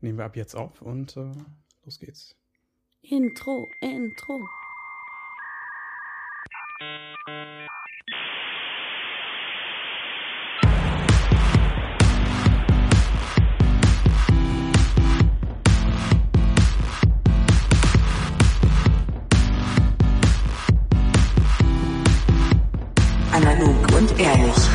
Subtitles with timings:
[0.00, 1.32] nehmen wir ab jetzt auf und äh,
[1.84, 2.36] los geht's.
[3.02, 4.40] Intro, Intro.
[23.32, 24.67] Analog und ehrlich.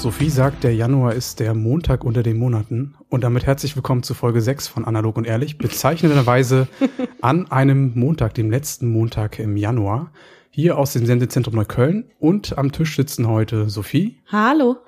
[0.00, 2.94] Sophie sagt, der Januar ist der Montag unter den Monaten.
[3.10, 5.58] Und damit herzlich willkommen zu Folge 6 von Analog und Ehrlich.
[5.58, 6.68] Bezeichnenderweise
[7.20, 10.10] an einem Montag, dem letzten Montag im Januar.
[10.48, 12.10] Hier aus dem Sendezentrum Neukölln.
[12.18, 14.78] Und am Tisch sitzen heute Sophie, Hallo.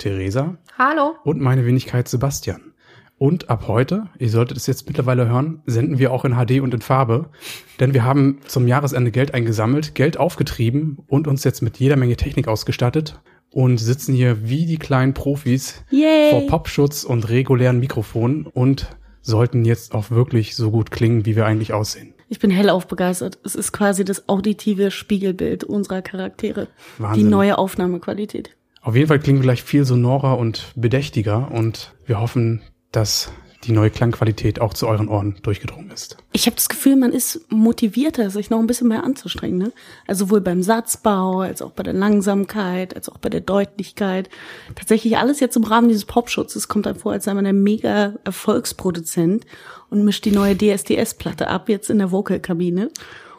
[0.00, 1.14] Theresa Hallo.
[1.22, 2.72] und meine Wenigkeit Sebastian.
[3.18, 6.74] Und ab heute, ihr solltet es jetzt mittlerweile hören, senden wir auch in HD und
[6.74, 7.30] in Farbe.
[7.78, 12.16] Denn wir haben zum Jahresende Geld eingesammelt, Geld aufgetrieben und uns jetzt mit jeder Menge
[12.16, 16.30] Technik ausgestattet und sitzen hier wie die kleinen Profis Yay.
[16.30, 18.88] vor Popschutz und regulären Mikrofonen und
[19.22, 22.14] sollten jetzt auch wirklich so gut klingen, wie wir eigentlich aussehen.
[22.28, 23.38] Ich bin hellauf begeistert.
[23.44, 26.68] Es ist quasi das auditive Spiegelbild unserer Charaktere.
[26.98, 27.24] Wahnsinn.
[27.24, 28.56] Die neue Aufnahmequalität.
[28.82, 33.32] Auf jeden Fall klingen wir gleich viel sonorer und bedächtiger und wir hoffen, dass
[33.66, 36.16] die neue Klangqualität auch zu euren Ohren durchgedrungen ist.
[36.32, 39.58] Ich habe das Gefühl, man ist motivierter, sich noch ein bisschen mehr anzustrengen.
[39.58, 39.72] Ne?
[40.06, 44.30] Also sowohl beim Satzbau, als auch bei der Langsamkeit, als auch bei der Deutlichkeit.
[44.74, 48.14] Tatsächlich alles jetzt im Rahmen dieses Popschutzes kommt einem vor, als sei man ein mega
[48.24, 49.44] Erfolgsproduzent
[49.90, 52.90] und mischt die neue DSDS-Platte ab, jetzt in der Vocal-Kabine.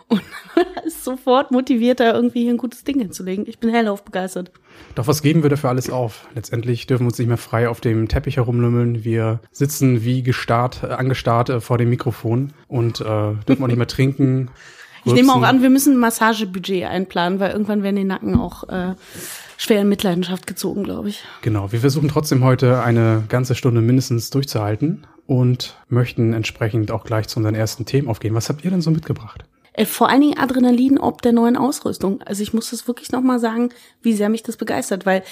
[0.07, 0.21] Und
[0.85, 3.45] ist sofort motivierter, irgendwie hier ein gutes Ding hinzulegen.
[3.47, 4.51] Ich bin hellauf begeistert.
[4.95, 6.27] Doch was geben wir dafür alles auf?
[6.33, 9.03] Letztendlich dürfen wir uns nicht mehr frei auf dem Teppich herumlümmeln.
[9.03, 13.77] Wir sitzen wie gestarrt, äh, angestarrt äh, vor dem Mikrofon und äh, dürfen auch nicht
[13.77, 14.49] mehr trinken.
[15.05, 18.67] Ich nehme auch an, wir müssen ein Massagebudget einplanen, weil irgendwann werden die Nacken auch
[18.67, 18.95] äh,
[19.55, 21.23] schwer in Mitleidenschaft gezogen, glaube ich.
[21.41, 27.27] Genau, wir versuchen trotzdem heute eine ganze Stunde mindestens durchzuhalten und möchten entsprechend auch gleich
[27.27, 28.33] zu unseren ersten Themen aufgehen.
[28.33, 29.45] Was habt ihr denn so mitgebracht?
[29.77, 32.21] Äh, Vor allen Dingen Adrenalin ob der neuen Ausrüstung.
[32.23, 33.69] Also ich muss das wirklich nochmal sagen,
[34.01, 35.23] wie sehr mich das begeistert, weil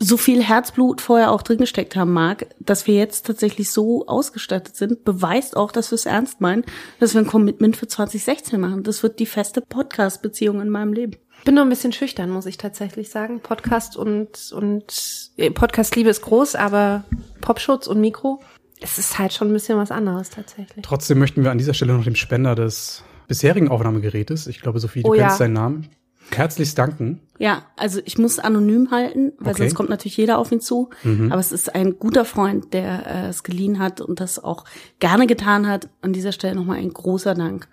[0.00, 4.74] so viel Herzblut vorher auch drin gesteckt haben mag, dass wir jetzt tatsächlich so ausgestattet
[4.74, 6.64] sind, beweist auch, dass wir es ernst meinen,
[6.98, 8.82] dass wir ein Commitment für 2016 machen.
[8.82, 11.16] Das wird die feste Podcast-Beziehung in meinem Leben.
[11.44, 13.40] bin noch ein bisschen schüchtern, muss ich tatsächlich sagen.
[13.40, 17.04] Podcast und, und äh, Podcast-Liebe ist groß, aber
[17.40, 18.40] Popschutz und Mikro,
[18.80, 20.84] es ist halt schon ein bisschen was anderes tatsächlich.
[20.84, 25.02] Trotzdem möchten wir an dieser Stelle noch dem Spender des bisherigen Aufnahmegerätes, ich glaube Sophie,
[25.02, 25.36] du Oh kennst ja.
[25.36, 25.88] seinen Namen,
[26.30, 27.20] herzlichst danken.
[27.38, 29.62] Ja, also ich muss anonym halten, weil Okay.
[29.62, 29.66] Mhm.
[29.68, 30.90] sonst kommt natürlich jeder auf ihn zu.
[31.04, 34.64] Aber es ist ein guter Freund, der äh, es geliehen hat und das auch
[35.00, 35.88] gerne getan hat.
[36.00, 37.68] An dieser Stelle nochmal ein großer Dank.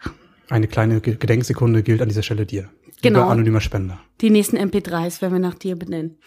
[0.49, 2.69] Eine kleine Ge- Gedenksekunde gilt an dieser Stelle dir.
[3.01, 3.19] Genau.
[3.21, 3.99] Lieber anonymer Spender.
[4.19, 6.17] Die nächsten MP3s werden wir nach dir benennen.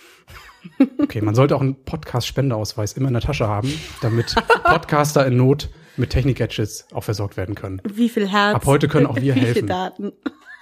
[0.98, 3.70] Okay, man sollte auch einen Podcast-Spendeausweis immer in der Tasche haben,
[4.00, 4.34] damit
[4.64, 7.80] Podcaster in Not mit Technik-Gadgets auch versorgt werden können.
[7.84, 8.54] Wie viel Herz.
[8.54, 9.54] Ab heute können auch wir wie helfen.
[9.54, 10.12] Viel Daten.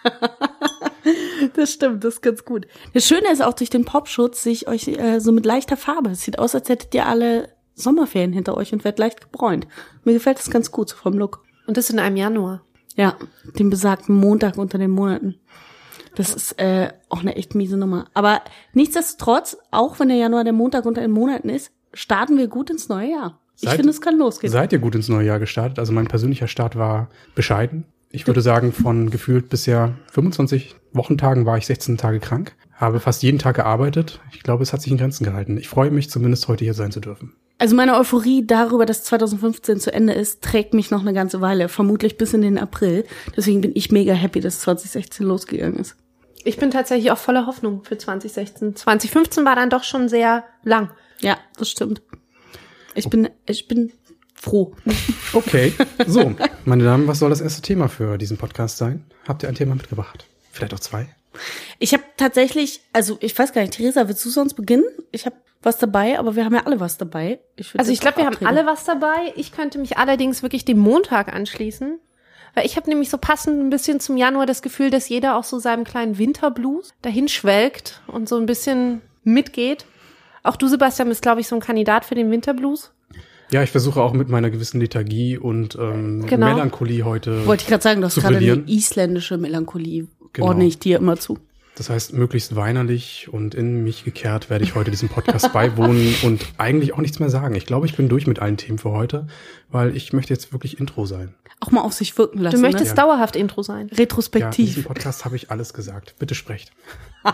[1.54, 2.66] das stimmt, das ist ganz gut.
[2.94, 6.10] Das Schöne ist auch durch den Popschutz sehe ich euch äh, so mit leichter Farbe.
[6.10, 9.66] Es sieht aus, als hättet ihr alle Sommerferien hinter euch und werdet leicht gebräunt.
[10.04, 11.44] Mir gefällt das ganz gut so vom Look.
[11.66, 12.62] Und das in einem Januar.
[12.96, 13.16] Ja,
[13.58, 15.36] den besagten Montag unter den Monaten.
[16.14, 18.08] Das ist äh, auch eine echt miese Nummer.
[18.12, 18.42] Aber
[18.74, 22.88] nichtsdestotrotz, auch wenn der Januar der Montag unter den Monaten ist, starten wir gut ins
[22.88, 23.40] neue Jahr.
[23.62, 24.52] Ich Seid- finde, es kann losgehen.
[24.52, 25.78] Seid ihr gut ins neue Jahr gestartet?
[25.78, 27.84] Also mein persönlicher Start war bescheiden.
[28.10, 33.22] Ich würde sagen, von gefühlt bisher 25 Wochentagen war ich 16 Tage krank, habe fast
[33.22, 34.20] jeden Tag gearbeitet.
[34.32, 35.56] Ich glaube, es hat sich in Grenzen gehalten.
[35.58, 37.34] Ich freue mich zumindest heute hier sein zu dürfen.
[37.58, 41.68] Also meine Euphorie darüber, dass 2015 zu Ende ist, trägt mich noch eine ganze Weile,
[41.68, 43.04] vermutlich bis in den April.
[43.36, 45.94] Deswegen bin ich mega happy, dass 2016 losgegangen ist.
[46.44, 48.74] Ich bin tatsächlich auch voller Hoffnung für 2016.
[48.74, 50.90] 2015 war dann doch schon sehr lang.
[51.20, 52.02] Ja, das stimmt.
[52.94, 53.92] Ich bin, ich bin
[54.34, 54.74] froh.
[55.34, 55.72] Okay,
[56.06, 56.34] so,
[56.66, 59.06] meine Damen, was soll das erste Thema für diesen Podcast sein?
[59.26, 60.26] Habt ihr ein Thema mitgebracht?
[60.50, 61.08] Vielleicht auch zwei?
[61.78, 64.84] Ich habe tatsächlich, also ich weiß gar nicht, Theresa, willst du sonst beginnen?
[65.10, 67.40] Ich habe was dabei, aber wir haben ja alle was dabei.
[67.56, 69.32] würd Also ich glaube, wir haben alle was dabei.
[69.36, 71.98] Ich könnte mich allerdings wirklich dem Montag anschließen.
[72.54, 75.44] Weil ich habe nämlich so passend ein bisschen zum Januar das Gefühl, dass jeder auch
[75.44, 79.86] so seinem kleinen Winterblues dahin schwelgt und so ein bisschen mitgeht.
[80.42, 82.92] Auch du, Sebastian, bist, glaube ich, so ein Kandidat für den Winterblues.
[83.50, 86.46] Ja, ich versuche auch mit meiner gewissen Lethargie und ähm, Genau.
[86.46, 87.46] Melancholie heute.
[87.46, 90.06] Wollte ich gerade sagen, du hast gerade eine isländische Melancholie.
[90.32, 90.48] Genau.
[90.48, 91.38] Ordne ich dir immer zu.
[91.74, 96.44] Das heißt, möglichst weinerlich und in mich gekehrt werde ich heute diesem Podcast beiwohnen und
[96.58, 97.54] eigentlich auch nichts mehr sagen.
[97.54, 99.26] Ich glaube, ich bin durch mit allen Themen für heute,
[99.70, 101.34] weil ich möchte jetzt wirklich Intro sein.
[101.60, 102.56] Auch mal auf sich wirken lassen.
[102.56, 102.94] Du möchtest ne?
[102.96, 103.86] dauerhaft Intro sein.
[103.86, 104.66] Ja, in retrospektiv.
[104.66, 106.14] diesem Podcast habe ich alles gesagt.
[106.18, 106.72] Bitte sprecht.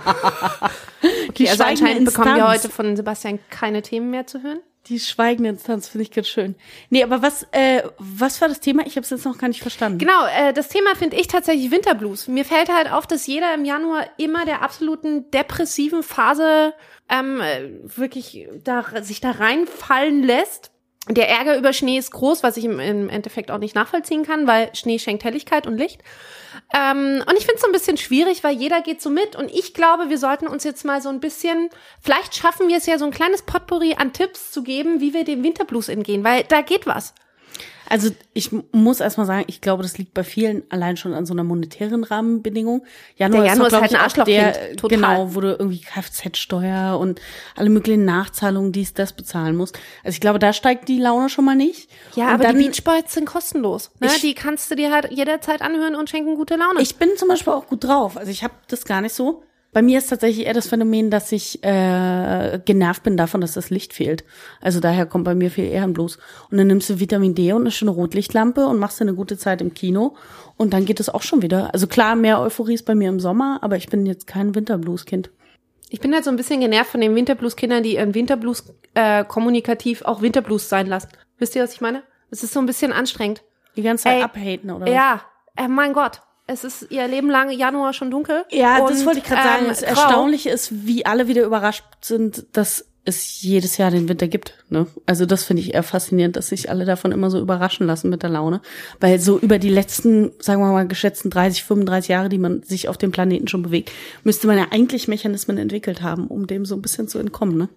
[1.30, 4.60] Okay, also schweigende anscheinend bekommen wir heute von Sebastian keine Themen mehr zu hören.
[4.88, 6.54] Die schweigende Instanz finde ich ganz schön.
[6.88, 8.86] Nee, aber was, äh, was war das Thema?
[8.86, 9.98] Ich habe es jetzt noch gar nicht verstanden.
[9.98, 12.28] Genau, äh, das Thema finde ich tatsächlich Winterblues.
[12.28, 16.72] Mir fällt halt auf, dass jeder im Januar immer der absoluten depressiven Phase
[17.10, 20.70] ähm, äh, wirklich da, sich da reinfallen lässt.
[21.10, 24.46] Der Ärger über Schnee ist groß, was ich im, im Endeffekt auch nicht nachvollziehen kann,
[24.46, 26.02] weil Schnee schenkt Helligkeit und Licht.
[26.72, 29.36] Ähm, und ich finde es so ein bisschen schwierig, weil jeder geht so mit.
[29.36, 31.70] Und ich glaube, wir sollten uns jetzt mal so ein bisschen,
[32.00, 35.24] vielleicht schaffen wir es ja, so ein kleines Potpourri an Tipps zu geben, wie wir
[35.24, 37.14] dem Winterblues entgehen, weil da geht was.
[37.90, 41.32] Also ich muss erstmal sagen, ich glaube, das liegt bei vielen allein schon an so
[41.32, 42.84] einer monetären Rahmenbedingung.
[43.16, 44.96] Januar Der Januar doch, ist halt ein der, Arschlochkind, total.
[44.96, 47.20] Genau, wo du irgendwie Kfz-Steuer und
[47.56, 49.78] alle möglichen Nachzahlungen, dies, das bezahlen musst.
[50.04, 51.90] Also ich glaube, da steigt die Laune schon mal nicht.
[52.14, 53.90] Ja, und aber dann, die Beach Boys sind kostenlos.
[54.00, 54.08] Ne?
[54.08, 56.80] Ich- die kannst du dir halt jederzeit anhören und schenken gute Laune.
[56.82, 58.16] Ich bin zum Beispiel auch gut drauf.
[58.16, 59.42] Also ich habe das gar nicht so.
[59.78, 63.70] Bei mir ist tatsächlich eher das Phänomen, dass ich äh, genervt bin davon, dass das
[63.70, 64.24] Licht fehlt.
[64.60, 66.18] Also daher kommt bei mir viel eher ein Blues.
[66.50, 69.38] Und dann nimmst du Vitamin D und eine schöne Rotlichtlampe und machst dir eine gute
[69.38, 70.16] Zeit im Kino.
[70.56, 71.72] Und dann geht es auch schon wieder.
[71.72, 75.30] Also klar, mehr Euphorie ist bei mir im Sommer, aber ich bin jetzt kein Winterblues-Kind.
[75.90, 80.02] Ich bin halt so ein bisschen genervt von den Winterblues-Kindern, die ihren Winterblues äh, kommunikativ
[80.02, 81.10] auch Winterblues sein lassen.
[81.38, 82.02] Wisst ihr, was ich meine?
[82.32, 83.44] Es ist so ein bisschen anstrengend.
[83.76, 84.90] Die ganze Zeit Ey, abhaten, oder?
[84.90, 85.20] Ja,
[85.54, 86.22] äh, mein Gott.
[86.50, 88.44] Es ist ihr Leben lang Januar schon dunkel.
[88.50, 89.62] Ja, das Und, wollte ich gerade sagen.
[89.64, 89.82] ähm, Das.
[89.82, 94.54] Erstaunliche ist, wie alle wieder überrascht sind, dass es jedes Jahr den Winter gibt.
[94.70, 94.86] Ne?
[95.06, 98.22] Also das finde ich eher faszinierend, dass sich alle davon immer so überraschen lassen mit
[98.22, 98.60] der Laune.
[98.98, 102.88] Weil so über die letzten, sagen wir mal, geschätzten 30, 35 Jahre, die man sich
[102.88, 103.92] auf dem Planeten schon bewegt,
[104.24, 107.56] müsste man ja eigentlich Mechanismen entwickelt haben, um dem so ein bisschen zu entkommen.
[107.58, 107.68] Ne?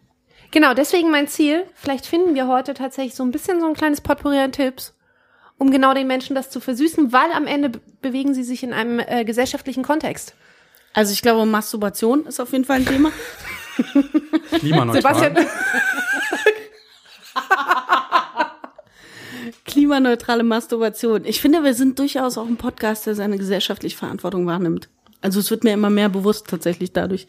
[0.51, 1.63] Genau, deswegen mein Ziel.
[1.75, 4.93] Vielleicht finden wir heute tatsächlich so ein bisschen so ein kleines Potpourri an Tipps,
[5.61, 8.73] um genau den Menschen das zu versüßen, weil am Ende be- bewegen sie sich in
[8.73, 10.33] einem äh, gesellschaftlichen Kontext.
[10.93, 13.11] Also ich glaube, Masturbation ist auf jeden Fall ein Thema.
[14.59, 15.13] Klimaneutral.
[15.15, 15.37] Sebastian,
[19.65, 21.25] Klimaneutrale Masturbation.
[21.25, 24.89] Ich finde, wir sind durchaus auch ein Podcast, der seine gesellschaftliche Verantwortung wahrnimmt.
[25.21, 27.27] Also es wird mir immer mehr bewusst tatsächlich dadurch.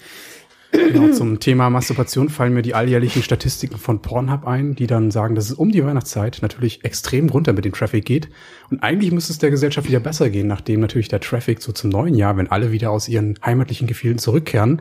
[0.73, 5.35] Genau, zum Thema Masturbation fallen mir die alljährlichen Statistiken von Pornhub ein, die dann sagen,
[5.35, 8.31] dass es um die Weihnachtszeit natürlich extrem runter mit dem Traffic geht.
[8.71, 11.91] Und eigentlich müsste es der Gesellschaft wieder besser gehen, nachdem natürlich der Traffic so zum
[11.91, 14.81] neuen Jahr, wenn alle wieder aus ihren heimatlichen Gefühlen zurückkehren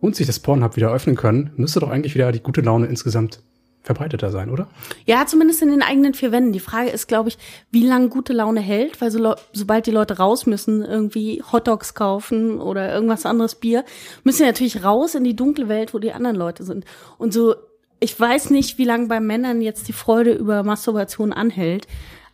[0.00, 3.42] und sich das Pornhub wieder öffnen können, müsste doch eigentlich wieder die gute Laune insgesamt
[3.82, 4.68] verbreiteter sein, oder?
[5.06, 6.52] Ja, zumindest in den eigenen vier Wänden.
[6.52, 7.38] Die Frage ist, glaube ich,
[7.70, 12.60] wie lange gute Laune hält, weil so, sobald die Leute raus müssen, irgendwie Hotdogs kaufen
[12.60, 13.84] oder irgendwas anderes Bier,
[14.24, 16.84] müssen sie natürlich raus in die dunkle Welt, wo die anderen Leute sind.
[17.18, 17.54] Und so,
[17.98, 21.86] ich weiß nicht, wie lange bei Männern jetzt die Freude über Masturbation anhält,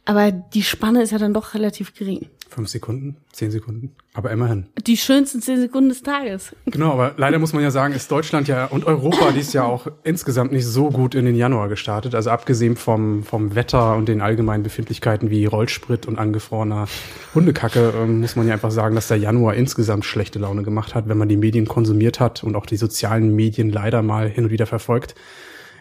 [0.05, 2.31] aber die Spanne ist ja dann doch relativ gering.
[2.49, 4.67] Fünf Sekunden, zehn Sekunden, aber immerhin.
[4.87, 6.55] Die schönsten zehn Sekunden des Tages.
[6.79, 9.89] Genau, aber leider muss man ja sagen, ist Deutschland ja und Europa dies Jahr auch
[10.05, 12.15] insgesamt nicht so gut in den Januar gestartet.
[12.15, 16.87] Also abgesehen vom, vom Wetter und den allgemeinen Befindlichkeiten wie Rollsprit und angefrorener
[17.35, 21.09] Hundekacke, ähm, muss man ja einfach sagen, dass der Januar insgesamt schlechte Laune gemacht hat,
[21.09, 24.51] wenn man die Medien konsumiert hat und auch die sozialen Medien leider mal hin und
[24.51, 25.15] wieder verfolgt.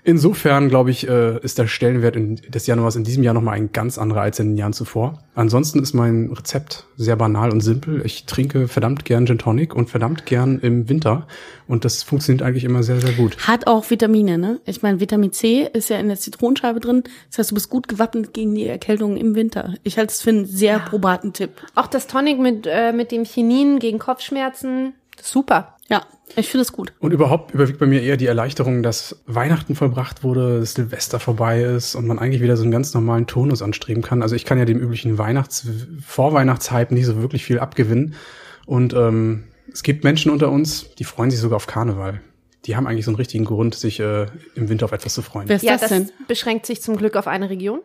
[0.08, 3.98] Insofern, glaube ich, äh, ist der Stellenwert des Januars in diesem Jahr nochmal ein ganz
[3.98, 5.22] anderer als in den Jahren zuvor.
[5.36, 8.06] Ansonsten ist mein Rezept sehr banal und simpel.
[8.06, 11.28] Ich trinke verdammt gern Gin Tonic und verdammt gern im Winter.
[11.68, 13.38] Und das funktioniert eigentlich immer sehr, sehr gut.
[13.46, 14.62] Hat auch Vitamine, ne?
[14.64, 17.04] Ich meine, Vitamin C ist ja in der Zitronenscheibe drin.
[17.30, 19.74] Das heißt, du bist gut gewappnet gegen die Erkältung im Winter.
[19.84, 21.52] Ich halte es für einen sehr probaten Tipp.
[21.76, 25.76] auch das Tonic mit, äh, mit dem Chinin gegen Kopfschmerzen, super.
[25.90, 26.04] Ja,
[26.36, 26.94] ich finde es gut.
[27.00, 31.96] Und überhaupt überwiegt bei mir eher die Erleichterung, dass Weihnachten vollbracht wurde, Silvester vorbei ist
[31.96, 34.22] und man eigentlich wieder so einen ganz normalen Tonus anstreben kann.
[34.22, 35.66] Also ich kann ja dem üblichen Weihnachts-,
[36.06, 38.16] Vorweihnachtshype nicht so wirklich viel abgewinnen.
[38.66, 42.22] Und ähm, es gibt Menschen unter uns, die freuen sich sogar auf Karneval.
[42.66, 45.48] Die haben eigentlich so einen richtigen Grund, sich äh, im Winter auf etwas zu freuen.
[45.48, 46.10] Wer ist Ja, das das denn?
[46.28, 47.80] beschränkt sich zum Glück auf eine Region.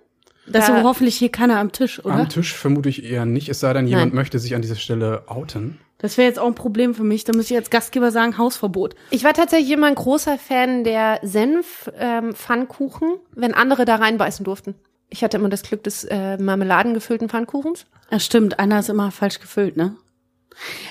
[0.49, 2.15] Das ist Da- aber hoffentlich hier keiner am Tisch, oder?
[2.15, 4.17] Am Tisch vermute ich eher nicht, es sei denn, jemand Nein.
[4.17, 5.79] möchte sich an dieser Stelle outen.
[6.03, 7.25] Das wäre jetzt auch ein Problem für mich.
[7.25, 8.95] Da müsste ich als Gastgeber sagen, Hausverbot.
[9.11, 14.75] Ich war tatsächlich immer ein großer Fan der Senf-Pfannkuchen, wenn andere da reinbeißen durften.
[15.09, 17.87] Ich hatte immer das Glück des äh, marmeladengefüllten Pfannkuchens.
[18.11, 18.59] Ja, stimmt.
[18.59, 19.95] Einer ist immer falsch gefüllt, ne?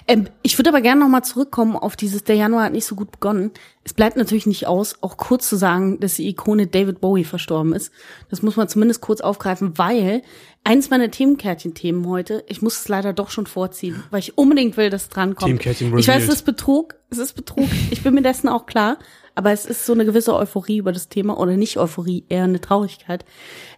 [0.08, 3.12] Ähm, ich würde aber gerne nochmal zurückkommen auf dieses, der Januar hat nicht so gut
[3.12, 3.52] begonnen.
[3.84, 7.74] Es bleibt natürlich nicht aus, auch kurz zu sagen, dass die Ikone David Bowie verstorben
[7.74, 7.92] ist.
[8.30, 10.22] Das muss man zumindest kurz aufgreifen, weil
[10.64, 14.90] eins meiner Themenkärtchen-Themen heute, ich muss es leider doch schon vorziehen, weil ich unbedingt will,
[14.90, 15.52] dass es drankommt.
[15.66, 17.68] Ich weiß, es ist Betrug, es ist Betrug.
[17.90, 18.98] Ich bin mir dessen auch klar,
[19.36, 22.62] aber es ist so eine gewisse Euphorie über das Thema oder nicht Euphorie, eher eine
[22.62, 23.26] Traurigkeit.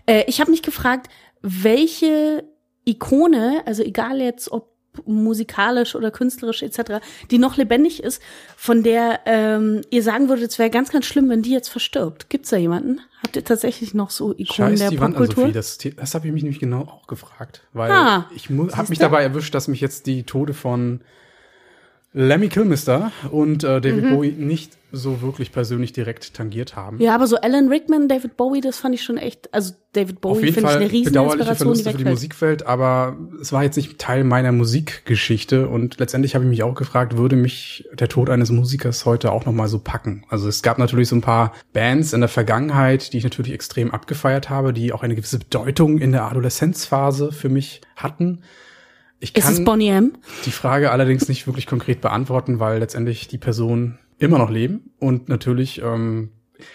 [0.05, 1.09] Äh, ich habe mich gefragt,
[1.41, 2.43] welche
[2.85, 4.72] Ikone, also egal jetzt ob
[5.05, 6.99] musikalisch oder künstlerisch etc.,
[7.31, 8.21] die noch lebendig ist,
[8.55, 12.29] von der ähm, ihr sagen würdet, es wäre ganz, ganz schlimm, wenn die jetzt verstirbt.
[12.29, 13.01] Gibt's da jemanden?
[13.23, 15.43] Habt ihr tatsächlich noch so Ikonen Scheiß der die Wand an, Popkultur?
[15.45, 15.53] Sophie.
[15.53, 17.61] Das, das habe ich mich nämlich genau auch gefragt.
[17.73, 21.01] Weil Ah, ich habe mich dabei erwischt, dass mich jetzt die Tode von
[22.13, 23.81] Lemmy Kilmister und äh, Mhm.
[23.81, 26.99] David Bowie nicht so wirklich persönlich direkt tangiert haben.
[27.01, 30.51] ja, aber so Alan Rickman, David Bowie, das fand ich schon echt, also David Bowie
[30.51, 32.09] finde ich eine riesen bedauerliche Inspiration, die Verluste für die.
[32.11, 36.75] Musikwelt, aber es war jetzt nicht Teil meiner Musikgeschichte und letztendlich habe ich mich auch
[36.75, 40.25] gefragt, würde mich der Tod eines Musikers heute auch noch mal so packen?
[40.29, 43.89] Also es gab natürlich so ein paar Bands in der Vergangenheit, die ich natürlich extrem
[43.89, 48.41] abgefeiert habe, die auch eine gewisse Bedeutung in der Adoleszenzphase für mich hatten.
[49.23, 50.13] Ich Ist es Bonnie M?
[50.45, 55.29] die Frage allerdings nicht wirklich konkret beantworten, weil letztendlich die Personen immer noch leben und
[55.29, 56.29] natürlich, ähm,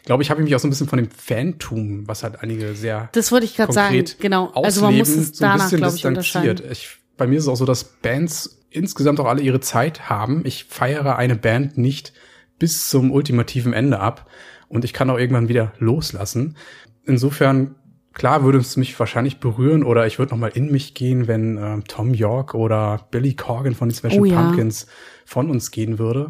[0.04, 2.74] glaube ich, habe ich mich auch so ein bisschen von dem Fantum, was halt einige
[2.74, 4.02] sehr Das wollte ich gerade sagen.
[4.18, 4.50] Genau.
[4.54, 6.60] Also man muss ausleben, es so ein danach, bisschen glaube ich, distanziert.
[6.60, 6.72] unterscheiden.
[6.72, 10.42] Ich, bei mir ist es auch so, dass Bands insgesamt auch alle ihre Zeit haben.
[10.44, 12.12] Ich feiere eine Band nicht
[12.58, 14.28] bis zum ultimativen Ende ab
[14.68, 16.56] und ich kann auch irgendwann wieder loslassen.
[17.04, 17.74] Insofern,
[18.18, 21.56] klar würde es mich wahrscheinlich berühren oder ich würde noch mal in mich gehen, wenn
[21.56, 24.42] ähm, Tom York oder Billy Corgan von den Smashing Oh ja.
[24.42, 24.86] Pumpkins
[25.24, 26.28] von uns gehen würde.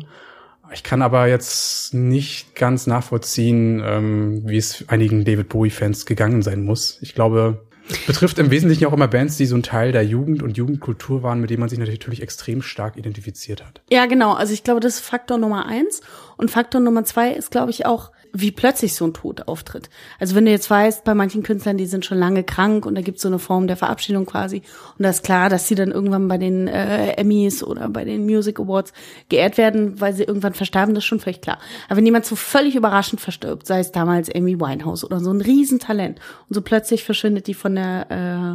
[0.73, 6.62] Ich kann aber jetzt nicht ganz nachvollziehen, ähm, wie es einigen David Bowie-Fans gegangen sein
[6.62, 6.99] muss.
[7.00, 10.42] Ich glaube, es betrifft im Wesentlichen auch immer Bands, die so ein Teil der Jugend
[10.42, 13.80] und Jugendkultur waren, mit denen man sich natürlich extrem stark identifiziert hat.
[13.90, 14.35] Ja, genau.
[14.35, 16.02] Also ich glaube, das ist Faktor Nummer eins.
[16.37, 19.90] Und Faktor Nummer zwei ist, glaube ich, auch, wie plötzlich so ein Tod auftritt.
[20.21, 23.00] Also wenn du jetzt weißt, bei manchen Künstlern, die sind schon lange krank und da
[23.00, 24.62] gibt es so eine Form der Verabschiedung quasi.
[24.97, 28.25] Und da ist klar, dass sie dann irgendwann bei den äh, Emmys oder bei den
[28.25, 28.92] Music Awards
[29.28, 31.59] geehrt werden, weil sie irgendwann verstarben, das ist schon völlig klar.
[31.88, 35.40] Aber wenn jemand so völlig überraschend verstirbt, sei es damals Amy Winehouse oder so ein
[35.40, 36.18] Riesentalent
[36.49, 38.07] und so plötzlich verschwindet die von der,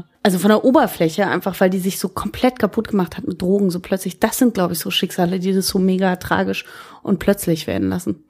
[0.06, 3.42] äh, also von der Oberfläche, einfach weil die sich so komplett kaputt gemacht hat mit
[3.42, 6.66] Drogen, so plötzlich, das sind, glaube ich, so Schicksale, die das so mega tragisch
[7.02, 8.24] und plötzlich werden lassen.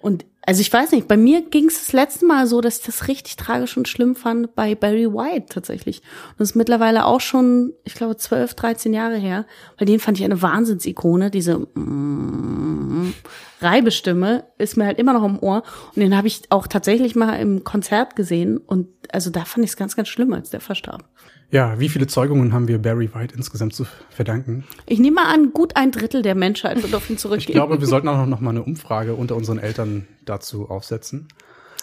[0.00, 2.86] Und also ich weiß nicht, bei mir ging es das letzte Mal so, dass ich
[2.86, 6.00] das richtig tragisch und schlimm fand bei Barry White tatsächlich.
[6.30, 9.44] Und das ist mittlerweile auch schon, ich glaube, 12, 13 Jahre her,
[9.78, 13.12] weil den fand ich eine Wahnsinnsikone, diese mm,
[13.60, 15.62] Reibestimme ist mir halt immer noch im Ohr.
[15.94, 18.56] Und den habe ich auch tatsächlich mal im Konzert gesehen.
[18.56, 21.04] Und also da fand ich es ganz, ganz schlimm, als der verstarb.
[21.52, 24.64] Ja, wie viele Zeugungen haben wir Barry White insgesamt zu verdanken?
[24.86, 27.54] Ich nehme mal an, gut ein Drittel der Menschheit wird auf ihn Ich zurückgehen.
[27.54, 31.26] glaube, wir sollten auch noch mal eine Umfrage unter unseren Eltern dazu aufsetzen.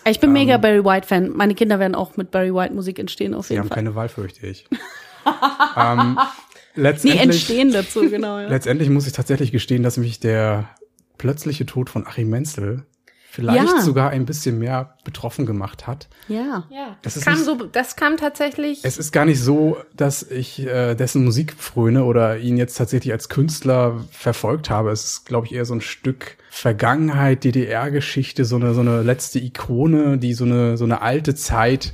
[0.05, 1.31] ich bin mega Barry White-Fan.
[1.35, 3.75] Meine Kinder werden auch mit Barry White Musik entstehen, auf Sie jeden haben Fall.
[3.75, 4.67] keine Wahl, fürchte ich.
[5.75, 6.17] ähm,
[6.75, 8.37] Nee, letztendlich, entstehen dazu, genau.
[8.39, 8.47] Ja.
[8.49, 10.69] letztendlich muss ich tatsächlich gestehen, dass mich der
[11.17, 12.85] plötzliche Tod von Achim Menzel
[13.37, 13.81] vielleicht Ja.
[13.81, 16.07] sogar ein bisschen mehr betroffen gemacht hat.
[16.27, 16.65] ja.
[16.71, 18.79] Ja, Das das, ist kam nicht- so, das kam tatsächlich.
[18.83, 23.13] Es ist gar nicht so, dass ich äh, dessen Musik fröne oder ihn jetzt tatsächlich
[23.13, 24.89] als Künstler verfolgt habe.
[24.89, 29.37] Es ist, glaube ich, eher so ein Stück Vergangenheit, DDR-Geschichte, so eine, so eine letzte
[29.39, 31.93] Ikone, die so eine, so eine alte Zeit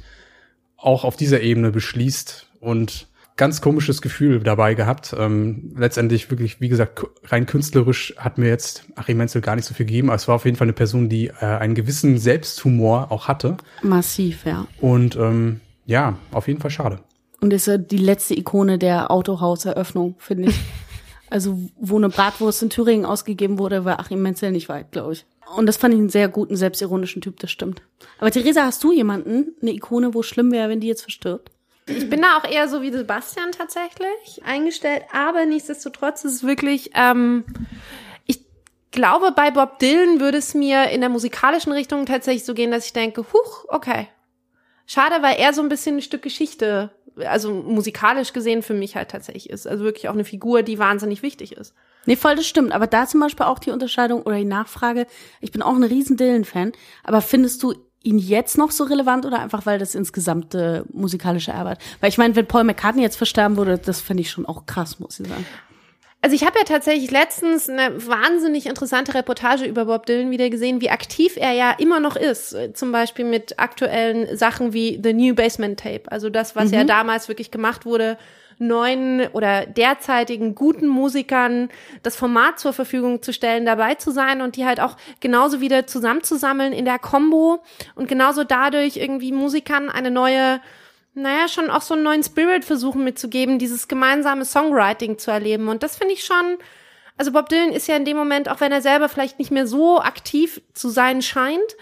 [0.78, 5.16] auch auf dieser Ebene beschließt und ganz komisches Gefühl dabei gehabt.
[5.18, 9.74] Ähm, letztendlich wirklich, wie gesagt, rein künstlerisch hat mir jetzt Achim Menzel gar nicht so
[9.74, 13.12] viel gegeben, aber es war auf jeden Fall eine Person, die äh, einen gewissen Selbsthumor
[13.12, 13.58] auch hatte.
[13.82, 14.68] Massiv, ja.
[14.80, 17.00] Und ähm, ja, auf jeden Fall schade.
[17.42, 20.60] Und ist ja die letzte Ikone der Autohauseröffnung, finde ich.
[21.30, 25.26] also, wo eine Bratwurst in Thüringen ausgegeben wurde, war Achim Menzel nicht weit, glaube ich.
[25.58, 27.82] Und das fand ich einen sehr guten, selbstironischen Typ, das stimmt.
[28.20, 31.52] Aber Theresa, hast du jemanden, eine Ikone, wo es schlimm wäre, wenn die jetzt verstirbt?
[31.86, 36.92] Ich bin da auch eher so wie Sebastian tatsächlich eingestellt, aber nichtsdestotrotz ist es wirklich,
[36.96, 37.44] ähm,
[38.26, 38.40] ich
[38.92, 42.86] glaube, bei Bob Dylan würde es mir in der musikalischen Richtung tatsächlich so gehen, dass
[42.86, 44.08] ich denke, huch, okay.
[44.86, 49.10] Schade, weil er so ein bisschen ein Stück Geschichte, also musikalisch gesehen für mich halt
[49.10, 49.68] tatsächlich ist.
[49.68, 51.74] Also wirklich auch eine Figur, die wahnsinnig wichtig ist.
[52.06, 52.74] Nee, voll, das stimmt.
[52.74, 55.08] Aber da zum Beispiel auch die Unterscheidung oder die Nachfrage.
[55.40, 56.74] Ich bin auch ein riesen Dylan-Fan.
[57.04, 61.78] Aber findest du ihn jetzt noch so relevant oder einfach, weil das insgesamte musikalische Erbe?
[62.00, 65.00] Weil ich meine, wenn Paul McCartney jetzt versterben würde, das fände ich schon auch krass,
[65.00, 65.46] muss ich sagen.
[66.24, 70.80] Also ich habe ja tatsächlich letztens eine wahnsinnig interessante Reportage über Bob Dylan wieder gesehen,
[70.80, 72.56] wie aktiv er ja immer noch ist.
[72.76, 76.04] Zum Beispiel mit aktuellen Sachen wie The New Basement Tape.
[76.06, 78.18] Also das, was ja damals wirklich gemacht wurde,
[78.58, 81.70] neuen oder derzeitigen guten Musikern
[82.02, 85.88] das Format zur Verfügung zu stellen, dabei zu sein und die halt auch genauso wieder
[85.88, 87.64] zusammenzusammeln in der Combo
[87.96, 90.60] und genauso dadurch irgendwie Musikern eine neue
[91.16, 95.68] naja, schon auch so einen neuen Spirit versuchen mitzugeben, dieses gemeinsame Songwriting zu erleben.
[95.68, 96.58] Und das finde ich schon,
[97.18, 99.68] also Bob Dylan ist ja in dem Moment, auch wenn er selber vielleicht nicht mehr
[99.68, 101.76] so aktiv zu sein scheint,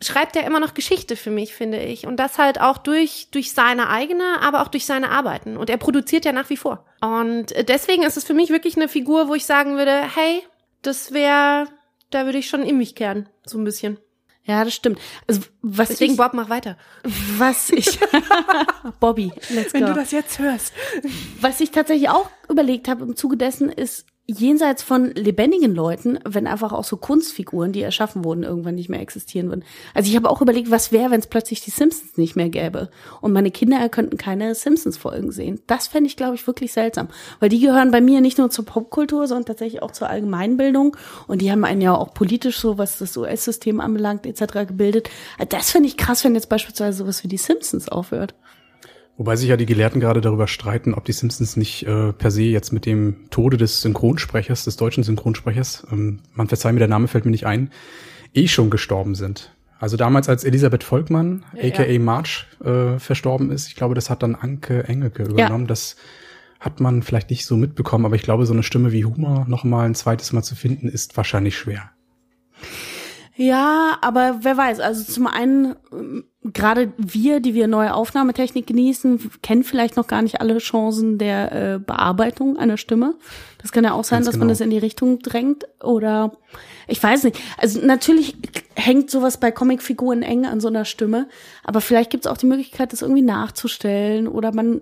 [0.00, 2.06] schreibt er immer noch Geschichte für mich, finde ich.
[2.06, 5.56] Und das halt auch durch, durch seine eigene, aber auch durch seine Arbeiten.
[5.56, 6.86] Und er produziert ja nach wie vor.
[7.00, 10.42] Und deswegen ist es für mich wirklich eine Figur, wo ich sagen würde, hey,
[10.82, 11.66] das wäre,
[12.10, 13.98] da würde ich schon in mich kehren, so ein bisschen.
[14.44, 14.98] Ja, das stimmt.
[15.26, 16.78] Also, was Deswegen, ich, Bob, mach weiter.
[17.36, 17.98] was ich,
[19.00, 19.80] Bobby, let's go.
[20.10, 20.72] jetzt hörst.
[21.42, 26.46] Was ich tatsächlich auch überlegt habe im Zuge dessen ist, jenseits von lebendigen Leuten, wenn
[26.46, 29.64] einfach auch so Kunstfiguren, die erschaffen wurden, irgendwann nicht mehr existieren würden.
[29.94, 32.90] Also ich habe auch überlegt, was wäre, wenn es plötzlich die Simpsons nicht mehr gäbe
[33.22, 35.60] und meine Kinder könnten keine Simpsons-Folgen sehen.
[35.66, 37.08] Das fände ich, glaube ich, wirklich seltsam,
[37.40, 40.94] weil die gehören bei mir nicht nur zur Popkultur, sondern tatsächlich auch zur Allgemeinbildung
[41.26, 44.66] und die haben einen ja auch politisch so, was das US-System anbelangt, etc.
[44.68, 45.08] gebildet.
[45.48, 48.34] Das finde ich krass, wenn jetzt beispielsweise sowas wie die Simpsons aufhört.
[49.18, 52.44] Wobei sich ja die Gelehrten gerade darüber streiten, ob die Simpsons nicht äh, per se
[52.44, 57.08] jetzt mit dem Tode des Synchronsprechers, des deutschen Synchronsprechers, ähm, man verzeiht mir, der Name
[57.08, 57.72] fällt mir nicht ein,
[58.32, 59.52] eh schon gestorben sind.
[59.80, 61.98] Also damals, als Elisabeth Volkmann, Ja, aka ja.
[61.98, 65.66] March, äh, verstorben ist, ich glaube, das hat dann Anke Engelke übernommen.
[65.66, 65.96] Das
[66.60, 69.64] hat man vielleicht nicht so mitbekommen, aber ich glaube, so eine Stimme wie Humor noch
[69.64, 71.90] mal ein zweites Mal zu finden, ist wahrscheinlich schwer.
[73.40, 79.30] Ja, aber wer weiß, also zum einen, ähm, gerade wir, die wir neue Aufnahmetechnik genießen,
[79.42, 83.14] kennen vielleicht noch gar nicht alle Chancen der äh, Bearbeitung einer Stimme.
[83.62, 84.52] Das kann ja auch sein, Ganz dass man genau.
[84.54, 86.32] das in die Richtung drängt oder
[86.88, 87.40] ich weiß nicht.
[87.58, 88.36] Also natürlich
[88.74, 91.28] hängt sowas bei Comicfiguren eng an so einer Stimme,
[91.62, 94.80] aber vielleicht gibt es auch die Möglichkeit, das irgendwie nachzustellen oder man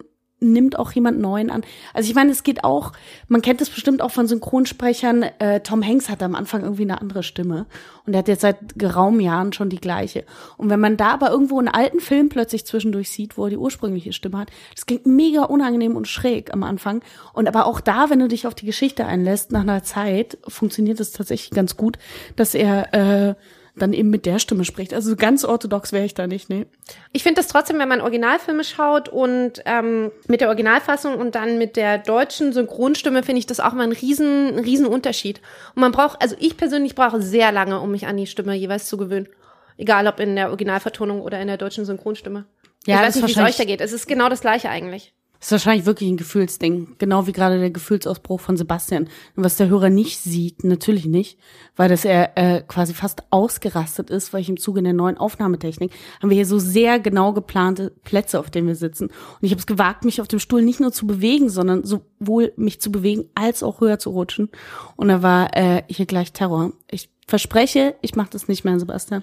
[0.52, 1.62] nimmt auch jemand Neuen an.
[1.94, 2.92] Also ich meine, es geht auch,
[3.28, 7.00] man kennt es bestimmt auch von Synchronsprechern, äh, Tom Hanks hatte am Anfang irgendwie eine
[7.00, 7.66] andere Stimme
[8.06, 10.24] und er hat jetzt seit geraumen Jahren schon die gleiche.
[10.56, 13.56] Und wenn man da aber irgendwo einen alten Film plötzlich zwischendurch sieht, wo er die
[13.56, 17.02] ursprüngliche Stimme hat, das klingt mega unangenehm und schräg am Anfang.
[17.32, 21.00] Und aber auch da, wenn du dich auf die Geschichte einlässt, nach einer Zeit, funktioniert
[21.00, 21.98] es tatsächlich ganz gut,
[22.36, 23.34] dass er äh,
[23.76, 24.94] dann eben mit der Stimme spricht.
[24.94, 26.66] Also ganz orthodox wäre ich da nicht, nee.
[27.12, 31.58] Ich finde das trotzdem, wenn man Originalfilme schaut und ähm, mit der Originalfassung und dann
[31.58, 35.40] mit der deutschen Synchronstimme, finde ich das auch mal ein riesen, ein riesen Unterschied.
[35.74, 38.88] Und man braucht, also ich persönlich brauche sehr lange, um mich an die Stimme jeweils
[38.88, 39.28] zu gewöhnen.
[39.76, 42.46] Egal ob in der Originalvertonung oder in der deutschen Synchronstimme.
[42.86, 43.80] Ja, ich das weiß nicht, wie es euch da geht.
[43.82, 45.12] Es ist genau das gleiche eigentlich.
[45.38, 46.96] Das ist wahrscheinlich wirklich ein Gefühlsding.
[46.98, 49.08] Genau wie gerade der Gefühlsausbruch von Sebastian.
[49.36, 51.38] Und was der Hörer nicht sieht, natürlich nicht,
[51.76, 55.92] weil das er äh, quasi fast ausgerastet ist, weil ich im Zuge der neuen Aufnahmetechnik
[56.20, 59.06] haben wir hier so sehr genau geplante Plätze, auf denen wir sitzen.
[59.06, 62.52] Und ich habe es gewagt, mich auf dem Stuhl nicht nur zu bewegen, sondern sowohl
[62.56, 64.50] mich zu bewegen als auch höher zu rutschen.
[64.96, 66.72] Und da war äh, hier gleich Terror.
[66.90, 69.22] Ich verspreche, ich mache das nicht mehr, Sebastian.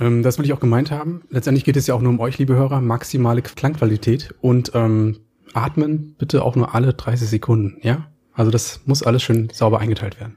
[0.00, 1.22] Ähm, das will ich auch gemeint haben.
[1.28, 5.18] Letztendlich geht es ja auch nur um euch, liebe Hörer, maximale Klangqualität und ähm,
[5.54, 8.06] atmen bitte auch nur alle 30 Sekunden, ja?
[8.34, 10.36] Also das muss alles schön sauber eingeteilt werden.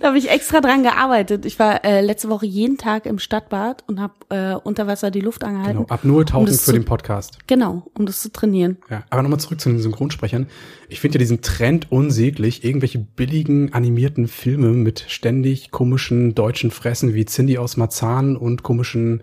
[0.00, 1.44] Da habe ich extra dran gearbeitet.
[1.46, 5.20] Ich war äh, letzte Woche jeden Tag im Stadtbad und habe äh, unter Wasser die
[5.20, 5.78] Luft angehalten.
[5.84, 7.38] Genau, ab 0 das für zu- den Podcast.
[7.46, 8.76] Genau, um das zu trainieren.
[8.90, 10.46] Ja, aber nochmal zurück zu den Synchronsprechern.
[10.88, 17.14] Ich finde ja diesen Trend unsäglich, irgendwelche billigen animierten Filme mit ständig komischen deutschen Fressen
[17.14, 19.22] wie Cindy aus Marzahn und komischen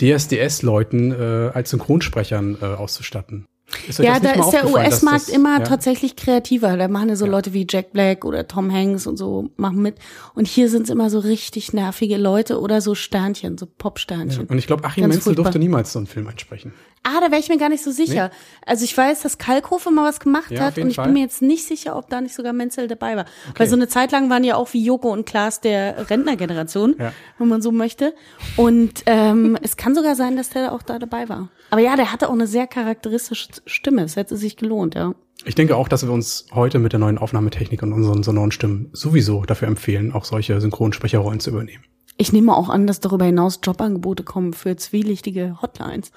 [0.00, 3.46] DSDS-Leuten äh, als Synchronsprechern äh, auszustatten.
[3.98, 5.64] Ja, da ist der US-Markt immer ja?
[5.64, 6.76] tatsächlich kreativer.
[6.76, 9.96] Da machen ja so Leute wie Jack Black oder Tom Hanks und so machen mit.
[10.34, 14.46] Und hier sind es immer so richtig nervige Leute oder so Sternchen, so Popsternchen.
[14.46, 15.44] Und ich glaube, Achim Ganz Menzel furchtbar.
[15.44, 16.72] durfte niemals so einen Film einsprechen.
[17.04, 18.30] Ah, da wäre ich mir gar nicht so sicher.
[18.64, 21.06] Also ich weiß, dass Kalkofe mal was gemacht Ja, hat und ich Fall.
[21.06, 23.24] bin mir jetzt nicht sicher, ob da nicht sogar Menzel dabei war.
[23.56, 27.12] Weil so eine Zeit lang waren ja auch wie Joko und Klaas der Rentnergeneration, Ja.
[27.38, 28.14] wenn man so möchte.
[28.56, 31.48] Und ähm, es kann sogar sein, dass der auch da dabei war.
[31.70, 34.02] Aber ja, der hatte auch eine sehr charakteristische Stimme.
[34.04, 35.14] Es hätte sich gelohnt, ja.
[35.44, 38.90] Ich denke auch, dass wir uns heute mit der neuen Aufnahmetechnik und unseren sonoren Stimmen
[38.92, 41.82] sowieso dafür empfehlen, auch solche Synchronsprecherrollen zu übernehmen.
[42.16, 46.12] Ich nehme auch an, dass darüber hinaus Jobangebote kommen für zwielichtige Hotlines.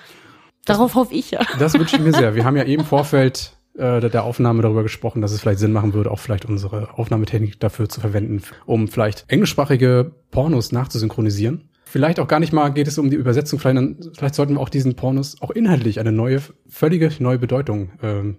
[0.66, 1.42] Darauf hoffe ich ja.
[1.60, 2.36] Das wünsche ich mir sehr.
[2.36, 5.60] Wir haben ja eben im Vorfeld äh, der- der Aufnahme darüber gesprochen, dass es vielleicht
[5.60, 11.70] Sinn machen würde, auch vielleicht unsere Aufnahmetechnik dafür zu verwenden, um vielleicht englischsprachige Pornos nachzusynchronisieren.
[11.84, 13.78] Vielleicht auch gar nicht mal geht es um die Übersetzung, vielleicht,
[14.18, 18.38] vielleicht sollten wir auch diesen Pornos auch inhaltlich eine neue, völlige neue Bedeutung ähm,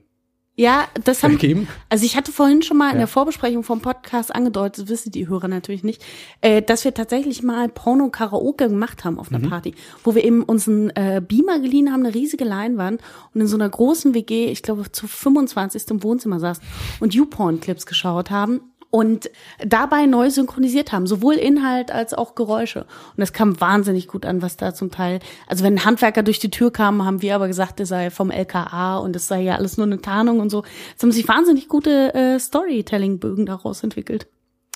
[0.58, 1.68] Ja, das haben, Vergeben?
[1.90, 3.00] also ich hatte vorhin schon mal in Ja.
[3.00, 6.02] der Vorbesprechung vom Podcast angedeutet, das wissen die Hörer natürlich nicht,
[6.40, 9.50] äh, dass wir tatsächlich mal Porno-Karaoke gemacht haben auf einer Mhm.
[9.50, 13.02] Party, wo wir eben unseren äh, Beamer geliehen haben, eine riesige Leinwand
[13.34, 15.90] und in so einer großen WG, ich glaube zu 25.
[15.90, 16.64] im Wohnzimmer saßen
[17.00, 19.30] und YouPorn-Clips geschaut haben und
[19.64, 22.80] dabei neu synchronisiert haben, sowohl Inhalt als auch Geräusche.
[22.80, 26.50] Und das kam wahnsinnig gut an, was da zum Teil, also wenn Handwerker durch die
[26.50, 29.76] Tür kam, haben wir aber gesagt, der sei vom LKA und es sei ja alles
[29.76, 30.64] nur eine Tarnung und so.
[30.96, 34.28] Es haben sich wahnsinnig gute äh, Storytelling-Bögen daraus entwickelt.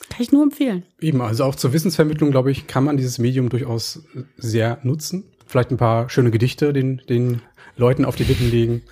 [0.09, 0.85] Kann ich nur empfehlen.
[1.01, 4.03] Eben, also auch zur Wissensvermittlung, glaube ich, kann man dieses Medium durchaus
[4.37, 5.25] sehr nutzen.
[5.47, 7.43] Vielleicht ein paar schöne Gedichte den, den
[7.77, 8.83] Leuten auf die Lippen legen.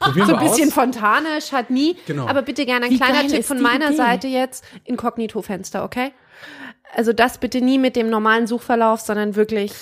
[0.00, 0.74] Probieren So wir ein bisschen aus.
[0.74, 1.96] Fontane, Chutney.
[2.06, 2.26] Genau.
[2.26, 3.96] Aber bitte gerne ein Wie kleiner Tipp von meiner Idee?
[3.96, 4.64] Seite jetzt.
[4.84, 6.12] Inkognito-Fenster, okay?
[6.94, 9.72] Also das bitte nie mit dem normalen Suchverlauf, sondern wirklich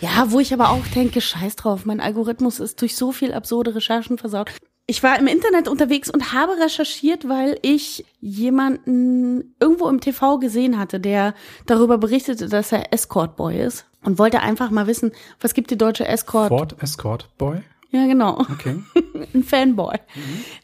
[0.00, 3.74] Ja, wo ich aber auch denke, scheiß drauf, mein Algorithmus ist durch so viel absurde
[3.74, 4.50] Recherchen versaut.
[4.86, 10.78] Ich war im Internet unterwegs und habe recherchiert, weil ich jemanden irgendwo im TV gesehen
[10.78, 11.34] hatte, der
[11.66, 15.78] darüber berichtete, dass er Escort Boy ist und wollte einfach mal wissen, was gibt die
[15.78, 16.48] deutsche Escort?
[16.48, 17.62] Ford Escort Boy.
[17.94, 18.40] Ja, genau.
[18.40, 18.82] Okay.
[19.34, 19.96] Ein Fanboy.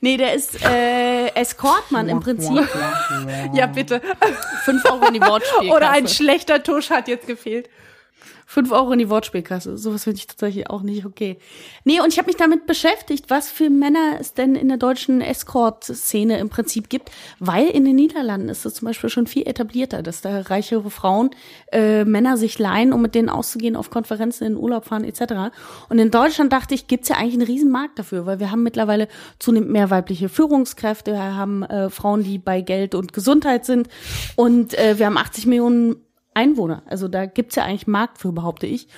[0.00, 2.50] Nee, der ist äh, Escortmann im Prinzip.
[3.52, 4.00] Ja, bitte.
[4.64, 5.76] Fünf Euro in die Wortspielkasse.
[5.76, 7.68] Oder ein schlechter Tusch hat jetzt gefehlt.
[8.52, 9.78] Fünf Euro in die Wortspielkasse.
[9.78, 11.38] Sowas finde ich tatsächlich auch nicht okay.
[11.84, 15.20] Nee, und ich habe mich damit beschäftigt, was für Männer es denn in der deutschen
[15.20, 20.02] Escort-Szene im Prinzip gibt, weil in den Niederlanden ist es zum Beispiel schon viel etablierter,
[20.02, 21.30] dass da reichere Frauen
[21.70, 25.54] äh, Männer sich leihen, um mit denen auszugehen, auf Konferenzen in den Urlaub fahren etc.
[25.88, 28.64] Und in Deutschland dachte ich, gibt's ja eigentlich einen riesen Markt dafür, weil wir haben
[28.64, 29.06] mittlerweile
[29.38, 33.88] zunehmend mehr weibliche Führungskräfte, wir haben äh, Frauen, die bei Geld und Gesundheit sind
[34.34, 36.82] und äh, wir haben 80 Millionen Einwohner.
[36.86, 38.88] Also da gibt's ja eigentlich Markt für, behaupte ich.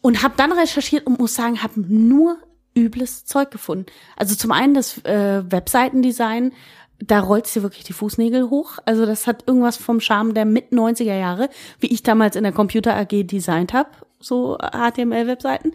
[0.00, 2.38] Und habe dann recherchiert und muss sagen, habe nur
[2.76, 3.86] übles Zeug gefunden.
[4.16, 6.52] Also zum einen das äh, Webseitendesign,
[7.00, 8.78] da rollst dir wirklich die Fußnägel hoch.
[8.84, 11.48] Also das hat irgendwas vom Charme der mit 90er Jahre,
[11.80, 15.72] wie ich damals in der Computer AG designt habe, so HTML-Webseiten.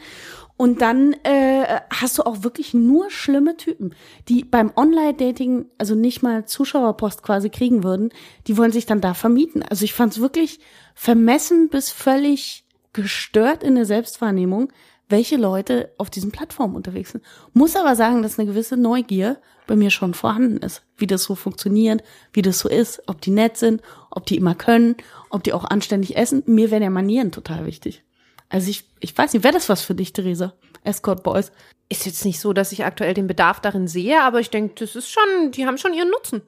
[0.56, 3.96] Und dann äh, hast du auch wirklich nur schlimme Typen,
[4.30, 8.10] die beim Online-Dating, also nicht mal Zuschauerpost quasi kriegen würden,
[8.48, 9.64] die wollen sich dann da vermieten.
[9.64, 10.60] Also ich fand es wirklich
[10.94, 14.72] vermessen bis völlig gestört in der Selbstwahrnehmung,
[15.10, 17.24] welche Leute auf diesen Plattformen unterwegs sind.
[17.54, 21.36] Muss aber sagen, dass eine gewisse Neugier bei mir schon vorhanden ist, wie das so
[21.36, 24.96] funktioniert, wie das so ist, ob die nett sind, ob die immer können,
[25.30, 26.44] ob die auch anständig essen.
[26.46, 28.04] Mir wären ja Manieren total wichtig.
[28.50, 30.54] Also ich, ich weiß nicht, wäre das was für dich, Theresa?
[30.84, 31.52] Escort Boys.
[31.90, 34.96] Ist jetzt nicht so, dass ich aktuell den Bedarf darin sehe, aber ich denke, das
[34.96, 36.42] ist schon, die haben schon ihren Nutzen.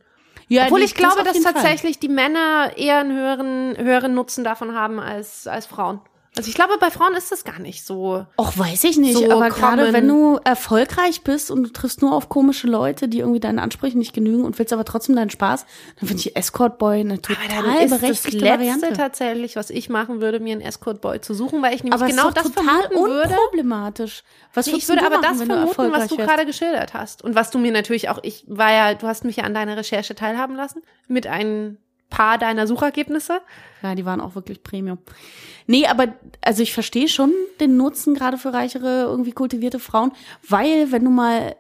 [0.48, 1.54] Ja, Obwohl ich glaube, dass jeden Fall.
[1.54, 6.02] tatsächlich die Männer eher einen höheren, höheren Nutzen davon haben als, als Frauen.
[6.38, 8.26] Also ich glaube, bei Frauen ist das gar nicht so.
[8.38, 12.14] Och, weiß ich nicht, so aber gerade wenn du erfolgreich bist und du triffst nur
[12.14, 15.66] auf komische Leute, die irgendwie deinen Ansprüchen nicht genügen und willst aber trotzdem deinen Spaß,
[16.00, 18.94] dann finde ich Escort Boy eine total dann ist das berechtigte Letzte Variante.
[18.94, 22.30] tatsächlich, was ich machen würde, mir einen Escort-Boy zu suchen, weil ich nämlich aber genau
[22.30, 23.30] ist das total vermuten würde.
[23.30, 24.24] unproblematisch.
[24.54, 27.24] Was Nee, ich würde aber machen, das wenn du vermuten, was du gerade geschildert hast.
[27.24, 29.78] Und was du mir natürlich auch, ich war ja, du hast mich ja an deiner
[29.78, 31.78] Recherche teilhaben lassen, mit ein
[32.10, 33.42] paar deiner Suchergebnisse.
[33.82, 35.00] Ja, die waren auch wirklich Premium.
[35.68, 36.08] Nee, aber
[36.42, 40.12] also ich verstehe schon den Nutzen gerade für reichere, irgendwie kultivierte Frauen,
[40.48, 41.56] weil wenn du mal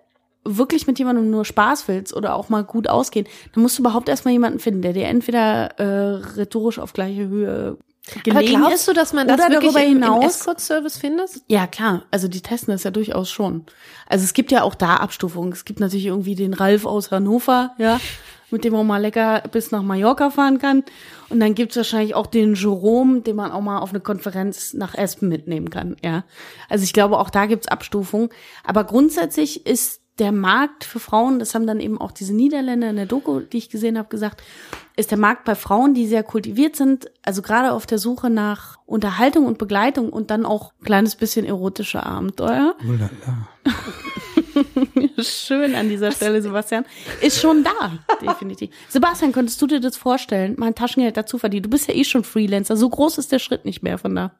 [0.45, 4.07] wirklich mit jemandem nur Spaß willst oder auch mal gut ausgehen, dann musst du überhaupt
[4.07, 7.77] erstmal jemanden finden, der dir entweder äh, rhetorisch auf gleiche Höhe
[8.29, 10.97] Aber gelegen glaubst ist du, dass man das oder wirklich darüber im, im hinaus Escort-Service
[10.97, 11.31] findet?
[11.47, 12.03] ja, klar.
[12.11, 13.65] Also die testen das ja durchaus schon.
[14.07, 15.51] Also es gibt ja auch da Abstufungen.
[15.51, 17.99] Es gibt natürlich irgendwie den Ralf aus Hannover, ja,
[18.55, 20.83] mit dem man mal lecker bis nach Mallorca fahren kann.
[21.29, 24.95] Und dann gibt's wahrscheinlich auch den Jerome, den man auch mal auf eine Konferenz nach
[24.95, 26.23] Espen mitnehmen kann, ja.
[26.69, 28.29] Also ich glaube, auch da gibt's Abstufungen.
[28.63, 32.95] Aber grundsätzlich ist der Markt für Frauen, das haben dann eben auch diese Niederländer in
[32.95, 34.41] der Doku, die ich gesehen habe, gesagt,
[34.95, 38.77] ist der Markt bei Frauen, die sehr kultiviert sind, also gerade auf der Suche nach
[38.85, 42.75] Unterhaltung und Begleitung und dann auch ein kleines bisschen erotische Abenteuer.
[42.79, 44.39] Oh.
[45.23, 46.85] Schön an dieser Stelle, Sebastian.
[47.21, 48.69] Ist schon da, definitiv.
[48.89, 51.63] Sebastian, könntest du dir das vorstellen, mal ein Taschengeld dazu verdienen?
[51.63, 52.77] Du bist ja eh schon Freelancer.
[52.77, 54.31] So groß ist der Schritt nicht mehr von da.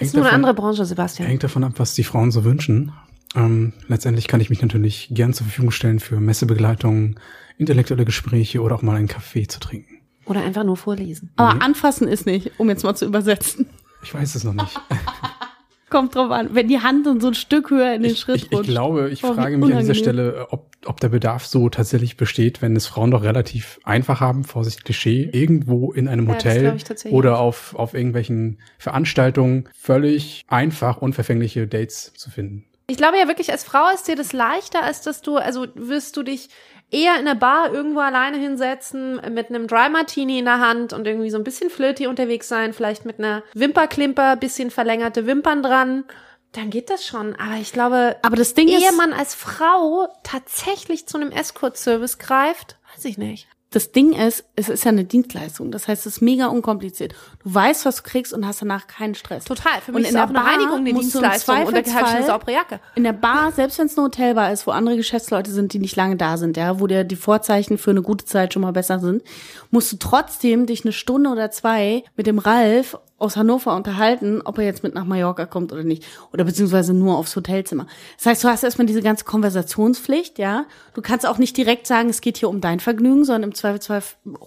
[0.00, 1.28] Ist nur eine andere Branche, Sebastian.
[1.28, 2.92] Hängt davon ab, was die Frauen so wünschen.
[3.34, 7.18] Ähm, letztendlich kann ich mich natürlich gern zur Verfügung stellen für Messebegleitung,
[7.58, 10.00] intellektuelle Gespräche oder auch mal einen Kaffee zu trinken.
[10.26, 11.30] Oder einfach nur vorlesen.
[11.36, 13.68] Aber anfassen ist nicht, um jetzt mal zu übersetzen.
[14.02, 14.80] Ich weiß es noch nicht.
[15.88, 16.48] Kommt drauf an.
[16.52, 18.68] Wenn die Hand und so ein Stück höher in den Ich, Schritt ich, ich rutscht.
[18.70, 19.94] glaube, ich Oh, frage mich an dieser.
[19.94, 24.42] Stelle, ob, ob der Bedarf so tatsächlich besteht, wenn es Frauen doch relativ einfach haben,
[24.42, 30.96] Vorsicht Klischee, irgendwo in einem Ja, Hotel ich oder auf, auf irgendwelchen Veranstaltungen völlig einfach
[30.98, 32.64] unverfängliche Dates zu finden.
[32.88, 36.16] Ich glaube ja wirklich, als Frau ist dir das leichter, als dass du, also wirst
[36.16, 36.48] du dich
[36.90, 41.06] eher in der Bar irgendwo alleine hinsetzen, mit einem Dry Martini in der Hand und
[41.06, 46.04] irgendwie so ein bisschen flirty unterwegs sein, vielleicht mit einer Wimperklimper, bisschen verlängerte Wimpern dran.
[46.52, 47.34] Dann geht das schon.
[47.36, 52.78] Aber ich glaube, Aber das Ding ehe man als Frau tatsächlich zu einem Escort-Service greift,
[52.94, 53.48] weiß ich nicht.
[53.70, 55.70] das Ding ist, es ist ja eine Dienstleistung.
[55.70, 57.14] Das heißt, es ist mega unkompliziert.
[57.46, 59.44] Du weißt, was du kriegst und hast danach keinen Stress.
[59.44, 59.80] Total.
[59.80, 62.08] Für Und mich in ist auch der eine Bar Reinigung eine Dienstleistung und da habe
[62.08, 62.80] ich eine saubere Jacke.
[62.96, 65.94] In der Bar, selbst wenn es eine Hotelbar ist, wo andere Geschäftsleute sind, die nicht
[65.94, 68.98] lange da sind, ja, wo dir die Vorzeichen für eine gute Zeit schon mal besser
[68.98, 69.22] sind,
[69.70, 74.58] musst du trotzdem dich eine Stunde oder zwei mit dem Ralf aus Hannover unterhalten, ob
[74.58, 76.04] er jetzt mit nach Mallorca kommt oder nicht.
[76.32, 77.86] Oder beziehungsweise nur aufs Hotelzimmer.
[78.18, 80.66] Das heißt, du hast erstmal diese ganze Konversationspflicht, ja.
[80.92, 84.02] Du kannst auch nicht direkt sagen, es geht hier um dein Vergnügen, sondern im Zweifelsfall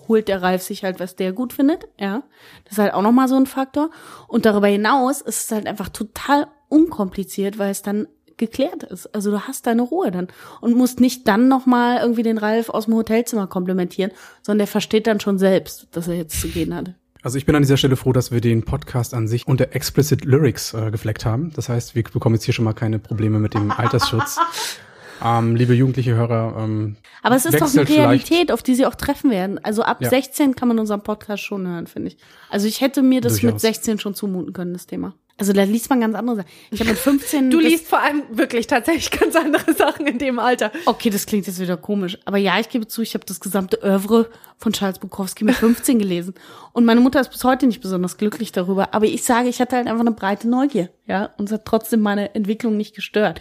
[0.07, 2.21] holt der Ralf sich halt, was der gut findet, ja.
[2.65, 3.89] Das ist halt auch nochmal so ein Faktor.
[4.27, 9.13] Und darüber hinaus ist es halt einfach total unkompliziert, weil es dann geklärt ist.
[9.13, 10.27] Also du hast deine Ruhe dann
[10.61, 15.07] und musst nicht dann nochmal irgendwie den Ralf aus dem Hotelzimmer komplimentieren, sondern der versteht
[15.07, 16.93] dann schon selbst, dass er jetzt zu gehen hat.
[17.21, 20.23] Also ich bin an dieser Stelle froh, dass wir den Podcast an sich unter Explicit
[20.23, 21.51] Lyrics äh, gefleckt haben.
[21.53, 24.37] Das heißt, wir bekommen jetzt hier schon mal keine Probleme mit dem Altersschutz.
[25.23, 28.95] ähm, liebe jugendliche Hörer, ähm, Aber es ist doch eine Realität, auf die sie auch
[28.95, 29.63] treffen werden.
[29.63, 30.09] Also ab Ja.
[30.09, 32.17] 16 kann man unseren Podcast schon hören, finde ich.
[32.49, 33.61] Also ich hätte mir das mit Durchaus.
[33.61, 35.13] 16 schon zumuten können, das Thema.
[35.37, 36.49] Also da liest man ganz andere Sachen.
[36.69, 40.17] Ich habe mit 15 Du das- liest vor allem wirklich tatsächlich ganz andere Sachen in
[40.17, 40.69] dem Alter.
[40.85, 42.17] Okay, das klingt jetzt wieder komisch.
[42.25, 45.97] Aber ja, ich gebe zu, ich habe das gesamte Oeuvre von Charles Bukowski mit 15
[45.99, 46.33] gelesen.
[46.73, 48.93] Und meine Mutter ist bis heute nicht besonders glücklich darüber.
[48.93, 50.89] Aber ich sage, ich hatte halt einfach eine breite Neugier.
[51.07, 53.39] Ja, und es hat trotzdem meine Entwicklung nicht gestört.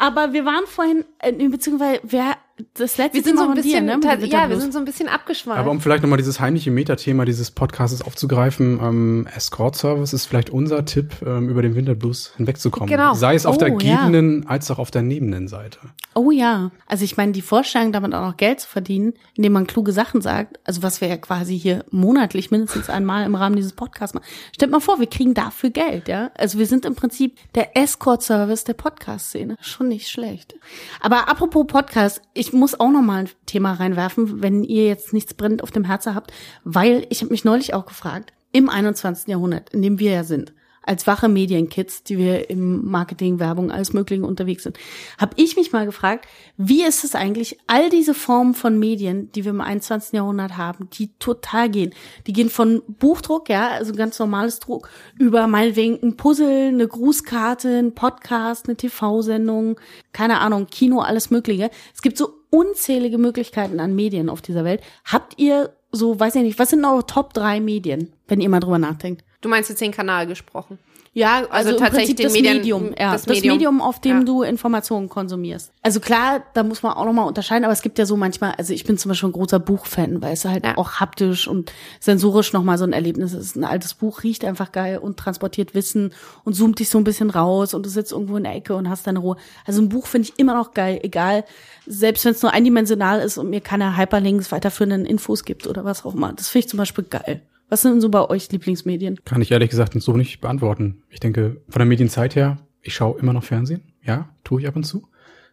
[0.00, 2.38] Aber wir waren vorhin, äh, beziehungsweise wer
[2.74, 3.98] das letzte Wir sind so ein von dir, bisschen, ne?
[4.00, 5.58] der ja, wir sind so ein bisschen abgeschweift.
[5.58, 10.50] Aber um vielleicht nochmal dieses heimliche Metathema dieses Podcasts aufzugreifen, ähm, Escort Service ist vielleicht
[10.50, 12.88] unser Tipp, ähm, über den Winterblues hinwegzukommen.
[12.88, 13.14] Genau.
[13.14, 14.04] Sei es auf der Oh, ja.
[14.06, 15.78] gebenden als auch auf der nebenden Seite.
[16.14, 16.70] Oh ja.
[16.86, 20.20] Also ich meine, die Vorstellung, damit auch noch Geld zu verdienen, indem man kluge Sachen
[20.20, 24.24] sagt, also was wir ja quasi hier monatlich mindestens einmal im Rahmen dieses Podcasts machen.
[24.52, 26.30] Stellt mal vor, wir kriegen dafür Geld, ja.
[26.36, 29.56] Also wir sind im Prinzip der Escort-Service der Podcast-Szene.
[29.60, 30.54] Schon nicht schlecht.
[31.00, 35.34] Aber apropos Podcast, ich muss auch noch mal ein Thema reinwerfen, wenn ihr jetzt nichts
[35.34, 36.32] brennend auf dem Herzen habt,
[36.64, 39.28] weil ich habe mich neulich auch gefragt, im 21.
[39.28, 43.92] Jahrhundert, in dem wir ja sind, als wache Medienkids, die wir im Marketing, Werbung, alles
[43.92, 44.78] Mögliche unterwegs sind,
[45.18, 49.44] habe ich mich mal gefragt, wie ist es eigentlich, all diese Formen von Medien, die
[49.44, 50.14] wir im 21.
[50.14, 51.94] Jahrhundert haben, die total gehen.
[52.26, 57.78] Die gehen von Buchdruck, ja, also ganz normales Druck, über meinetwegen ein Puzzle, eine Grußkarte,
[57.78, 59.78] ein Podcast, eine TV-Sendung,
[60.12, 61.70] keine Ahnung, Kino, alles Mögliche.
[61.94, 64.82] Es gibt so unzählige Möglichkeiten an Medien auf dieser Welt.
[65.04, 68.60] Habt ihr so, weiß ich nicht, was sind eure Top drei Medien, wenn ihr mal
[68.60, 69.24] drüber nachdenkt?
[69.40, 70.78] du meinst jetzt den Kanal gesprochen.
[71.12, 73.54] Ja, also, Also tatsächlich das Medien- Medium, ja, das das, Medium.
[73.56, 74.24] Medium, auf dem Ja.
[74.24, 75.72] du Informationen konsumierst.
[75.82, 78.72] Also klar, da muss man auch nochmal unterscheiden, aber es gibt ja so manchmal, also
[78.72, 80.78] ich bin zum Beispiel ein großer Buchfan, weil es halt Ja.
[80.78, 83.56] auch haptisch und sensorisch nochmal so ein Erlebnis ist.
[83.56, 86.12] Ein altes Buch riecht einfach geil und transportiert Wissen
[86.44, 88.88] und zoomt dich so ein bisschen raus und du sitzt irgendwo in der Ecke und
[88.88, 89.36] hast deine Ruhe.
[89.66, 91.44] Also ein Buch finde ich immer noch geil, egal,
[91.86, 96.04] selbst wenn es nur eindimensional ist und mir keine Hyperlinks weiterführenden Infos gibt oder was
[96.04, 96.32] auch immer.
[96.34, 97.42] Das finde ich zum Beispiel geil.
[97.70, 99.20] Was sind denn so bei euch Lieblingsmedien?
[99.24, 101.02] Kann ich ehrlich gesagt so nicht beantworten.
[101.08, 103.82] Ich denke, von der Medienzeit her, ich schaue immer noch Fernsehen.
[104.02, 105.06] Ja, tue ich ab und zu.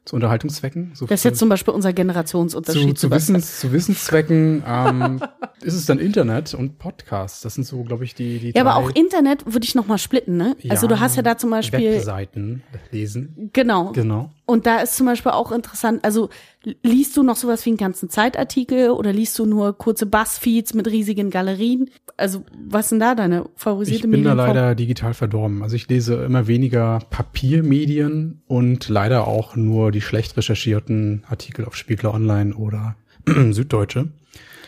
[0.03, 0.91] Zu Unterhaltungszwecken.
[0.93, 2.97] So Das ist jetzt zum Beispiel unser zu, Generationsunterschied.
[2.97, 3.38] zu, Sebastian.
[3.38, 5.19] Wissens, zu Wissenszwecken ähm,
[5.62, 7.41] ist es dann Internet und Podcasts.
[7.41, 9.97] Das sind so, glaube ich, die, die Ja, aber auch Internet würde ich noch mal
[9.97, 10.56] splitten, ne?
[10.69, 13.49] also du hast ja da zum Beispiel Webseiten lesen.
[13.51, 13.91] genau.
[13.91, 14.32] Genau.
[14.49, 16.29] Und da ist zum Beispiel auch interessant, also
[16.81, 20.88] liest du noch sowas wie einen ganzen Zeitartikel oder liest du nur kurze Buzzfeeds mit
[20.88, 21.89] riesigen Galerien?
[22.15, 24.55] Also was sind da deine Ich favorisierte bin da Medienform?
[24.55, 25.63] leider digital verdorben.
[25.63, 31.75] Also ich lese immer weniger Papiermedien und leider auch nur die schlecht recherchierten Artikel auf
[31.75, 32.95] Spiegel Online oder
[33.51, 34.07] Süddeutsche.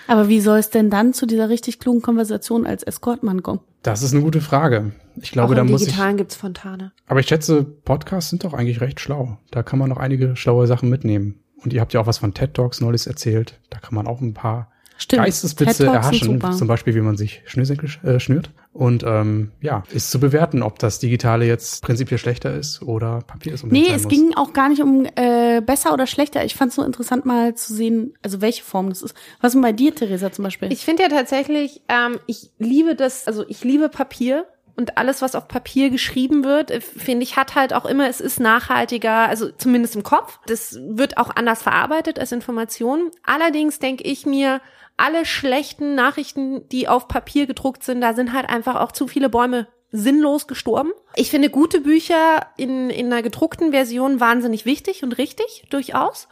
[0.07, 3.61] Aber wie soll es denn dann zu dieser richtig klugen Konversation als Escortmann kommen?
[3.81, 4.91] Das ist eine gute Frage.
[5.21, 5.87] Ich glaube, Auch da muss ich.
[5.87, 6.91] Digitalen gibt's Fontane.
[7.07, 9.37] Aber ich schätze, Podcasts sind doch eigentlich recht schlau.
[9.51, 11.39] Da kann man noch einige schlaue Sachen mitnehmen.
[11.63, 13.59] Und ihr habt ja auch was von TED Talks neulich erzählt.
[13.69, 15.23] Da kann man auch ein paar Stimmt.
[15.23, 16.41] Geistesblitze erhaschen.
[16.53, 18.51] Zum Beispiel, wie man sich Schnürsenkel sch- äh, schnürt.
[18.73, 23.53] Und ähm, ja, ist zu bewerten, ob das Digitale jetzt prinzipiell schlechter ist oder Papier
[23.53, 23.65] ist.
[23.65, 24.11] Nee, es muss.
[24.11, 26.43] ging auch gar nicht um äh, besser oder schlechter.
[26.43, 29.15] Ich fand es so interessant mal zu sehen, also welche Form das ist.
[29.39, 30.71] Was ist denn bei dir, Theresa, zum Beispiel?
[30.71, 34.45] Ich finde ja tatsächlich, ähm, ich liebe das, also ich liebe Papier.
[34.75, 38.21] Und alles, was auf Papier geschrieben wird, äh, finde ich, hat halt auch immer, es
[38.21, 40.39] ist nachhaltiger, also zumindest im Kopf.
[40.45, 43.11] Das wird auch anders verarbeitet als Information.
[43.23, 44.61] Allerdings denke ich mir,
[44.99, 49.29] alle schlechten Nachrichten, die auf Papier gedruckt sind, da sind halt einfach auch zu viele
[49.29, 50.91] Bäume sinnlos gestorben.
[51.15, 56.27] Ich finde gute Bücher in, in einer gedruckten Version wahnsinnig wichtig und richtig, durchaus.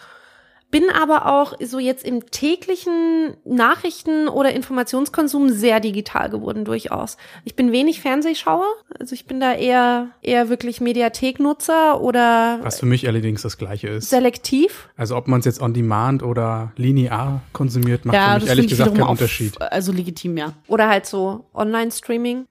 [0.69, 7.17] Bin aber auch so jetzt im täglichen Nachrichten- oder Informationskonsum sehr digital geworden durchaus.
[7.45, 8.67] Ich bin wenig Fernsehschauer,
[8.99, 13.88] also ich bin da eher eher wirklich Mediatheknutzer oder Was für mich allerdings das Gleiche
[13.88, 14.10] ist.
[14.10, 14.89] selektiv.
[14.97, 18.91] Also ob man es jetzt on demand oder linear konsumiert, macht für mich ehrlich gesagt
[18.93, 19.62] keinen auch- Unterschied.
[19.62, 20.53] Also legitim, ja.
[20.67, 22.45] Oder halt so Online-Streaming,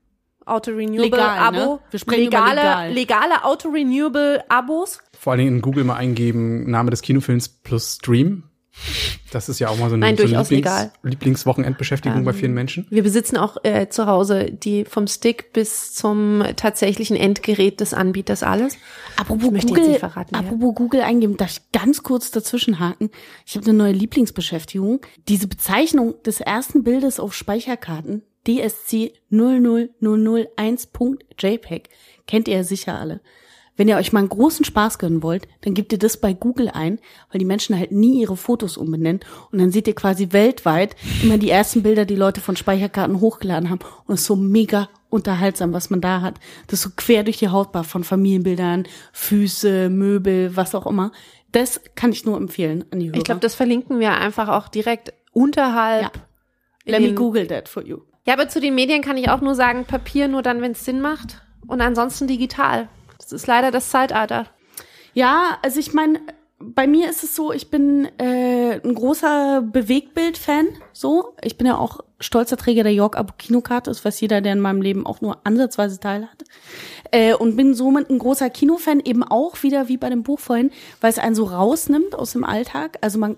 [0.45, 1.79] Auto-Renewable Legal, ne?
[1.91, 2.93] Wir sprechen über legale, legal.
[2.93, 5.01] legale Auto-Renewable Abos.
[5.19, 8.45] Vor allen Dingen in Google mal eingeben, Name des Kinofilms plus Stream.
[9.33, 10.93] Das ist ja auch mal so eine, Nein, so eine legal.
[11.03, 12.87] Lieblingswochenendbeschäftigung bei vielen Menschen.
[12.91, 18.43] Wir besitzen auch äh, zu Hause die vom Stick bis zum tatsächlichen Endgerät des Anbieters
[18.43, 18.77] alles.
[19.17, 20.41] Apropos Ich möchte jetzt Google, nicht verraten, ja.
[20.41, 23.11] apropos Google eingeben, darf ich ganz kurz dazwischenhaken?
[23.47, 25.01] Ich habe eine neue Lieblingsbeschäftigung.
[25.29, 31.89] Diese Bezeichnung des ersten Bildes auf Speicherkarten, DSC 00001.jpg,
[32.27, 33.21] kennt ihr ja sicher alle.
[33.77, 36.71] Wenn ihr euch mal einen großen Spaß gönnen wollt, dann gebt ihr das bei Google
[36.71, 36.99] ein,
[37.31, 39.21] weil die Menschen halt nie ihre Fotos umbenennen.
[39.53, 43.69] Und dann seht ihr quasi weltweit immer die ersten Bilder, die Leute von Speicherkarten hochgeladen
[43.69, 43.81] haben.
[44.07, 46.37] Und es ist so mega unterhaltsam, was man da hat.
[46.67, 51.13] Das ist so quer durch die Hautbar von Familienbildern, Füße, Möbel, was auch immer.
[51.53, 53.19] Das kann ich nur empfehlen an die Hörer.
[53.19, 56.03] Ich glaube, das verlinken wir einfach auch direkt unterhalb.
[56.15, 56.23] Ja.
[56.87, 57.99] Let me Google that for you.
[58.27, 60.85] Ja, aber zu den Medien kann ich auch nur sagen, Papier nur dann, wenn es
[60.85, 61.43] Sinn macht.
[61.67, 62.89] Und ansonsten digital.
[63.27, 64.47] Das ist leider das Zeitalter.
[65.13, 66.21] Ja, also ich meine,
[66.61, 70.69] bei mir ist es so, ich bin äh, ein großer Bewegtbild-Fan.
[70.93, 74.53] So, ich bin ja auch stolzer Träger der York Abo Kinokarte, das weiß jeder, der
[74.53, 76.45] in meinem Leben auch nur ansatzweise teilhat.
[77.11, 80.71] Äh, und bin somit ein großer Kinofan, eben auch wieder wie bei dem Buch vorhin,
[81.01, 82.99] weil es einen so rausnimmt aus dem Alltag.
[83.01, 83.37] Also man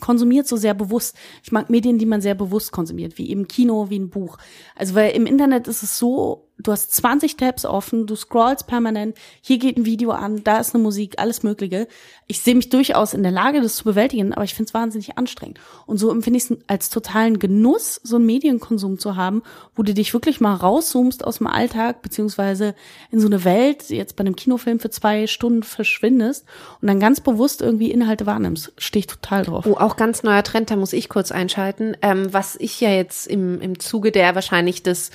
[0.00, 1.16] konsumiert so sehr bewusst.
[1.42, 4.38] Ich mag Medien, die man sehr bewusst konsumiert, wie eben Kino, wie ein Buch.
[4.76, 9.16] Also weil im Internet ist es so, du hast 20 Tabs offen, du scrollst permanent,
[9.40, 11.88] hier geht ein Video an, da ist eine Musik, alles Mögliche.
[12.26, 15.18] Ich sehe mich durchaus in der Lage, das zu bewältigen, aber ich finde es wahnsinnig
[15.18, 15.58] anstrengend.
[15.86, 19.42] Und so empfinde ich es als totalen Genuss, so einen Medienkonsum zu haben,
[19.74, 22.74] wo du dich wirklich mal rauszoomst aus dem Alltag, beziehungsweise
[23.10, 26.44] in so eine Welt, jetzt bei einem Kinofilm für zwei Stunden verschwindest
[26.80, 28.72] und dann ganz bewusst irgendwie Inhalte wahrnimmst.
[28.78, 29.66] Stehe ich total drauf.
[29.66, 31.96] Oh, auch ganz neuer Trend, da muss ich kurz einschalten.
[32.02, 35.10] Ähm, was ich ja jetzt im, im Zuge der wahrscheinlich des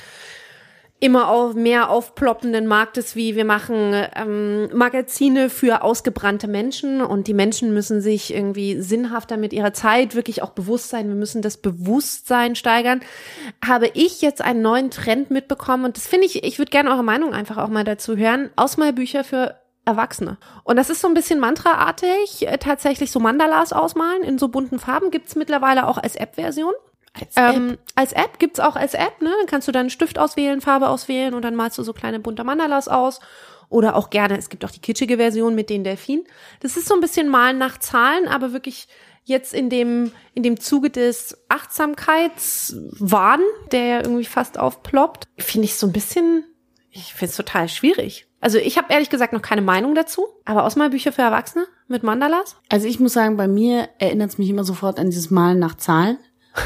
[0.99, 7.33] immer auf mehr aufploppenden Marktes, wie wir machen ähm, Magazine für ausgebrannte Menschen und die
[7.33, 11.09] Menschen müssen sich irgendwie sinnhafter mit ihrer Zeit wirklich auch bewusst sein.
[11.09, 13.01] Wir müssen das Bewusstsein steigern.
[13.63, 17.03] Habe ich jetzt einen neuen Trend mitbekommen und das finde ich, ich würde gerne eure
[17.03, 18.49] Meinung einfach auch mal dazu hören.
[18.55, 19.55] Ausmalbücher für
[19.85, 20.37] Erwachsene.
[20.63, 24.79] Und das ist so ein bisschen mantraartig, äh, tatsächlich so Mandalas ausmalen in so bunten
[24.79, 25.11] Farben.
[25.11, 26.73] Gibt's mittlerweile auch als App-Version.
[27.19, 29.31] Als Ähm, als App gibt's auch als App, ne?
[29.39, 32.43] Dann kannst du deinen Stift auswählen, Farbe auswählen und dann malst du so kleine bunte
[32.43, 33.19] Mandalas aus.
[33.69, 36.25] Oder auch gerne, es gibt auch die kitschige Version mit den Delfinen.
[36.59, 38.87] Das ist so ein bisschen Malen nach Zahlen, aber wirklich
[39.23, 45.75] jetzt in dem, in dem Zuge des Achtsamkeitswahn, der ja irgendwie fast aufploppt, finde ich
[45.75, 46.45] so ein bisschen,
[46.91, 48.27] ich finde es total schwierig.
[48.39, 52.57] Also ich habe ehrlich gesagt noch keine Meinung dazu, aber Ausmalbücher für Erwachsene mit Mandalas?
[52.69, 55.75] Also ich muss sagen, bei mir erinnert es mich immer sofort an dieses Malen nach
[55.75, 56.19] Zahlen,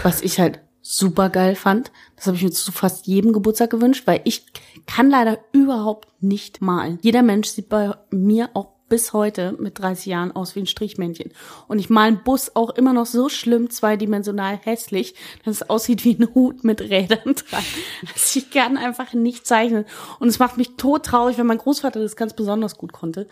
[0.03, 1.91] was ich halt super geil fand.
[2.15, 4.45] Das habe ich mir zu fast jedem Geburtstag gewünscht, weil ich
[4.85, 6.99] kann leider überhaupt nicht malen.
[7.01, 11.31] Jeder Mensch sieht bei mir auch bis heute mit 30 Jahren aus wie ein Strichmännchen.
[11.67, 15.13] Und ich male einen Bus auch immer noch so schlimm zweidimensional hässlich,
[15.45, 17.63] dass es aussieht wie ein Hut mit Rädern dran.
[18.13, 19.85] Also ich kann einfach nicht zeichnen.
[20.19, 23.27] Und es macht mich todtraurig, wenn mein Großvater das ganz besonders gut konnte.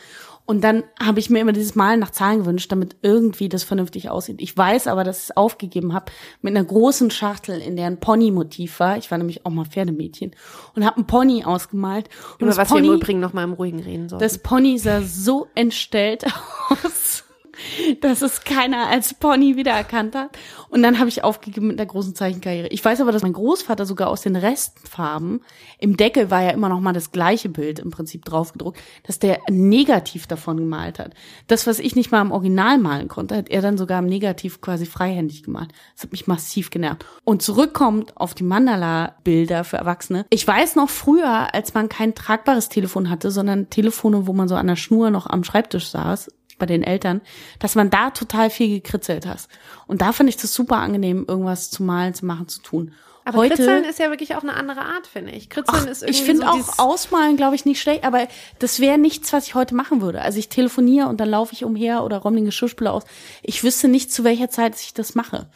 [0.47, 4.09] Und dann habe ich mir immer dieses Malen nach Zahlen gewünscht, damit irgendwie das vernünftig
[4.09, 4.41] aussieht.
[4.41, 6.05] Ich weiß aber, dass ich es aufgegeben habe
[6.41, 8.97] mit einer großen Schachtel, in der ein Pony-Motiv war.
[8.97, 10.31] Ich war nämlich auch mal Pferdemädchen
[10.73, 12.07] und habe einen Pony ausgemalt.
[12.39, 14.21] Und Über was Pony, wir im Übrigen noch mal im Ruhigen reden sollen.
[14.21, 16.23] das Pony sah so entstellt
[16.69, 17.25] aus,
[18.01, 20.37] dass es keiner als Pony wiedererkannt hat.
[20.69, 22.67] Und dann habe ich aufgegeben mit der großen Zeichenkarriere.
[22.67, 25.41] Ich weiß aber, dass mein Großvater sogar aus den Restfarben,
[25.79, 29.39] im Deckel war ja immer noch mal das gleiche Bild im Prinzip draufgedruckt, dass der
[29.49, 31.13] Negativ davon gemalt hat.
[31.47, 34.61] Das, was ich nicht mal im Original malen konnte, hat er dann sogar im Negativ
[34.61, 35.69] quasi freihändig gemalt.
[35.95, 37.05] Das hat mich massiv genervt.
[37.23, 40.25] Und zurückkommt auf die Mandala-Bilder für Erwachsene.
[40.29, 44.55] Ich weiß noch früher, als man kein tragbares Telefon hatte, sondern Telefone, wo man so
[44.55, 47.21] an der Schnur noch am Schreibtisch saß, bei den Eltern,
[47.59, 49.47] dass man da total viel gekritzelt hat.
[49.87, 52.93] Und da fand ich das super angenehm, irgendwas zu malen, zu machen, zu tun.
[53.25, 55.49] aber Heute, Kritzeln ist ja wirklich auch eine andere Art, finde ich.
[55.49, 58.27] Kritzeln Ach, ist irgendwie ich finde so auch Ausmalen, glaube ich, nicht schlecht, aber
[58.59, 60.21] das wäre nichts, was ich heute machen würde.
[60.21, 63.03] Also ich telefoniere und dann laufe ich umher oder räume den Geschirrspüler aus.
[63.43, 65.47] Ich wüsste nicht, zu welcher Zeit ich das mache.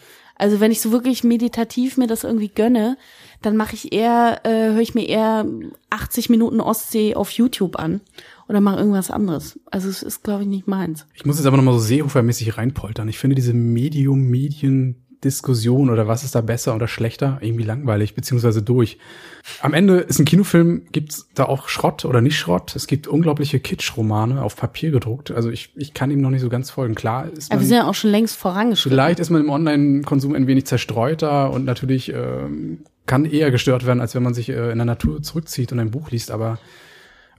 [0.41, 2.97] Also wenn ich so wirklich meditativ mir das irgendwie gönne,
[3.43, 5.45] dann mache ich eher, äh, höre ich mir eher
[5.91, 8.01] 80 Minuten Ostsee auf YouTube an
[8.51, 9.57] oder mache irgendwas anderes.
[9.71, 11.07] Also es ist, glaube ich, nicht meins.
[11.13, 13.07] Ich muss jetzt aber nochmal so Seehofer-mäßig reinpoltern.
[13.07, 18.97] Ich finde diese Medium-Medien-Diskussion oder was ist da besser oder schlechter irgendwie langweilig, beziehungsweise durch.
[19.61, 22.75] Am Ende ist ein Kinofilm, gibt's da auch Schrott oder nicht Schrott.
[22.75, 25.31] Es gibt unglaubliche Kitsch-Romane auf Papier gedruckt.
[25.31, 26.93] Also ich, ich kann ihm noch nicht so ganz folgen.
[26.93, 28.91] Klar ist Aber man, wir sind ja auch schon längst vorangeschritten.
[28.91, 34.01] vielleicht ist man im Online-Konsum ein wenig zerstreuter und natürlich ähm, kann eher gestört werden,
[34.01, 36.31] als wenn man sich äh, in der Natur zurückzieht und ein Buch liest.
[36.31, 36.59] Aber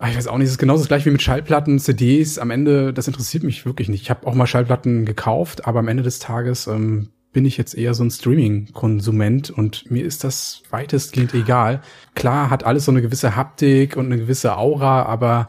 [0.03, 2.41] Ah, ich weiß auch nicht, es ist genauso das gleiche wie mit Schallplatten, CDs.
[2.41, 4.03] Am Ende, das interessiert mich wirklich nicht.
[4.03, 7.77] Ich habe auch mal Schallplatten gekauft, aber am Ende des Tages ähm, bin ich jetzt
[7.77, 11.83] eher so ein Streaming-Konsument und mir ist das weitestgehend egal.
[12.17, 15.47] Klar hat alles so eine gewisse Haptik und eine gewisse Aura, aber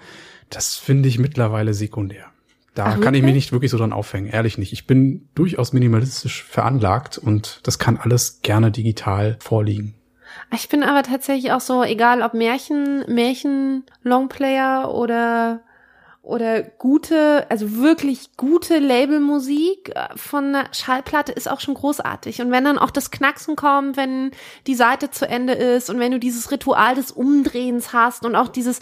[0.52, 2.26] das finde ich mittlerweile sekundär.
[2.76, 4.72] Da Ach, kann ich mich nicht wirklich so dran aufhängen, ehrlich nicht.
[4.72, 9.96] Ich bin durchaus minimalistisch veranlagt und das kann alles gerne digital vorliegen.
[10.54, 15.62] Ich bin aber tatsächlich auch so, egal ob Märchen, Märchen, Longplayer oder
[16.24, 22.42] oder gute, also wirklich gute Labelmusik äh, von einer Schallplatte ist auch schon großartig.
[22.42, 24.32] Und wenn dann auch das Knacksen kommt, wenn
[24.66, 28.48] die Seite zu Ende ist und wenn du dieses Ritual des Umdrehens hast und auch
[28.48, 28.80] dieses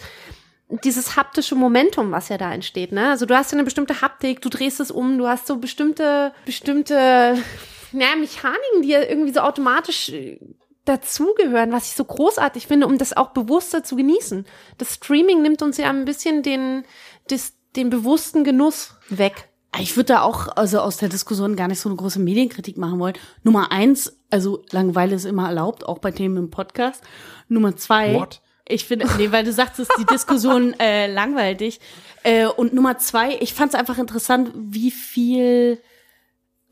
[0.85, 3.09] dieses haptische Momentum, was ja da entsteht, ne?
[3.09, 6.33] Also du hast ja eine bestimmte Haptik, du drehst es um, du hast so bestimmte
[6.45, 6.93] bestimmte
[7.91, 10.39] ja, Mechaniken, die ja irgendwie so automatisch äh,
[10.85, 14.45] dazugehören, was ich so großartig finde, um das auch bewusster zu genießen.
[14.77, 16.83] Das Streaming nimmt uns ja ein bisschen den,
[17.29, 19.49] des, den bewussten Genuss weg.
[19.79, 22.99] Ich würde da auch also aus der Diskussion gar nicht so eine große Medienkritik machen
[22.99, 23.15] wollen.
[23.43, 27.01] Nummer eins, also Langeweile ist immer erlaubt, auch bei Themen im Podcast.
[27.47, 28.41] Nummer zwei, What?
[28.67, 31.79] ich finde, nee, weil du sagst, ist die Diskussion äh, langweilig.
[32.23, 35.81] Äh, und Nummer zwei, ich fand es einfach interessant, wie viel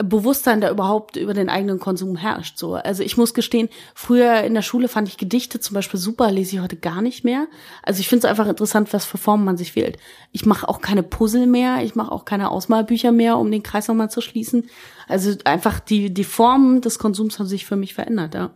[0.02, 2.58] Bewusstsein da überhaupt über den eigenen Konsum herrscht.
[2.58, 6.32] So, also ich muss gestehen, früher in der Schule fand ich Gedichte zum Beispiel super,
[6.32, 7.47] lese ich heute gar nicht mehr.
[7.84, 9.97] Also ich finde es einfach interessant, was für Formen man sich wählt.
[10.32, 13.89] Ich mache auch keine Puzzle mehr, ich mache auch keine Ausmalbücher mehr, um den Kreis
[13.89, 14.70] nochmal zu schließen.
[15.10, 18.52] Also einfach die die Formen des Konsums haben sich für mich verändert, ja.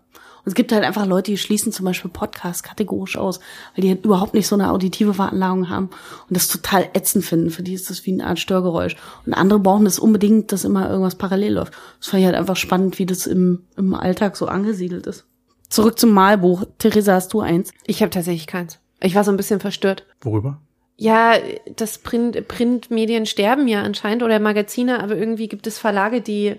[0.46, 3.40] Und es gibt halt einfach Leute, die schließen zum Beispiel Podcasts kategorisch aus,
[3.76, 5.90] weil die halt überhaupt nicht so eine auditive Veranlagung haben
[6.30, 7.50] und das total ätzend finden.
[7.50, 8.98] Für die ist das wie eine Art Störgeräusch.
[9.26, 11.74] Und andere brauchen das unbedingt, dass immer irgendwas parallel läuft.
[12.00, 15.26] Das fand ich halt einfach spannend, wie das im, im Alltag so angesiedelt ist.
[15.70, 16.66] Zurück zum Malbuch.
[16.78, 17.72] Theresa, hast du eins?
[17.86, 18.80] Ich habe tatsächlich keins.
[19.00, 20.06] Ich war so ein bisschen verstört.
[20.22, 20.60] Worüber?
[20.98, 21.36] Ja,
[21.76, 26.56] das Print, Printmedien sterben ja anscheinend oder Magazine, aber irgendwie gibt es Verlage, die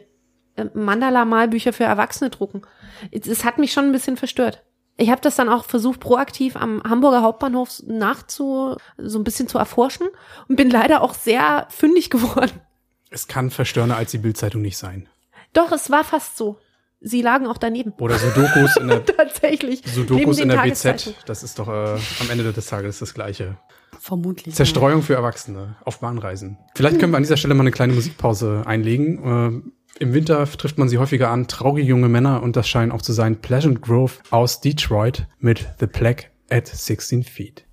[0.74, 2.62] Mandala-Malbücher für Erwachsene drucken.
[3.10, 4.62] Es hat mich schon ein bisschen verstört.
[4.96, 9.58] Ich habe das dann auch versucht, proaktiv am Hamburger Hauptbahnhof nachzu, so ein bisschen zu
[9.58, 10.06] erforschen
[10.48, 12.60] und bin leider auch sehr fündig geworden.
[13.10, 15.08] Es kann verstörender als die Bildzeitung nicht sein.
[15.52, 16.58] Doch, es war fast so.
[17.00, 17.92] Sie lagen auch daneben.
[17.98, 19.82] Oder Sudokus in der Tatsächlich.
[19.84, 23.58] Sudokus in der BZ, das ist doch äh, am Ende des Tages das Gleiche.
[24.00, 24.54] Vermutlich.
[24.54, 26.58] Zerstreuung für Erwachsene auf Bahnreisen.
[26.74, 29.64] Vielleicht können wir an dieser Stelle mal eine kleine Musikpause einlegen.
[29.64, 29.70] Äh,
[30.00, 33.12] Im Winter trifft man sie häufiger an, traurige junge Männer, und das scheinen auch zu
[33.12, 37.64] sein Pleasant Grove aus Detroit mit The Plague at 16 Feet.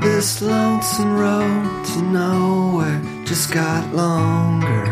[0.00, 4.84] This lonesome road to nowhere just got longer.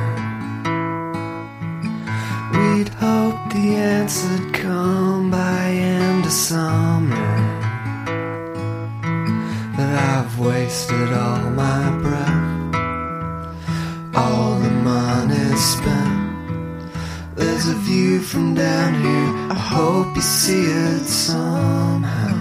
[2.53, 7.66] We'd hoped the answer'd come by end of summer.
[9.87, 12.74] But I've wasted all my breath,
[14.16, 16.91] all the money spent.
[17.37, 22.34] There's a view from down here, I hope you see it somehow.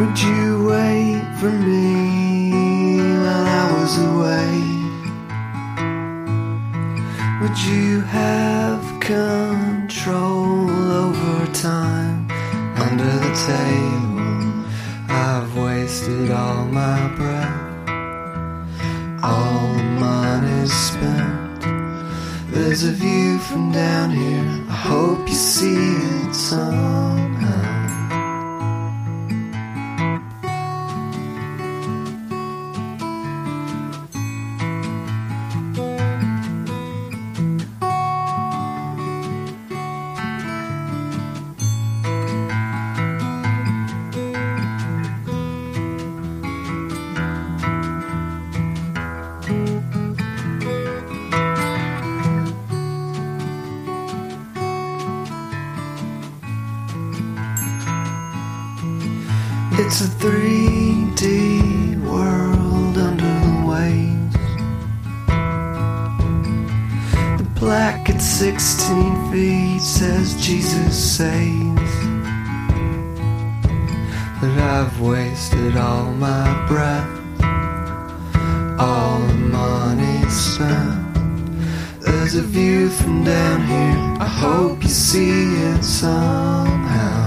[0.00, 4.54] Would you wait for me while I was away?
[7.42, 10.68] Would you have control
[11.04, 12.28] over time
[12.76, 14.11] under the table?
[15.14, 17.88] I've wasted all my breath,
[19.22, 21.60] all the money's spent.
[22.50, 27.81] There's a view from down here, I hope you see it somehow.
[60.52, 61.24] 3D
[62.04, 64.36] world under the waves.
[67.40, 71.94] The black at 16 feet, says Jesus saves.
[74.40, 77.12] But I've wasted all my breath,
[78.78, 81.00] all the money spent.
[82.02, 85.30] There's a view from down here, I hope you see
[85.70, 87.21] it somehow.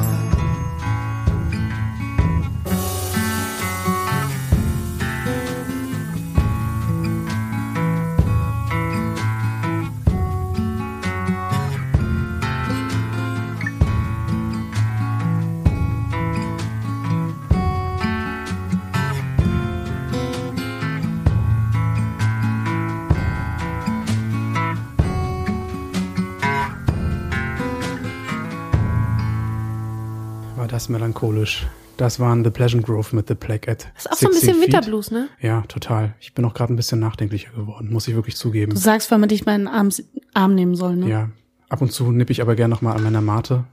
[30.86, 31.66] Das melancholisch.
[31.98, 34.62] Das waren The Pleasant Grove mit The Plague at Ist auch so ein 16 bisschen.
[34.62, 35.30] Winterblues, ne?
[35.42, 36.14] Ja, total.
[36.20, 38.72] Ich bin auch gerade ein bisschen nachdenklicher geworden, muss ich wirklich zugeben.
[38.72, 39.90] Du sagst, weil man dich mal in den Arm,
[40.36, 41.10] Arm nehmen soll, ne?
[41.10, 41.30] Ja,
[41.70, 43.64] ab und zu nippe ich aber gerne noch mal an meiner Mate.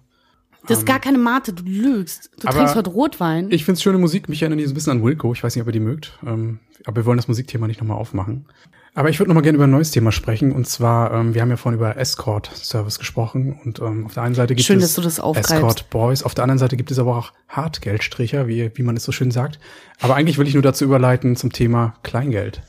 [0.66, 2.30] Das ist gar keine Mate, du lügst.
[2.40, 3.50] Du trinkst heute Rotwein.
[3.50, 4.30] Ich find's schöne Musik.
[4.30, 5.34] Mich erinnert die so ein bisschen an Wilco.
[5.34, 6.18] Ich weiß nicht, ob ihr die mögt.
[6.26, 8.46] Ähm, aber wir wollen das Musikthema nicht nochmal aufmachen.
[8.94, 10.52] Aber ich würde nochmal gerne über ein neues Thema sprechen.
[10.52, 13.58] Und zwar, ähm, wir haben ja vorhin über Escort-Service gesprochen.
[13.64, 14.98] Und ähm, auf der einen Seite gibt Schön, es.
[14.98, 16.22] Escort-Boys.
[16.22, 19.30] Auf der anderen Seite gibt es aber auch Hartgeldstricher, wie, wie man es so schön
[19.30, 19.58] sagt.
[20.00, 22.62] Aber eigentlich will ich nur dazu überleiten zum Thema Kleingeld.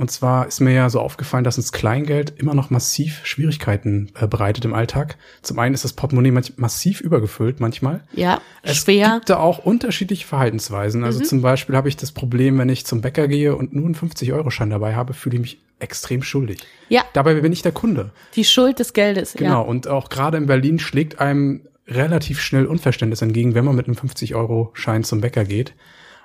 [0.00, 4.26] Und zwar ist mir ja so aufgefallen, dass uns Kleingeld immer noch massiv Schwierigkeiten äh,
[4.26, 5.18] bereitet im Alltag.
[5.42, 8.02] Zum einen ist das Portemonnaie manch massiv übergefüllt manchmal.
[8.14, 9.16] ja, Es schwer.
[9.16, 11.04] gibt da auch unterschiedliche Verhaltensweisen.
[11.04, 13.94] Also zum Beispiel habe ich das Problem, wenn ich zum Bäcker gehe und nur einen
[13.94, 16.60] 50-Euro-Schein dabei habe, fühle ich mich extrem schuldig.
[16.88, 18.10] Ja, Dabei bin ich der Kunde.
[18.36, 19.34] die Schuld des Geldes.
[19.34, 19.50] Genau.
[19.50, 19.58] Ja.
[19.60, 23.96] Und auch gerade in Berlin schlägt einem relativ schnell Unverständnis entgegen, wenn man mit einem
[23.96, 25.74] 50-Euro-Schein zum Bäcker geht.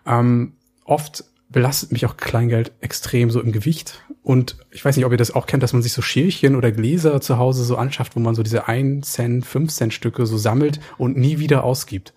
[0.06, 0.54] Ähm,
[0.86, 4.02] oft belastet mich auch Kleingeld extrem so im Gewicht.
[4.24, 6.72] Und ich weiß nicht, ob ihr das auch kennt, dass man sich so Schälchen oder
[6.72, 10.38] Gläser zu Hause so anschafft, wo man so diese 1 Cent, 5 Cent Stücke so
[10.38, 12.14] sammelt und nie wieder ausgibt.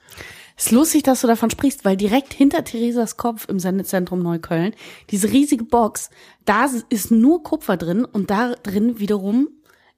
[0.56, 4.74] Ist lustig, dass du davon sprichst, weil direkt hinter Theresas Kopf im Sendezentrum Neukölln,
[5.10, 6.10] diese riesige Box,
[6.46, 9.48] da ist nur Kupfer drin und da drin wiederum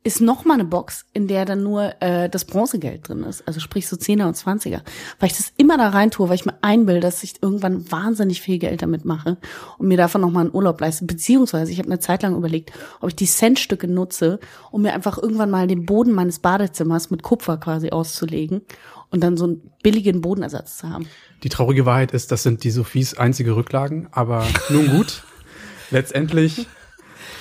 [0.03, 3.47] ist noch mal eine Box, in der dann nur äh, das Bronzegeld drin ist.
[3.47, 4.83] Also sprich so Zehner und Zwanziger.
[5.19, 8.41] Weil ich das immer da rein tue, weil ich mir einbilde, dass ich irgendwann wahnsinnig
[8.41, 9.37] viel Geld damit mache
[9.77, 11.05] und mir davon noch mal einen Urlaub leiste.
[11.05, 14.41] Beziehungsweise ich habe eine Zeit lang überlegt, ob ich die Centstücke nutze,
[14.71, 18.63] um mir einfach irgendwann mal den Boden meines Badezimmers mit Kupfer quasi auszulegen
[19.11, 21.07] und dann so einen billigen Bodenersatz zu haben.
[21.43, 25.25] Die traurige Wahrheit ist, das sind die Sophies einzige Rücklagen, aber nun gut.
[25.91, 26.69] Letztendlich,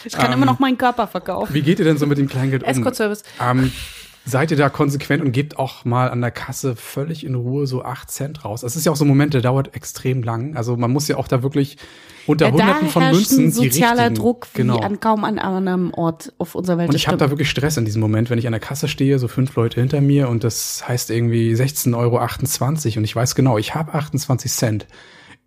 [0.06, 1.54] Ich kann immer noch meinen Körper verkaufen.
[1.54, 2.70] wie geht ihr denn so mit dem Kleingeld um?
[2.70, 3.24] Escort-Service.
[3.42, 3.72] Ähm,
[4.26, 7.84] seid ihr da konsequent und gebt auch mal an der Kasse völlig in Ruhe so
[7.84, 8.62] acht Cent raus?
[8.62, 10.56] Das ist ja auch so ein Moment, der dauert extrem lang.
[10.56, 11.78] Also man muss ja auch da wirklich
[12.28, 14.80] unter Ja, hunderten von Münzen ein sozialer die Druck wie genau.
[14.80, 16.90] an kaum an einem Ort auf unserer Welt.
[16.90, 19.18] Und ich habe da wirklich Stress in diesem Moment, wenn ich an der Kasse stehe,
[19.20, 23.58] so fünf Leute hinter mir und das heißt irgendwie 16,28 Euro und ich weiß genau,
[23.58, 24.88] ich habe 28 Cent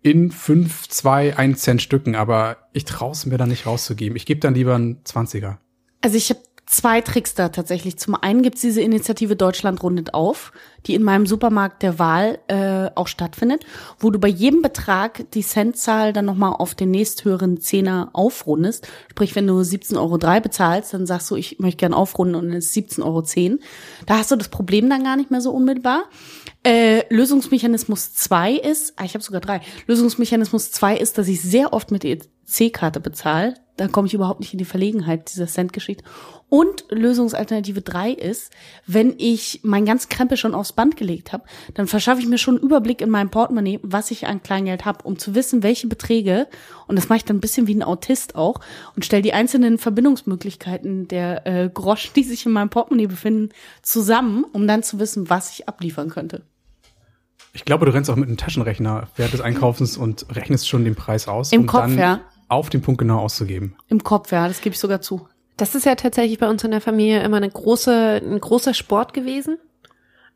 [0.03, 4.17] in fünf, zwei, ein Cent Stücken, aber ich traue es mir dann nicht rauszugeben.
[4.17, 5.57] Ich gebe dann lieber einen 20er.
[6.01, 6.41] Also ich habe
[6.73, 7.97] zwei Tricks da tatsächlich.
[7.97, 10.51] Zum einen gibt's diese Initiative Deutschland rundet auf,
[10.85, 13.65] die in meinem Supermarkt der Wahl äh, auch stattfindet,
[13.99, 18.87] wo du bei jedem Betrag die Centzahl dann nochmal auf den nächsthöheren Zehner aufrundest.
[19.11, 22.75] Sprich, wenn du 17,03 Euro bezahlst, dann sagst du, ich möchte gern aufrunden und es
[22.75, 23.59] ist 17,10 Euro.
[24.07, 26.05] Da hast du das Problem dann gar nicht mehr so unmittelbar.
[26.63, 29.61] Äh, Lösungsmechanismus zwei ist, ah, ich habe sogar drei.
[29.85, 33.55] Lösungsmechanismus zwei ist, dass ich sehr oft mit EC-Karte bezahle.
[33.75, 36.03] Da komme ich überhaupt nicht in die Verlegenheit dieser Cent-Geschichte.
[36.53, 38.53] Und Lösungsalternative drei ist,
[38.85, 42.57] wenn ich mein ganz Krempel schon aufs Band gelegt habe, dann verschaffe ich mir schon
[42.57, 46.47] einen Überblick in meinem Portemonnaie, was ich an Kleingeld habe, um zu wissen, welche Beträge,
[46.85, 48.59] und das mache ich dann ein bisschen wie ein Autist auch,
[48.95, 53.49] und stelle die einzelnen Verbindungsmöglichkeiten der äh, Groschen, die sich in meinem Portemonnaie befinden,
[53.81, 56.43] zusammen, um dann zu wissen, was ich abliefern könnte.
[57.53, 60.93] Ich glaube, du rennst auch mit einem Taschenrechner während des Einkaufens und rechnest schon den
[60.93, 62.21] Preis aus, Im um Kopf, dann ja.
[62.47, 63.75] auf den Punkt genau auszugeben.
[63.87, 65.27] Im Kopf, ja, das gebe ich sogar zu.
[65.57, 69.13] Das ist ja tatsächlich bei uns in der Familie immer eine große, ein großer Sport
[69.13, 69.57] gewesen.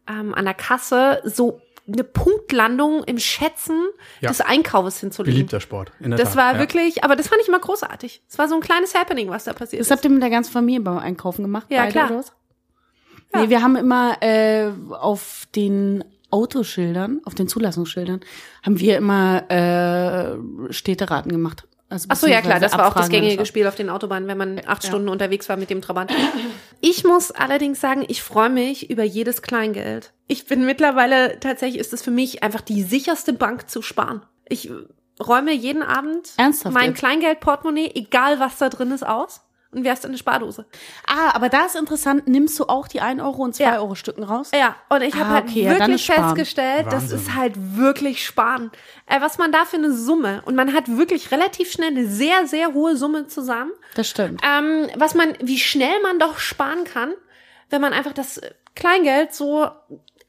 [0.07, 1.59] Ähm, an der Kasse so
[1.91, 3.81] eine Punktlandung im Schätzen
[4.19, 4.29] Ja.
[4.29, 5.35] des Einkaufs hinzulegen.
[5.35, 5.91] Beliebter Sport.
[5.99, 6.59] In der Das Tat, war ja.
[6.59, 8.21] wirklich, aber das fand ich immer großartig.
[8.29, 9.91] Es war so ein kleines Happening, was da passiert Das ist.
[9.91, 11.67] habt ihr mit der ganzen Familie beim Einkaufen gemacht?
[11.69, 12.09] Ja, beide, klar.
[12.09, 12.33] Oder was?
[13.33, 13.41] Ja.
[13.41, 18.19] Nee, wir haben immer äh, auf den Autoschildern, auf den Zulassungsschildern,
[18.63, 21.67] haben wir immer äh, Städteraten gemacht.
[21.89, 23.45] Also Ach so, ja klar, das war auch das gängige.
[23.45, 24.89] Spiel auf den Autobahnen, wenn man acht Ja.
[24.89, 26.11] Stunden unterwegs war mit dem Trabant.
[26.81, 30.11] Ich muss allerdings sagen, ich freue mich über jedes Kleingeld.
[30.27, 34.21] Ich bin mittlerweile, tatsächlich ist es für mich einfach die sicherste Bank zu sparen.
[34.49, 34.69] Ich
[35.19, 36.93] räume jeden Abend Ernsthaft mein?
[36.93, 39.41] Kleingeldportemonnaie, egal was da drin ist, aus.
[39.77, 40.65] Und wärst in eine Spardose.
[41.05, 43.77] Ah, aber da ist interessant, nimmst du auch die 1 Euro und 2 Ja.
[43.79, 44.49] Euro Stücken raus?
[44.53, 46.23] Ja, und ich habe Ah, halt okay, ja, dann wirklich Sparen.
[46.35, 47.17] festgestellt, das Wahnsinn.
[47.19, 48.71] ist halt wirklich Sparen.
[49.05, 52.47] Äh, was man da für eine Summe, und man hat wirklich relativ schnell eine sehr,
[52.47, 54.41] sehr hohe Summe zusammen, Das stimmt.
[54.43, 57.13] ähm, was man, wie schnell man doch sparen kann,
[57.69, 58.41] wenn man einfach das
[58.75, 59.69] Kleingeld so,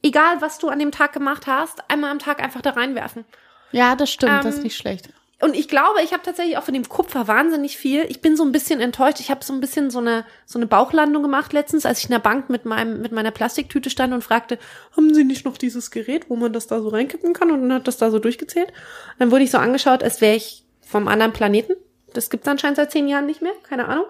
[0.02, 3.24] egal was du an dem Tag gemacht hast, einmal am Tag einfach da reinwerfen.
[3.72, 5.08] Ja, das stimmt, Ähm, das ist nicht schlecht.
[5.40, 8.04] Und ich glaube, ich habe tatsächlich auch von dem Kupfer wahnsinnig viel.
[8.08, 9.20] Ich bin so ein bisschen enttäuscht.
[9.20, 12.10] Ich habe so ein bisschen so eine so eine Bauchlandung gemacht letztens, als ich in
[12.10, 14.58] der Bank mit meinem mit meiner Plastiktüte stand und fragte,
[14.96, 17.52] haben Sie nicht noch dieses Gerät, wo man das da so reinkippen kann?
[17.52, 18.72] Und dann hat das da so durchgezählt.
[19.20, 21.74] Dann wurde ich so angeschaut, als wäre ich vom anderen Planeten.
[22.14, 24.06] Das gibt's anscheinend seit zehn Jahren nicht mehr, keine Ahnung.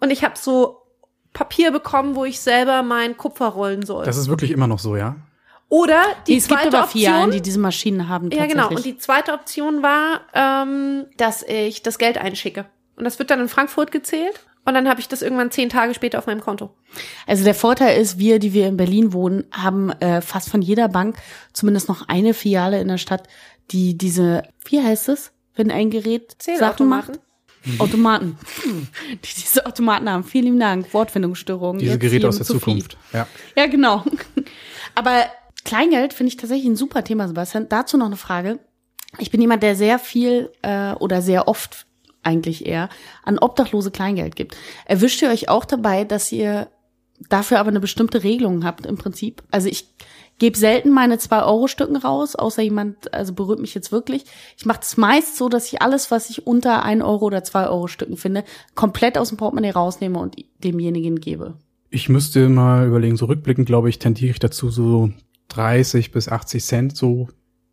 [0.00, 0.82] Und ich habe so
[1.32, 4.04] Papier bekommen, wo ich selber mein Kupfer rollen soll.
[4.04, 5.16] Das ist wirklich immer noch so, ja?
[5.68, 7.02] Oder die es gibt zweite aber Option.
[7.02, 8.30] Filialen, die diese Maschinen haben.
[8.30, 8.68] Ja, genau.
[8.68, 12.66] Und die zweite Option war, ähm, dass ich das Geld einschicke.
[12.96, 14.40] Und das wird dann in Frankfurt gezählt.
[14.64, 16.70] Und dann habe ich das irgendwann zehn Tage später auf meinem Konto.
[17.26, 20.88] Also der Vorteil ist, wir, die wir in Berlin wohnen, haben äh, fast von jeder
[20.88, 21.16] Bank
[21.52, 23.28] zumindest noch eine Filiale in der Stadt,
[23.70, 27.20] die diese, wie heißt es, wenn ein Gerät Sachen macht?
[27.78, 28.38] Automaten.
[29.10, 30.22] Die diese Automaten haben.
[30.22, 30.94] Vielen lieben Dank.
[30.94, 31.78] Wortfindungsstörung.
[31.78, 32.46] Diese Geräte aus der.
[32.46, 32.96] Zukunft.
[33.12, 33.26] Ja.
[33.56, 34.04] Ja, genau.
[34.94, 35.24] Aber
[35.66, 37.68] Kleingeld finde ich tatsächlich ein super Thema, Sebastian.
[37.68, 38.60] Dazu noch eine Frage.
[39.18, 41.86] Ich bin jemand, der sehr viel äh, oder sehr oft
[42.22, 42.88] eigentlich eher
[43.24, 44.56] an Obdachlose Kleingeld gibt.
[44.84, 46.68] Erwischt ihr euch auch dabei, dass ihr
[47.28, 49.42] dafür aber eine bestimmte Regelung habt im Prinzip?
[49.50, 49.88] Also ich
[50.38, 54.24] gebe selten meine 2-Euro-Stücken raus, außer jemand, also berührt mich jetzt wirklich.
[54.56, 58.16] Ich mache das meist so, dass ich alles, was ich unter 1 Euro oder 2-Euro-Stücken
[58.16, 58.44] finde,
[58.76, 61.54] komplett aus dem Portemonnaie rausnehme und demjenigen gebe.
[61.90, 65.10] Ich müsste mal überlegen, so rückblickend, glaube ich, tendiere ich dazu, so
[65.48, 67.28] 30 bis 80 Cent so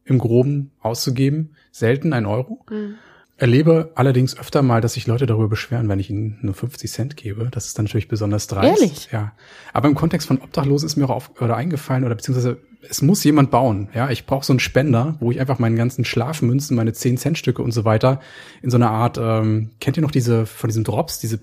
[0.06, 1.56] im Groben auszugeben.
[1.72, 2.66] Selten ein Euro.
[2.70, 2.96] Mhm.
[3.36, 7.18] Erlebe allerdings öfter mal, dass sich Leute darüber beschweren, wenn ich ihnen nur 50 Cent
[7.18, 7.50] gebe.
[7.50, 8.80] Das ist dann natürlich besonders dreist.
[8.80, 9.10] Ehrlich?
[9.12, 9.34] Ja.
[9.74, 13.24] Aber im Kontext von Obdachlosen ist mir auch auf, oder eingefallen, oder beziehungsweise es muss
[13.24, 13.90] jemand bauen.
[13.94, 17.38] Ja, ich brauche so einen Spender, wo ich einfach meinen ganzen Schlafmünzen, meine 10 Cent
[17.38, 18.20] Stücke und so weiter
[18.62, 21.38] in so einer Art, ähm, kennt ihr noch diese, von diesen Drops, diese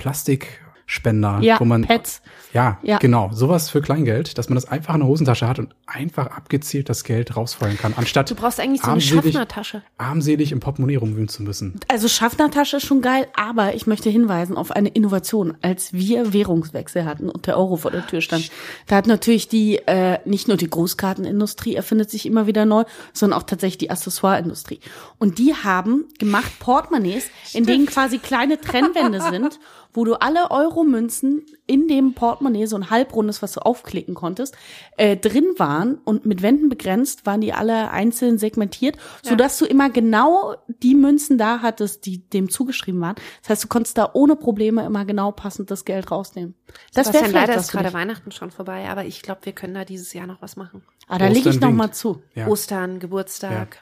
[0.91, 2.21] Plastikspender, Ja, wo man Pets.
[2.53, 2.99] ja, Ja.
[2.99, 3.31] genau.
[3.33, 7.05] Sowas für Kleingeld, dass man das einfach in der Hosentasche hat und einfach abgezielt das
[7.05, 9.83] Geld rausfeuern kann, anstatt Du brauchst eigentlich so eine Schaffnertasche.
[9.99, 11.79] armselig im Portemonnaie rumwühlen zu müssen.
[11.89, 17.05] Also Schaffnertasche ist schon geil, aber ich möchte hinweisen auf eine Innovation, als wir Währungswechsel
[17.05, 18.51] hatten und der Euro vor der Tür stand.
[18.89, 23.39] Da hat natürlich die, äh, nicht nur die Großkartenindustrie erfindet sich immer wieder neu, sondern
[23.39, 24.81] auch tatsächlich die Accessoireindustrie.
[25.19, 29.59] Und die haben gemacht Portemonnaies, in denen quasi kleine Trennwände sind,
[29.93, 34.57] wo du alle Euro-Münzen in dem Portemonnaie, so ein halbrundes, was du aufklicken konntest,
[34.97, 39.91] äh, drin waren und mit Wänden begrenzt, waren die alle einzeln segmentiert, sodass du immer
[39.91, 43.17] genau die Münzen da hattest, die dem zugeschrieben waren.
[43.43, 46.55] Das heißt, du konntest da ohne Probleme immer genau passend das Geld rausnehmen.
[46.95, 47.95] Das wäre vielleicht leider was ist gerade dich.
[47.95, 50.83] Weihnachten schon vorbei, aber ich glaube, wir können da dieses Jahr noch was machen.
[51.09, 52.23] Ah, da lege ich noch mal zu.
[52.35, 52.47] Ja.
[52.47, 53.81] Ostern, Geburtstag.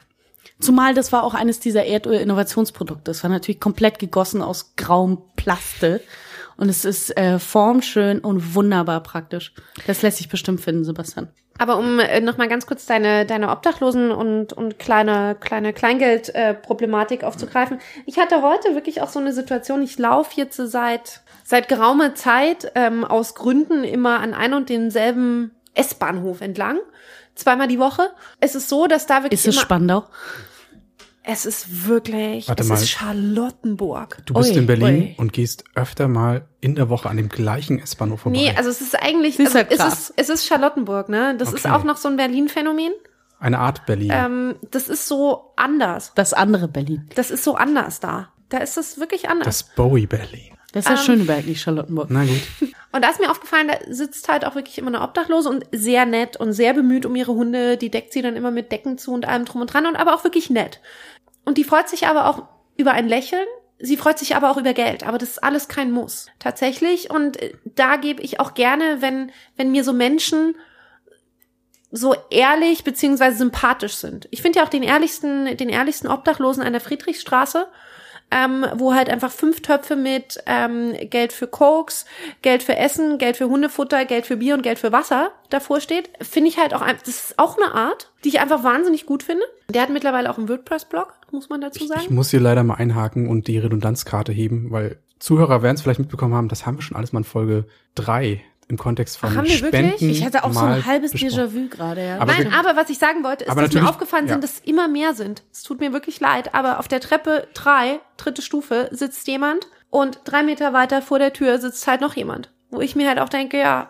[0.59, 3.03] Zumal das war auch eines dieser Erdöl-Innovationsprodukte.
[3.05, 6.01] Das war natürlich komplett gegossen aus grauem Plaste.
[6.57, 9.53] Und es ist äh, formschön und wunderbar praktisch.
[9.87, 11.29] Das lässt sich bestimmt finden, Sebastian.
[11.57, 16.33] Aber um äh, noch mal ganz kurz deine deine Obdachlosen und und kleine kleine Kleingeld
[16.35, 17.79] äh, Problematik aufzugreifen.
[18.05, 19.81] Ich hatte heute wirklich auch so eine Situation.
[19.81, 25.51] Ich laufe jetzt seit seit geraumer Zeit ähm, aus Gründen immer an ein und denselben
[25.73, 26.79] S-Bahnhof entlang,
[27.35, 28.09] zweimal die Woche.
[28.39, 30.05] Es ist so, dass da wirklich Ist es immer Spandau?
[31.23, 32.75] Es ist wirklich Warte es mal.
[32.75, 34.19] ist Charlottenburg.
[34.25, 35.15] Du bist Ui, in Berlin ui.
[35.17, 38.37] und gehst öfter mal in der Woche an dem gleichen S-Bahnhof vorbei.
[38.37, 41.35] Nee, also es ist eigentlich ist also halt es ist es ist Charlottenburg, ne?
[41.37, 41.73] Das ist Okay.
[41.75, 42.91] auch noch so ein Berlin Phänomen.
[43.39, 44.11] Eine Art Berlin.
[44.13, 46.11] Ähm, das ist so anders.
[46.15, 47.07] Das andere Berlin.
[47.15, 48.29] Das ist so anders da.
[48.49, 49.45] Da ist es wirklich anders.
[49.45, 50.53] das Bowie Berlin.
[50.73, 52.07] Das ist ja Ähm, Schöneberg, nicht Charlottenburg.
[52.11, 52.41] Na gut.
[52.91, 56.05] und da ist mir aufgefallen, da sitzt halt auch wirklich immer eine Obdachlose und sehr
[56.05, 57.77] nett und sehr bemüht um ihre Hunde.
[57.77, 60.13] Die deckt sie dann immer mit Decken zu und allem drum und dran und aber
[60.13, 60.79] auch wirklich nett.
[61.45, 62.43] Und die freut sich aber auch
[62.77, 63.45] über ein Lächeln.
[63.79, 66.27] Sie freut sich aber auch über Geld, aber das ist alles kein Muss.
[66.37, 67.09] Tatsächlich.
[67.09, 70.55] Und äh, da gebe ich auch gerne, wenn, wenn mir so Menschen
[71.91, 74.27] so ehrlich beziehungsweise sympathisch sind.
[74.31, 77.67] Ich finde ja auch den ehrlichsten, den ehrlichsten Obdachlosen an der Friedrichstraße,
[78.31, 82.05] ähm, wo halt einfach fünf Töpfe mit ähm, Geld für Cokes,
[82.41, 86.09] Geld für Essen, Geld für Hundefutter, Geld für Bier und Geld für Wasser davor steht,
[86.21, 89.23] finde ich halt auch, ein- das ist auch eine Art, die ich einfach wahnsinnig gut
[89.23, 89.43] finde.
[89.69, 92.13] Der hat mittlerweile auch einen WordPress-Blog, muss man dazu Ich sagen.
[92.13, 96.33] muss hier leider mal einhaken und die Redundanzkarte heben, weil Zuhörer werden es vielleicht mitbekommen
[96.33, 97.65] haben, das haben wir schon alles mal in Folge
[97.95, 99.95] drei im Kontext von Ach, haben wir wirklich?
[99.95, 101.11] Spenden Ich hatte auch so ein halbes.
[101.13, 102.19] Déjà-vu gerade, ja.
[102.19, 104.33] Aber Nein, wir- aber was ich sagen wollte, ist, dass mir aufgefallen ja.
[104.35, 105.43] sind, dass immer mehr sind.
[105.51, 110.21] Es tut mir wirklich leid, aber auf der Treppe drei, dritte Stufe, sitzt jemand und
[110.23, 112.51] drei Meter weiter vor der Tür sitzt halt noch jemand.
[112.69, 113.89] Wo ich mir halt auch denke, ja,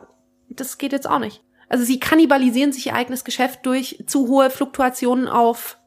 [0.49, 1.43] das geht jetzt auch nicht.
[1.67, 5.77] Also sie kannibalisieren sich ihr eigenes Geschäft durch zu hohe Fluktuationen auf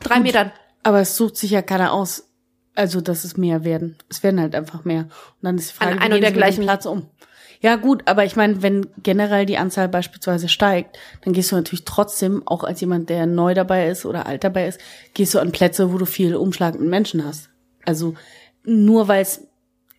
[0.00, 0.52] drei Metern.
[0.82, 2.28] Aber es sucht sich ja keiner aus,
[2.74, 3.96] also dass es mehr werden.
[4.10, 5.04] Es werden halt einfach mehr.
[5.04, 5.08] Und
[5.40, 7.08] dann ist die Frage, An wie gehen der gleichen- Platz um.
[7.64, 11.86] Ja gut, aber ich meine, wenn generell die Anzahl beispielsweise steigt, dann gehst du natürlich
[11.86, 14.78] trotzdem, auch als jemand, der neu dabei ist oder alt dabei ist,
[15.14, 17.48] gehst du an Plätze, wo du viel Umschlag mit Menschen hast.
[17.86, 18.16] Also
[18.64, 19.46] nur weil es,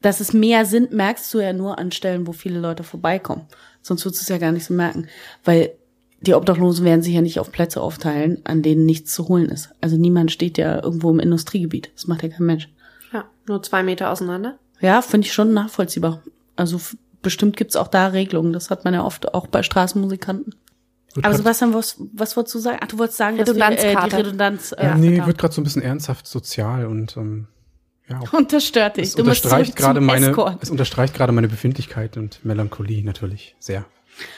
[0.03, 3.47] dass es mehr sind, merkst du ja nur an Stellen, wo viele Leute vorbeikommen.
[3.81, 5.07] Sonst würdest du es ja gar nicht so merken.
[5.43, 5.71] Weil
[6.21, 9.71] die Obdachlosen werden sich ja nicht auf Plätze aufteilen, an denen nichts zu holen ist.
[9.81, 11.89] Also niemand steht ja irgendwo im Industriegebiet.
[11.95, 12.69] Das macht ja kein Mensch.
[13.11, 14.59] Ja, nur zwei Meter auseinander.
[14.81, 16.21] Ja, finde ich schon nachvollziehbar.
[16.55, 16.79] Also
[17.25, 18.53] bestimmt gibt's auch da Regelungen.
[18.53, 20.55] Das hat man ja oft auch bei Straßenmusikanten.
[21.13, 22.79] Wird Aber Sebastian, was, was wolltest du sagen?
[22.81, 24.17] Ach, du wolltest sagen, dass wir, äh, die Redundanzkarte.
[24.17, 27.47] Redundanz äh, ja, nee, wird gerade so ein bisschen ernsthaft sozial und ähm,
[28.09, 29.05] ja, auch Und das stört dich.
[29.09, 30.57] es Du unterstreicht gerade meine, Escort.
[30.61, 33.85] es unterstreicht gerade meine Befindlichkeit und Melancholie natürlich sehr.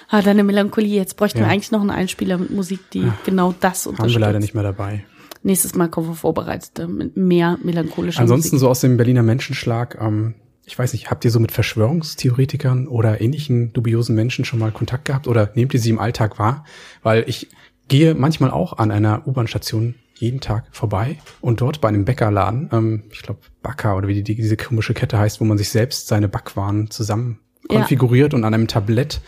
[0.10, 0.96] Ah, deine Melancholie.
[0.96, 1.52] Jetzt bräuchten wir Ja.
[1.52, 4.16] eigentlich noch einen Einspieler mit Musik, die genau das Haben unterstützt.
[4.16, 5.04] wir leider nicht mehr dabei.
[5.44, 8.60] Nächstes Mal kommen wir vorbereitet äh, mit mehr melancholischer Ansonsten Musik.
[8.62, 10.36] so aus dem Berliner Menschenschlag, ähm,
[10.68, 15.06] ich weiß nicht, habt ihr so mit Verschwörungstheoretikern oder ähnlichen dubiosen Menschen schon mal Kontakt
[15.06, 16.66] gehabt oder nehmt ihr sie im Alltag wahr?
[17.04, 17.48] Weil ich
[17.88, 23.04] gehe manchmal auch an einer U-Bahn-Station jeden Tag vorbei und dort bei einem Bäckerladen, ähm,
[23.12, 26.28] ich glaube Backer oder wie die, diese komische Kette heißt, wo man sich selbst seine
[26.28, 27.40] Backwaren zusammen
[27.70, 27.80] Ja.
[27.80, 29.22] konfiguriert und an einem Tablett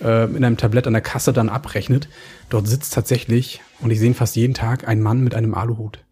[0.00, 2.08] äh, in einem Tablett an der Kasse dann abrechnet.
[2.48, 6.04] Dort sitzt tatsächlich, und ich sehe ihn fast jeden Tag, ein Mann mit einem Aluhut.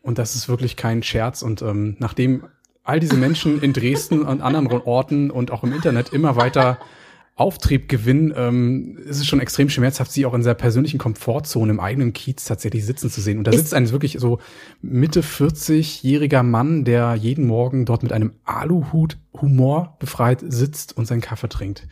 [0.00, 1.42] Und das ist wirklich kein Scherz.
[1.42, 2.44] Und ähm, nachdem
[2.84, 6.78] all diese Menschen in Dresden und anderen Orten und auch im Internet immer weiter
[7.36, 11.80] Auftrieb gewinnen, ähm, ist es schon extrem schmerzhaft, sie auch in sehr persönlichen Komfortzone im
[11.80, 13.38] eigenen Kiez tatsächlich sitzen zu sehen.
[13.38, 14.38] Und da Ist- sitzt ein wirklich so
[14.82, 21.22] Mitte 40-jähriger Mann, der jeden Morgen dort mit einem Aluhut Humor befreit sitzt und seinen
[21.22, 21.88] Kaffee trinkt.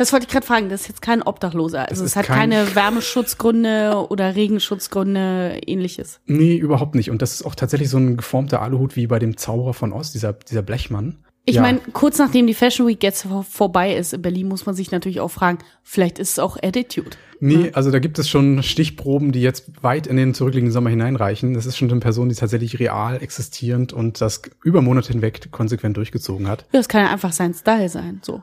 [0.00, 0.70] Das wollte ich gerade fragen.
[0.70, 1.86] Das ist jetzt kein Obdachloser.
[1.90, 6.20] Also Es hat kein- keine Wärmeschutzgründe oder Regenschutzgründe, ähnliches.
[6.26, 7.10] Nee, überhaupt nicht.
[7.10, 10.10] Und das ist auch tatsächlich so ein geformter Aluhut wie bei dem Zauberer von Oz,
[10.12, 11.18] dieser, dieser Blechmann.
[11.44, 11.62] Ich Ja.
[11.62, 14.90] meine, kurz nachdem die Fashion Week jetzt vor, vorbei ist in Berlin, muss man sich
[14.90, 17.10] natürlich auch fragen, vielleicht ist es auch Attitude.
[17.40, 21.54] Nee, also da gibt es schon Stichproben, die jetzt weit in den zurückliegenden Sommer hineinreichen.
[21.54, 25.96] Das ist schon eine Person, die tatsächlich real existierend und das über Monate hinweg konsequent
[25.96, 26.62] durchgezogen hat.
[26.72, 28.42] Ja, das kann ja einfach sein Style sein, so.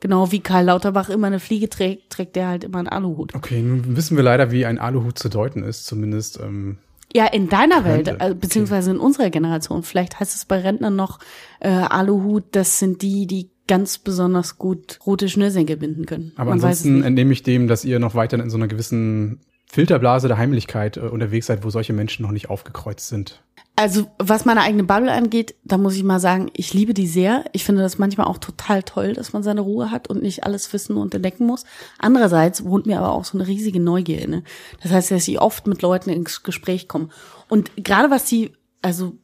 [0.00, 3.34] Genau wie Karl Lauterbach immer eine Fliege trägt, trägt der halt immer einen Aluhut.
[3.34, 6.38] Okay, nun wissen wir leider, wie ein Aluhut zu deuten ist, zumindest.
[6.40, 6.78] Ähm,
[7.14, 7.84] Ja, in deiner.
[7.84, 9.82] Welt, äh, beziehungsweise in unserer Generation.
[9.82, 11.18] Vielleicht heißt es bei Rentnern noch
[11.60, 16.32] äh, Aluhut, das sind die, die ganz besonders gut rote Schnürsenkel binden können.
[16.36, 20.28] aber Man ansonsten entnehme ich dem, dass ihr noch weiter in so einer gewissen Filterblase
[20.28, 23.42] der Heimlichkeit äh, unterwegs seid, wo solche Menschen noch nicht aufgekreuzt sind.
[23.78, 27.44] Also, was meine eigene Bubble angeht, da muss ich mal sagen, ich liebe die sehr.
[27.52, 30.72] Ich finde das manchmal auch total toll, dass man seine Ruhe hat und nicht alles
[30.72, 31.64] wissen und entdecken muss.
[31.98, 34.44] Andererseits wohnt mir aber auch so eine riesige Neugier inne.
[34.82, 37.10] Das heißt, dass ich oft mit Leuten ins Gespräch komme.
[37.48, 39.18] Und gerade was die, also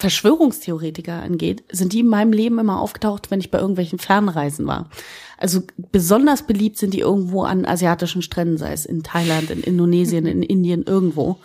[0.00, 4.88] Verschwörungstheoretiker angeht, sind die in meinem Leben immer aufgetaucht, wenn ich bei irgendwelchen Fernreisen war.
[5.36, 10.26] Also besonders beliebt sind die irgendwo an asiatischen Stränden, sei es in Thailand, in Indonesien,
[10.26, 11.38] in Indien, irgendwo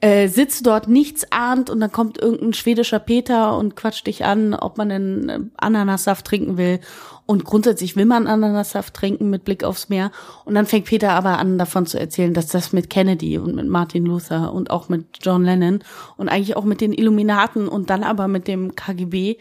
[0.00, 4.54] äh, sitzt dort nichts ahnt und dann kommt irgendein schwedischer Peter und quatscht dich an,
[4.54, 6.80] ob man einen äh, Ananassaft trinken will.
[7.26, 10.10] Und grundsätzlich will man Ananassaft trinken mit Blick aufs Meer.
[10.44, 13.68] Und dann fängt Peter aber an, davon zu erzählen, dass das mit Kennedy und mit
[13.68, 15.84] Martin Luther und auch mit John Lennon
[16.16, 19.36] und eigentlich auch mit den Illuminaten und dann aber mit dem KGB.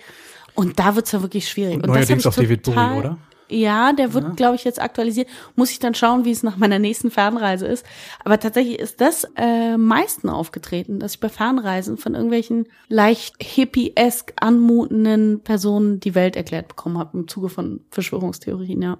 [0.55, 1.75] Und da wird's ja wirklich schwierig.
[1.75, 3.17] Und das hab neuerdings auch David Bowie, oder?
[3.49, 5.27] Ja, der wird, glaube ich, jetzt aktualisiert.
[5.55, 7.85] Muss ich dann schauen, wie es nach meiner nächsten Fernreise ist.
[8.23, 14.33] Aber tatsächlich ist das äh, meisten aufgetreten, dass ich bei Fernreisen von irgendwelchen leicht hippie-esk
[14.39, 18.97] anmutenden Personen die Welt erklärt bekommen habe im Zuge von Verschwörungstheorien, ja.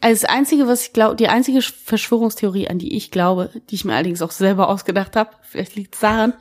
[0.00, 3.84] Also das Einzige, was ich glaube, die einzige Verschwörungstheorie, an die ich glaube, die ich
[3.84, 6.34] mir allerdings auch selber ausgedacht habe, vielleicht liegt es daran,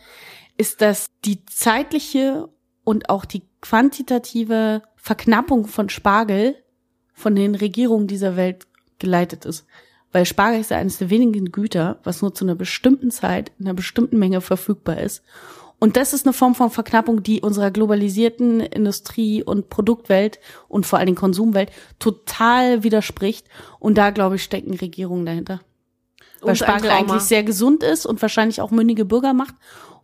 [0.58, 2.50] ist, dass die zeitliche
[2.84, 6.56] und auch die quantitative Verknappung von Spargel
[7.18, 8.68] von den Regierungen dieser Welt
[9.00, 9.66] geleitet ist.
[10.12, 13.66] Weil Spargel ist ja eines der wenigen Güter, was nur zu einer bestimmten Zeit, in
[13.66, 15.24] einer bestimmten Menge verfügbar ist.
[15.80, 21.00] Und das ist eine Form von Verknappung, die unserer globalisierten Industrie- und Produktwelt und vor
[21.00, 23.48] allen Dingen Konsumwelt total widerspricht.
[23.80, 25.60] Und da, glaube ich, stecken Regierungen dahinter.
[26.42, 29.56] Weil Und Spargel eigentlich sehr gesund ist und wahrscheinlich auch mündige Bürger macht.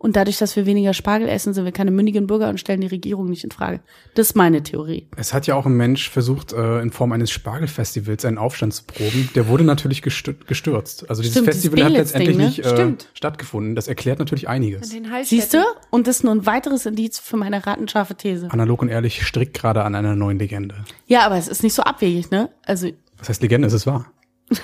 [0.03, 2.87] Und dadurch, dass wir weniger Spargel essen, sind wir keine mündigen Bürger und stellen die
[2.87, 3.79] Regierung nicht in Frage.
[4.15, 5.07] Das ist meine Theorie.
[5.15, 8.83] Es hat ja auch ein Mensch versucht, äh, in Form eines Spargelfestivals einen Aufstand zu
[8.83, 9.29] proben.
[9.33, 11.09] Der wurde natürlich gestü- gestürzt.
[11.09, 12.91] Also dieses Stimmt, dieses Festival hat Belitz-Ding, letztendlich ne?
[12.91, 13.75] nicht äh, stattgefunden.
[13.75, 14.93] Das erklärt natürlich einiges.
[15.23, 15.59] Siehst du?
[15.89, 18.51] Und das ist nur ein weiteres Indiz für meine rattenscharfe These.
[18.51, 20.83] Analog und ehrlich strickt gerade an einer neuen Legende.
[21.07, 22.49] Ja, aber es ist nicht so abwegig, ne?
[22.65, 22.89] Also,
[23.19, 23.67] Was heißt Legende?
[23.69, 24.11] Es ist wahr.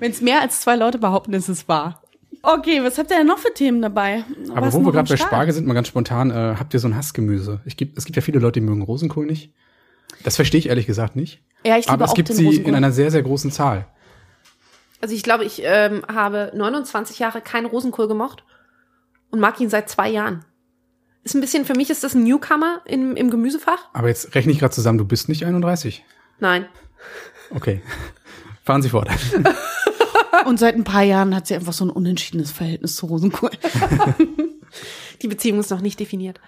[0.00, 2.02] wenn es mehr als zwei Leute behaupten, ist es wahr.
[2.48, 4.22] Okay, was habt ihr denn noch für Themen dabei?
[4.50, 5.16] Aber Was wo wir gerade bei?
[5.16, 7.60] Spargel sind, mal ganz spontan, äh, habt ihr so ein Hassgemüse?
[7.64, 9.52] Ich gibt, es gibt ja viele Leute, die mögen Rosenkohl nicht.
[10.22, 11.42] Das verstehe ich ehrlich gesagt nicht.
[11.64, 12.68] Ja, ich liebe Aber es auch gibt den sie Rosenkohl.
[12.68, 13.88] in einer sehr, sehr großen Zahl.
[15.00, 18.44] Also ich glaube, ich ähm, habe 29 Jahre keinen Rosenkohl gemocht
[19.30, 20.44] und mag ihn seit zwei Jahren.
[21.24, 23.88] Ist ein bisschen, für mich ist das ein Newcomer im, im Gemüsefach.
[23.92, 26.04] Aber jetzt rechne ich gerade zusammen, du bist nicht 31.
[26.38, 26.66] Nein.
[27.50, 27.82] Okay.
[28.62, 29.08] Fahren Sie fort.
[30.44, 33.50] Und seit ein paar Jahren hat sie einfach so ein unentschiedenes Verhältnis zu Rosenkohl.
[35.22, 36.40] Die Beziehung ist noch nicht definiert.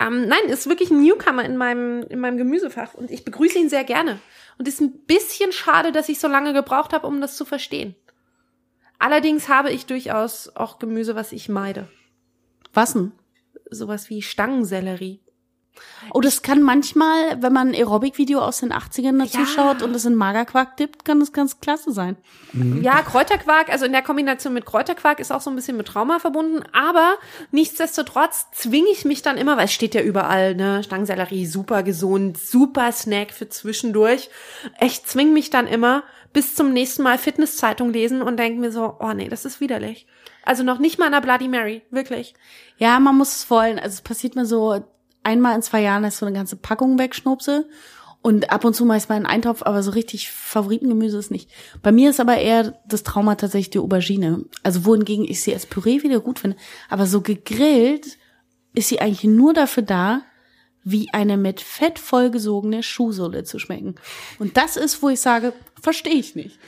[0.00, 3.68] Ähm, nein, ist wirklich ein Newcomer in meinem, in meinem Gemüsefach und ich begrüße ihn
[3.68, 4.18] sehr gerne.
[4.58, 7.94] Und ist ein bisschen schade, dass ich so lange gebraucht habe, um das zu verstehen.
[8.98, 11.88] Allerdings habe ich durchaus auch Gemüse, was ich meide.
[12.72, 13.12] Was denn?
[13.70, 15.20] Sowas wie Stangensellerie.
[16.12, 19.46] Oh, das kann manchmal, wenn man ein Aerobic-Video aus den 80ern dazu Ja.
[19.46, 22.16] schaut und es in Magerquark dippt, kann das ganz klasse sein.
[22.80, 26.18] Ja, Kräuterquark, also in der Kombination mit Kräuterquark ist auch so ein bisschen mit Trauma
[26.18, 27.16] verbunden, aber
[27.50, 32.38] nichtsdestotrotz zwinge ich mich dann immer, weil es steht ja überall, ne, Stangensellerie, super gesund,
[32.38, 34.30] super Snack für zwischendurch.
[34.80, 38.96] Ich zwinge mich dann immer bis zum nächsten Mal Fitnesszeitung lesen und denke mir so,
[39.00, 40.06] oh nee, das ist widerlich.
[40.44, 42.34] Also noch nicht mal in einer Bloody Mary, wirklich.
[42.78, 43.78] Ja, man muss es wollen.
[43.78, 44.84] Also es passiert mir so
[45.26, 47.68] einmal in zwei Jahren, ich so eine ganze Packung wegschnupse.
[48.22, 51.48] Und ab und zu mal einen Eintopf, aber so richtig Favoritengemüse ist nicht.
[51.82, 54.44] Bei mir ist aber eher das Trauma tatsächlich die Aubergine.
[54.64, 56.56] Also wohingegen ich sie als Püree wieder gut finde.
[56.88, 58.18] Aber so gegrillt
[58.74, 60.22] ist sie eigentlich nur dafür da,
[60.82, 63.94] wie eine mit Fett vollgesogene Schuhsohle zu schmecken.
[64.40, 66.58] Und das ist, wo ich sage, verstehe ich nicht.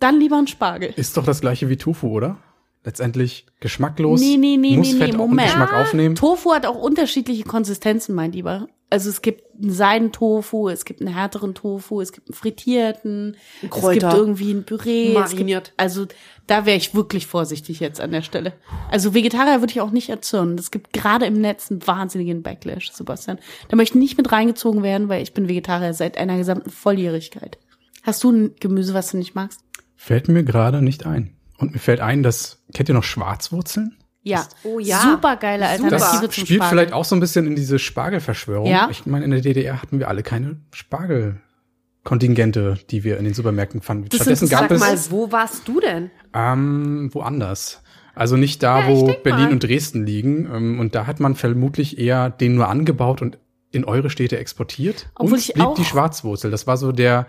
[0.00, 0.92] Dann lieber ein Spargel.
[0.96, 2.38] Ist doch das gleiche wie Tofu, oder?
[2.86, 4.20] Letztendlich geschmacklos.
[4.20, 5.48] Nee, nee, nee, muss nee, Fett nee, und Moment.
[5.48, 6.14] Geschmack aufnehmen.
[6.14, 8.68] Tofu hat auch unterschiedliche Konsistenzen, mein Lieber.
[8.90, 13.70] Also es gibt einen Seidentofu, es gibt einen härteren Tofu, es gibt einen frittierten, es
[13.70, 14.10] Kräuter.
[14.10, 15.08] gibt irgendwie ein Püree.
[15.08, 15.64] Es Mariniert.
[15.64, 16.06] gibt, also
[16.46, 18.52] da wäre ich wirklich vorsichtig jetzt an der Stelle.
[18.88, 20.56] Also Vegetarier würde ich auch nicht erzürnen.
[20.56, 23.40] Es gibt gerade im Netz einen wahnsinnigen Backlash, Sebastian.
[23.68, 27.58] Da möchte ich nicht mit reingezogen werden, weil ich bin Vegetarier seit einer gesamten Volljährigkeit.
[28.04, 29.58] Hast du ein Gemüse, was du nicht magst?
[29.96, 31.35] Fällt mir gerade nicht ein.
[31.58, 33.96] Und mir fällt ein, dass, kennt ihr noch Schwarzwurzeln?
[34.22, 34.46] Ja.
[34.64, 35.00] Oh ja.
[35.02, 35.92] Super geile Super.
[35.94, 36.68] Alternative Das zum spielt Spargel.
[36.78, 38.66] vielleicht auch so ein bisschen in diese Spargelverschwörung.
[38.68, 38.88] Ja.
[38.90, 43.80] Ich meine, in der DDR hatten wir alle keine Spargelkontingente, die wir in den Supermärkten
[43.82, 44.08] fanden.
[44.08, 46.10] Das Stattdessen ist- gab Sag es mal, wo warst du denn?
[46.34, 47.82] ähm, woanders.
[48.14, 49.52] Also nicht da, Ja, wo Berlin mal.
[49.52, 50.48] und Dresden liegen.
[50.52, 53.38] Ähm, und da hat man vermutlich eher den nur angebaut und
[53.72, 55.08] in eure Städte exportiert.
[55.16, 56.50] Obwohl und ich blieb auch- die Schwarzwurzel.
[56.50, 57.26] Das war so der,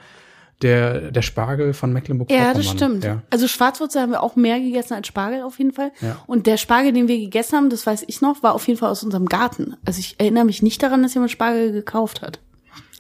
[0.61, 2.53] der, der Spargel von Mecklenburg-Vorpommern.
[2.53, 3.03] Ja, das stimmt.
[3.03, 3.21] Ja.
[3.29, 5.91] Also Schwarzwurzel haben wir auch mehr gegessen als Spargel auf jeden Fall.
[6.01, 6.17] Ja.
[6.25, 8.89] Und der Spargel, den wir gegessen haben, das weiß ich noch, war auf jeden Fall
[8.89, 9.75] aus unserem Garten.
[9.85, 12.39] Also ich erinnere mich nicht daran, dass jemand Spargel gekauft hat.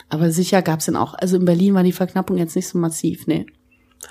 [0.09, 1.15] Aber sicher gab's den auch.
[1.15, 3.45] Also in Berlin war die Verknappung jetzt nicht so massiv, nee.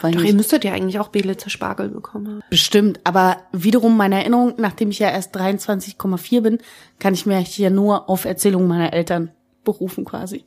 [0.03, 2.41] Doch, ihr müsstet ja eigentlich auch Belitzer Spargel bekommen haben.
[2.51, 6.59] Bestimmt, aber wiederum meine Erinnerung, nachdem ich ja erst 23,4 bin,
[6.99, 9.31] kann ich mir hier nur auf Erzählungen meiner Eltern
[9.65, 10.45] berufen quasi.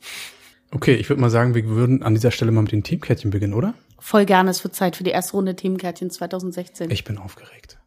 [0.72, 3.54] Okay, ich würde mal sagen, wir würden an dieser Stelle mal mit den Teamkärtchen beginnen,
[3.54, 3.74] oder?
[3.98, 6.90] Voll gerne, es wird Zeit für die erste Runde Themenkärtchen 2016.
[6.90, 7.78] Ich bin aufgeregt.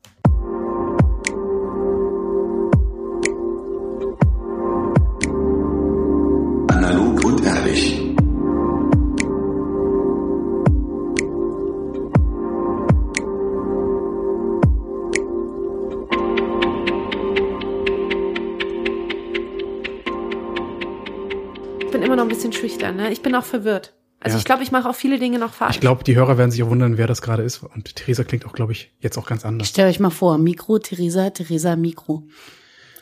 [22.62, 23.12] Bin immer noch ein bisschen schüchtern, ne?
[23.12, 23.94] Ich bin auch verwirrt.
[24.20, 24.40] Also Ja.
[24.40, 25.76] ich glaube, ich mache auch viele Dinge noch falsch.
[25.76, 27.62] Ich glaube, die Hörer werden sich auch wundern, wer das gerade ist.
[27.64, 29.68] Und Theresa klingt auch, glaube ich, jetzt auch ganz anders.
[29.68, 32.24] Stellt euch mal vor, Mikro, Theresa, Theresa, Mikro.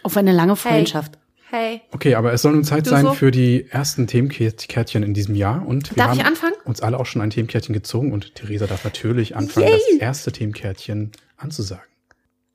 [0.04, 1.20] Auf eine lange Freundschaft.
[1.52, 3.14] Hey, Okay, aber es soll nun Zeit Du sein so?
[3.14, 5.68] für die ersten Themenkärtchen in diesem Jahr.
[5.68, 6.56] Und wir Darf haben ich anfangen?
[6.64, 8.14] uns alle auch schon ein Themenkärtchen gezogen.
[8.14, 11.84] Und Theresa darf natürlich anfangen, das erste Themenkärtchen anzusagen.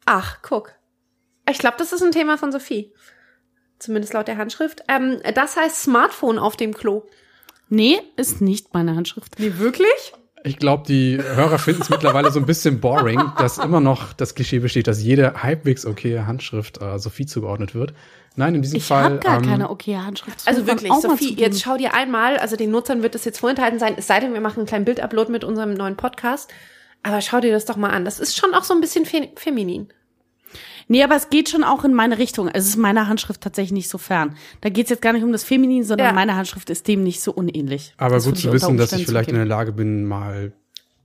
[0.07, 0.73] ach, guck.
[1.49, 2.93] Ich glaube, das ist ein Thema von Sophie.
[3.79, 4.83] Zumindest laut der Handschrift.
[4.89, 7.03] Ähm, das heißt Smartphone auf dem Klo.
[7.69, 9.39] Nee, ist nicht meine Handschrift.
[9.39, 10.13] Nee, wirklich?
[10.45, 14.37] Ich glaube, die Hörer finden es mittlerweile so ein bisschen boring, dass immer noch das
[14.37, 17.95] Klischee besteht, dass jede halbwegs okaye Handschrift äh, Sophie zugeordnet wird.
[18.37, 19.03] Nein, in diesem Ich Fall.
[19.05, 20.39] habe gar ähm, keine okay Handschrift.
[20.39, 23.81] Das Also wirklich, Sophie, jetzt schau dir einmal, also den Nutzern wird das jetzt vorenthalten
[23.81, 26.53] sein, es sei denn, wir machen einen kleinen Bildupload mit unserem neuen Podcast.
[27.03, 28.05] Aber schau dir das doch mal an.
[28.05, 29.89] Das ist schon auch so ein bisschen fe feminin.
[30.89, 32.49] Nee, aber es geht schon auch in meine Richtung.
[32.49, 34.37] Es ist meiner Handschrift tatsächlich nicht so fern.
[34.61, 36.13] Da geht's jetzt gar nicht um das Feminin, sondern Ja.
[36.13, 37.93] meine Handschrift ist dem nicht so unähnlich.
[37.97, 40.53] Aber Das gut zu wissen, dass ich vielleicht in der Lage bin, mal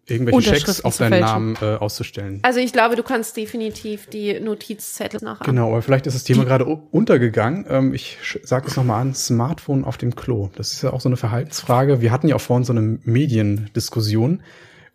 [0.08, 1.22] irgendwelche Checks auf deinen.
[1.22, 2.40] Namen äh, auszustellen.
[2.42, 5.46] Also ich glaube, du kannst definitiv die Notizzettel nachher.
[5.46, 7.66] Genau, aber vielleicht ist das Thema gerade u- untergegangen.
[7.70, 10.50] Ähm, ich sage es nochmal an, Smartphone auf dem Klo.
[10.56, 12.02] Das ist ja auch so eine Verhaltensfrage.
[12.02, 14.42] Wir hatten ja auch vorhin so eine Mediendiskussion.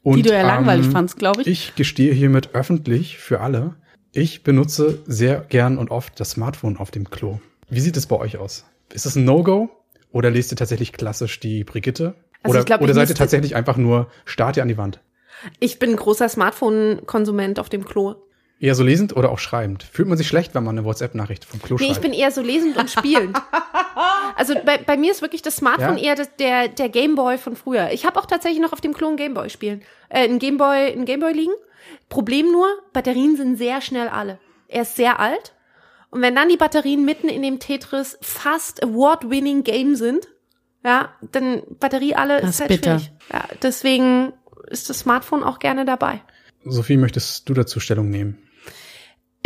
[0.03, 1.49] Und, Die du ja langweilig ähm, fandst, glaube ich.
[1.49, 3.75] Ich gestehe hiermit öffentlich für alle,
[4.17, 7.39] ich benutze sehr gern und oft das Smartphone auf dem Klo.
[7.69, 8.65] Wie sieht es bei euch aus?
[8.93, 9.69] Ist es ein No-Go
[10.11, 12.15] oder lest ihr tatsächlich klassisch die Brigitte?
[12.43, 15.01] Also oder glaub, oder seid ihr tatsächlich einfach nur, starrt ihr an die Wand?
[15.61, 18.15] Ich bin ein großer Smartphone-Konsument auf dem Klo.
[18.59, 19.83] Eher so lesend oder auch schreibend?
[19.83, 21.97] Fühlt man sich schlecht, wenn man eine WhatsApp-Nachricht vom Klo Nee, schreibt?
[21.97, 23.37] ich bin eher so lesend und spielend.
[24.39, 26.05] Also bei, bei mir ist wirklich das Smartphone Ja?
[26.11, 27.91] eher das, der, der Gameboy von früher.
[27.93, 29.81] Ich habe auch tatsächlich noch auf dem Klo ein Gameboy spielen.
[30.11, 31.53] Äh, ein Gameboy, ein Gameboy liegen.
[32.11, 34.39] Problem nur, Batterien sind sehr schnell alle.
[34.69, 35.55] Er ist sehr alt.
[36.11, 40.29] Und wenn dann die Batterien mitten in dem Tetris fast award-winning Game sind,
[40.85, 42.99] ja, dann Batterie alle Das ist halt bitter.
[42.99, 43.13] schwierig.
[43.33, 44.35] Ja, deswegen
[44.69, 46.21] ist das Smartphone auch gerne dabei.
[46.67, 48.37] Sophie, möchtest du dazu Stellung nehmen?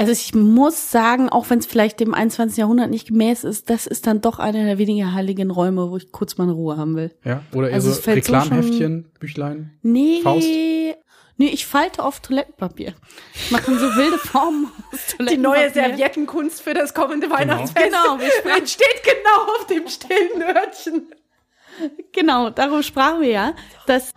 [0.00, 2.56] Also ich muss sagen, auch wenn es vielleicht dem 21.
[2.58, 6.10] Jahrhundert nicht gemäß ist, das ist dann doch einer der wenigen heiligen Räume, wo ich
[6.10, 7.14] kurz mal Ruhe haben will.
[7.24, 7.42] Ja?
[7.54, 9.78] Oder eher Also so es fällt so Reklamheftchen, Büchlein?
[9.82, 10.20] Nee.
[10.22, 10.46] Faust?
[11.36, 12.94] Nee, ich falte oft Toilettenpapier.
[13.34, 15.96] Ich mache dann so wilde Formen aus Die neue Toilettenpapier.
[15.96, 17.86] Serviettenkunst für das kommende Weihnachtsfest.
[17.86, 21.12] Genau, wir sprechen- steht genau auf dem stillen Hörtchen.
[22.12, 23.54] Genau, darum sprachen wir ja.
[23.86, 24.12] Das,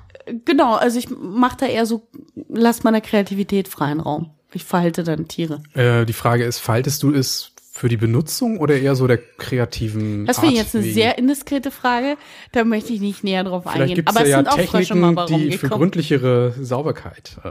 [0.45, 2.07] genau, also ich mache da eher so,
[2.49, 4.31] lass meiner Kreativität freien Raum.
[4.53, 5.61] Ich verhalte dann Tiere.
[5.73, 10.25] Äh, die Frage ist, faltest du es für die Benutzung oder eher so der kreativen
[10.27, 10.93] Das finde ich jetzt eine wegen?
[10.93, 12.17] sehr indiskrete Frage.
[12.51, 14.07] Da möchte ich nicht näher drauf Vielleicht eingehen.
[14.07, 17.49] Aber es ja, sind auch Frösche mal Techniken, bei die für gründlichere Sauberkeit äh,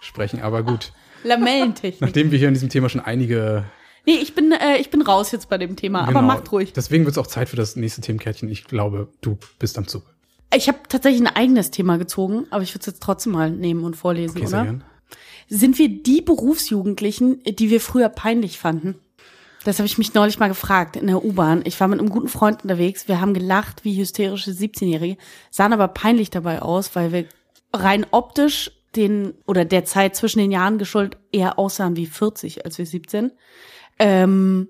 [0.00, 0.40] sprechen.
[0.42, 0.92] Aber gut,
[1.24, 2.00] Lamellentechnik.
[2.00, 3.64] nachdem wir hier in diesem Thema schon einige
[4.08, 6.22] Nee, ich bin, äh, ich bin raus jetzt bei dem Thema, aber Genau.
[6.22, 6.72] macht ruhig.
[6.72, 8.48] Deswegen wird es auch Zeit für das nächste Themenkärtchen.
[8.48, 10.04] Ich glaube, du bist am Zug.
[10.54, 13.82] Ich habe tatsächlich ein eigenes Thema gezogen, aber ich würde es jetzt trotzdem mal nehmen
[13.82, 14.64] und vorlesen, Okay, sehr oder?
[14.70, 14.84] gern.
[15.48, 18.96] Sind wir die Berufsjugendlichen, die wir früher peinlich fanden?
[19.64, 21.62] Das habe ich mich neulich mal gefragt in der U-Bahn.
[21.64, 23.08] Ich war mit einem guten Freund unterwegs.
[23.08, 25.16] Wir haben gelacht wie hysterische 17-Jährige,
[25.50, 27.24] sahen aber peinlich dabei aus, weil wir
[27.72, 32.78] rein optisch den oder der Zeit zwischen den Jahren geschuldet eher aussahen wie 40 als
[32.78, 33.32] wir 17.
[33.98, 34.68] Ähm,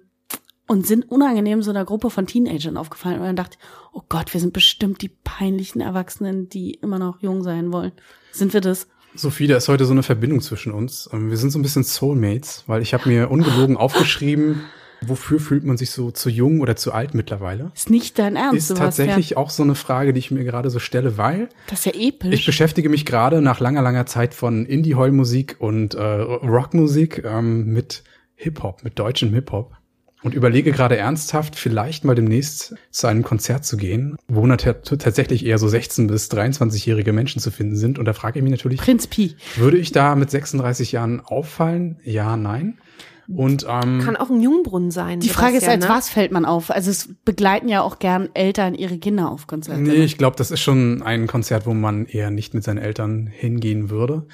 [0.68, 3.20] und sind unangenehm so einer Gruppe von Teenagern aufgefallen.
[3.20, 7.20] Und dann dachte ich, oh Gott, wir sind bestimmt die peinlichen Erwachsenen, die immer noch
[7.20, 7.92] jung sein wollen.
[8.32, 8.88] Sind wir das?
[9.16, 11.08] Sophie, da ist heute so eine Verbindung zwischen uns.
[11.12, 14.62] Ähm, Wir sind so ein bisschen Soulmates, weil ich habe mir ungelogen aufgeschrieben,
[15.02, 17.70] wofür fühlt man sich so zu jung oder zu alt mittlerweile?
[17.74, 19.08] Ist nicht dein Ernst, Ist Sebastian.
[19.08, 21.92] tatsächlich auch so eine Frage, die ich mir gerade so stelle, weil Das ist ja
[22.00, 22.32] episch.
[22.34, 28.04] ich beschäftige mich gerade nach langer, langer Zeit von Indie-Heul-Musik und äh, Rockmusik ähm, mit
[28.36, 29.75] Hip-Hop, mit deutschem Hip-Hop.
[30.26, 35.58] Und überlege gerade ernsthaft, vielleicht mal demnächst zu einem Konzert zu gehen, wo tatsächlich eher
[35.58, 37.96] so 16- bis 23-jährige Menschen zu finden sind.
[38.00, 39.36] Und da frage ich mich natürlich, Prinz Pi.
[39.54, 42.00] würde ich da mit 36 Jahren auffallen?
[42.02, 42.78] Ja, nein.
[43.28, 45.20] Und ähm, Kann auch ein Jungbrunnen sein.
[45.20, 45.94] Die Frage ist, Sebastian, als ne?
[45.96, 46.72] was fällt man auf?
[46.72, 49.80] Also es begleiten ja auch gern Eltern ihre Kinder auf Konzerte.
[49.80, 53.28] Nee, ich glaube, das ist schon ein Konzert, wo man eher nicht mit seinen Eltern
[53.28, 54.26] hingehen würde.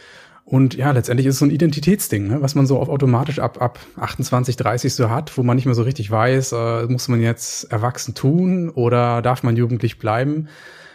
[0.44, 2.42] Und ja, letztendlich ist es so ein Identitätsding, ne?
[2.42, 5.74] was man so auf automatisch ab, ab 28, 30 so hat, wo man nicht mehr
[5.74, 10.48] so richtig weiß, äh, muss man jetzt erwachsen tun oder darf man jugendlich bleiben.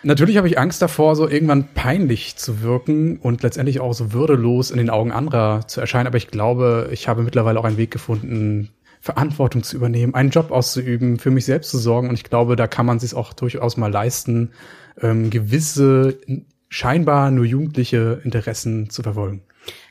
[0.04, 4.70] Natürlich habe ich Angst davor, so irgendwann peinlich zu wirken und letztendlich auch so würdelos
[4.70, 6.08] in den Augen anderer zu erscheinen.
[6.08, 8.70] Aber ich glaube, ich habe mittlerweile auch einen Weg gefunden,
[9.00, 12.10] Verantwortung zu übernehmen, einen Job auszuüben, für mich selbst zu sorgen.
[12.10, 14.52] Und ich glaube, da kann man sich auch durchaus mal leisten,
[15.02, 16.18] ähm, gewisse
[16.70, 19.44] scheinbar nur jugendliche Interessen zu verfolgen.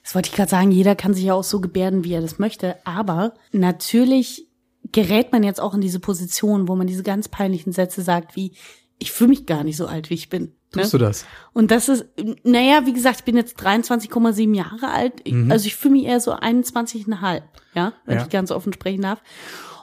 [0.02, 2.38] Das wollte ich gerade sagen, jeder kann sich ja auch so gebärden, wie er das
[2.38, 2.76] möchte.
[2.86, 4.46] Aber natürlich
[4.92, 8.52] gerät man jetzt auch in diese Position, wo man diese ganz peinlichen Sätze sagt, wie,
[8.98, 10.52] ich fühle mich gar nicht so alt, wie ich bin.
[10.74, 10.82] Ne?
[10.82, 11.26] Tust du das?
[11.52, 12.06] Und das ist,
[12.44, 15.14] naja, wie gesagt, ich bin jetzt 23,7 Jahre alt.
[15.24, 17.42] Ich, Also ich fühle mich eher so 21,5,
[17.74, 18.22] ja, wenn Ja.
[18.22, 19.20] ich ganz offen sprechen darf.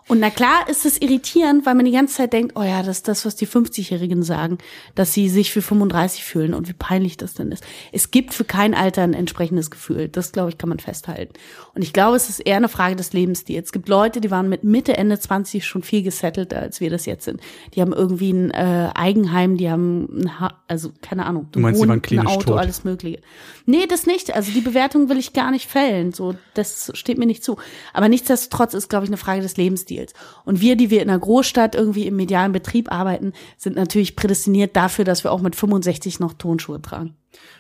[0.08, 2.98] Und na klar ist es irritierend, weil man die ganze Zeit denkt, oh ja, das
[2.98, 4.58] ist das, was die 50-Jährigen sagen,
[4.96, 7.64] dass sie sich für 35 fühlen und wie peinlich das denn ist.
[7.92, 10.10] Es gibt für kein Alter ein entsprechendes Gefühl.
[10.10, 11.34] Das, glaube ich, kann man festhalten.
[11.74, 13.68] Und ich glaube, es ist eher eine Frage des Lebensstils.
[13.68, 17.06] Es gibt Leute, die waren mit Mitte, Ende 20 schon viel gesettelter, als wir das
[17.06, 17.40] jetzt sind.
[17.74, 21.78] Die haben irgendwie ein äh, Eigenheim, die haben, ein ha also keine Ahnung, Du meinst,
[21.78, 22.60] die Wohnen, waren klinisch ein Auto, tot?
[22.60, 23.22] alles Mögliche.
[23.66, 24.36] Nee, das nicht.
[24.36, 26.12] Also die Bewertung will ich gar nicht fällen.
[26.12, 27.58] So, das steht mir nicht zu.
[27.94, 29.58] Aber nichtsdestotrotz ist, glaube ich, eine Frage des
[29.98, 30.14] Lebensstils.
[30.46, 34.76] Und wir, die wir in einer Großstadt irgendwie im medialen Betrieb arbeiten, sind natürlich prädestiniert
[34.76, 37.16] dafür, dass wir auch mit 65 noch Tonschuhe tragen.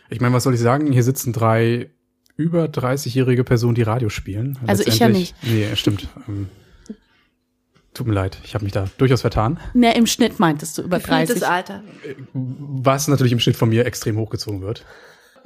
[0.09, 0.91] Ich meine, was soll ich sagen?
[0.91, 1.89] Hier sitzen drei
[2.35, 4.57] über 30-jährige Person, die Radio spielen.
[4.67, 6.07] Also ich ja Letztendlich- Nee, stimmt.
[6.27, 6.49] Ähm,
[7.93, 9.59] tut mir leid, ich habe mich da durchaus vertan.
[9.73, 11.47] Ne, im Schnitt meintest du über Gefühltes 30.
[11.47, 11.83] Alter.
[12.33, 14.83] Was natürlich im Schnitt von mir extrem hochgezogen wird.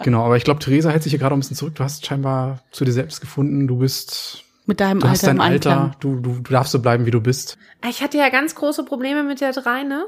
[0.04, 1.74] Genau, aber ich glaube, Theresa hält sich hier gerade ein bisschen zurück.
[1.76, 3.68] Du hast scheinbar zu dir selbst gefunden.
[3.68, 5.92] Du bist, Mit deinem du hast Alter dein im Alter.
[6.00, 7.58] Du, du, du darfst so bleiben, wie du bist.
[7.90, 10.06] Ich hatte ja ganz große Probleme mit der 3, ne?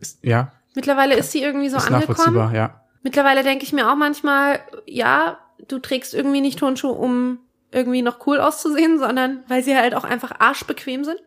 [0.00, 2.08] Ist, ja, Mittlerweile ist sie irgendwie so ist angekommen.
[2.08, 2.84] nachvollziehbar, ja.
[3.02, 7.40] Mittlerweile denke ich mir auch manchmal, ja, du trägst irgendwie nicht Turnschuhe, um
[7.72, 11.18] irgendwie noch cool auszusehen, sondern weil sie halt auch einfach arschbequem sind.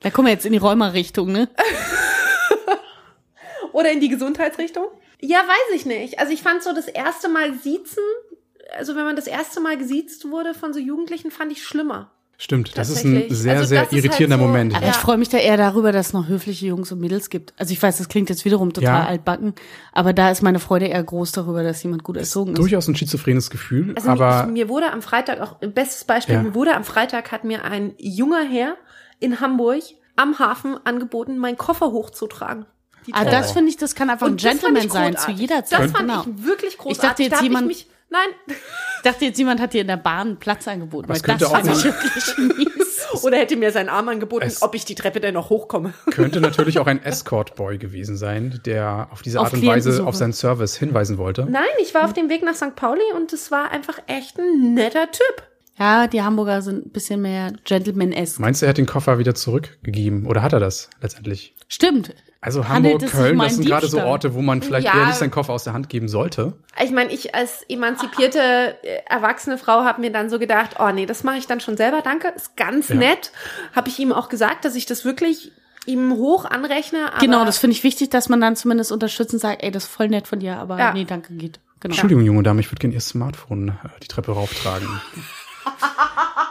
[0.00, 1.48] Da kommen wir jetzt in die Rheuma-Richtung, ne?
[3.72, 4.86] Oder in die Gesundheitsrichtung?
[5.20, 6.18] Ja, weiß ich nicht.
[6.18, 8.02] Also ich fand so das erste Mal siezen,
[8.76, 12.10] also wenn man das erste Mal gesiezt wurde von so Jugendlichen, fand ich schlimmer.
[12.38, 14.74] Stimmt, das ist ein sehr, Also sehr halt irritierender so- Moment.
[14.76, 14.90] Aber Ja.
[14.90, 17.54] ich freue mich da eher darüber, dass es noch höfliche Jungs und Mädels gibt.
[17.56, 19.06] Also ich weiß, das klingt jetzt wiederum total Ja.
[19.06, 19.54] altbacken,
[19.92, 22.58] aber da ist meine Freude eher groß darüber, dass jemand gut erzogen ist.
[22.58, 26.42] Durchaus ein schizophrenes Gefühl, Also aber mir, mir wurde am Freitag auch, bestes Beispiel, Ja.
[26.42, 28.76] mir wurde am Freitag hat mir ein junger Herr
[29.18, 29.82] in Hamburg
[30.16, 32.66] am Hafen angeboten, meinen Koffer hochzutragen.
[33.06, 35.36] Die Ah, das finde ich, das kann einfach ein Und fand Gentleman ich sein, großartig.
[35.36, 35.80] zu jeder Zeit.
[35.80, 36.20] Das fand genau.
[36.22, 37.08] ich wirklich großartig.
[37.08, 39.96] dachte jetzt da jemand- ich mich, nein, Ich dachte jetzt, jemand hat dir in der
[39.96, 41.08] Bahn einen Platz angeboten.
[41.08, 43.06] Das das auch fand ich wirklich mies.
[43.22, 45.92] oder hätte mir seinen Arm angeboten, Es- ob ich die Treppe denn noch hochkomme.
[46.10, 50.14] könnte natürlich auch ein Escort-Boy gewesen sein, der auf diese Auf Art und Weise auf
[50.16, 51.46] seinen Service hinweisen wollte.
[51.48, 52.74] Nein, ich war auf dem Weg nach St.
[52.76, 55.42] Pauli und es war einfach echt ein netter Typ.
[55.78, 58.40] Ja, die Hamburger sind ein bisschen mehr Gentleman-esque.
[58.40, 60.24] Meinst du, er hat den Koffer wieder zurückgegeben?
[60.26, 61.54] Oder hat er das letztendlich?
[61.68, 62.14] Stimmt.
[62.46, 64.00] Also Hamburg, Köln, das sind gerade so?
[64.00, 64.94] Orte, wo man vielleicht Ja.
[65.00, 66.52] eher nicht seinen Koffer aus der Hand geben sollte.
[66.80, 68.38] Ich meine, ich als emanzipierte
[68.84, 71.76] äh, erwachsene Frau habe mir dann so gedacht, oh nee, das mache ich dann schon
[71.76, 72.94] selber, danke, ist ganz Ja.
[72.94, 73.32] nett.
[73.74, 75.50] Habe ich ihm auch gesagt, dass ich das wirklich
[75.86, 77.10] ihm hoch anrechne.
[77.12, 79.90] Aber Genau, das finde ich wichtig, dass man dann zumindest unterstützend sagt, ey, das ist
[79.90, 80.92] voll nett von dir, aber Ja.
[80.92, 81.58] nee, danke, geht.
[81.80, 81.92] Genau.
[81.94, 84.86] Entschuldigung, junge Dame, ich würde gerne Ihr Smartphone äh, die Treppe rauftragen.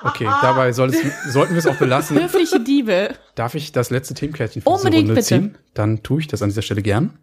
[0.03, 2.19] Okay, dabei soll es, sollten wir es auch belassen.
[2.21, 3.15] Höfliche Diebe.
[3.35, 5.27] Darf ich das letzte Themenkärtchen für diese Unbedingt, Runde bitte.
[5.27, 5.57] ziehen?
[5.73, 7.17] Dann tue ich das an dieser Stelle gern.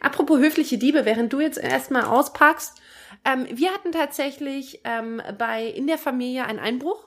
[0.00, 2.74] Apropos höfliche Diebe, während du jetzt erstmal auspackst,
[3.24, 7.06] ähm, wir hatten tatsächlich ähm, bei in der Familie einen Einbruch.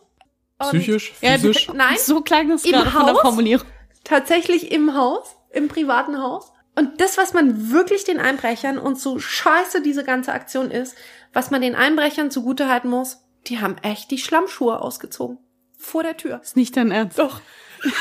[0.60, 1.70] Und Psychisch, Ja, physisch?
[1.74, 3.22] Nein, So klang das Im gerade von der Haus?
[3.22, 3.68] Formulierung.
[4.04, 6.52] tatsächlich im Haus, im privaten Haus.
[6.76, 10.96] Und das, was man wirklich den Einbrechern und so scheiße diese ganze Aktion ist,
[11.34, 15.38] was man den Einbrechern zugutehalten muss, die haben echt die Schlammschuhe ausgezogen.
[15.78, 16.40] Vor der Tür.
[16.44, 17.18] Ist nicht dein Ernst.
[17.20, 17.42] Doch.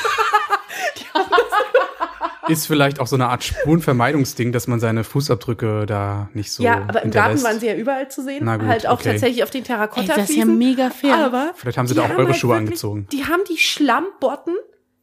[2.49, 6.83] Ist vielleicht auch so eine Art Spurenvermeidungsding, dass man seine Fußabdrücke da nicht so ja,
[6.89, 8.45] aber im Garten waren sie ja überall zu sehen.
[8.45, 9.13] Na gut, halt auch okay.
[9.13, 11.17] tatsächlich auf den Ey, terrakotta das ist ja mega fair.
[11.17, 13.07] Aber Vielleicht haben sie da auch eure halt Schuhe wirklich- angezogen.
[13.13, 14.57] Die haben die Schlammbotten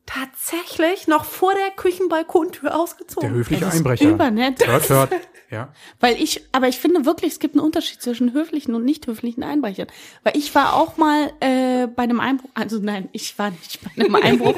[0.05, 3.29] tatsächlich noch vor der Küchenbalkontür Der ausgezogen.
[3.29, 4.09] höfliche Ey, das ist Einbrecher.
[4.09, 4.67] übernett.
[4.67, 5.11] Hört, hört.
[5.49, 5.73] Ja.
[5.99, 9.43] Weil ich, aber ich finde wirklich, es gibt einen Unterschied zwischen höflichen und nicht höflichen
[9.43, 9.87] Einbrechern.
[10.23, 14.03] Weil ich war auch mal äh, bei einem Einbruch, also nein, ich war nicht bei
[14.03, 14.57] einem Einbruch.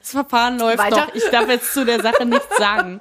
[0.00, 1.06] das Verfahren läuft Weiter?
[1.06, 1.14] noch.
[1.14, 3.00] Ich darf jetzt zu der Sache nichts sagen.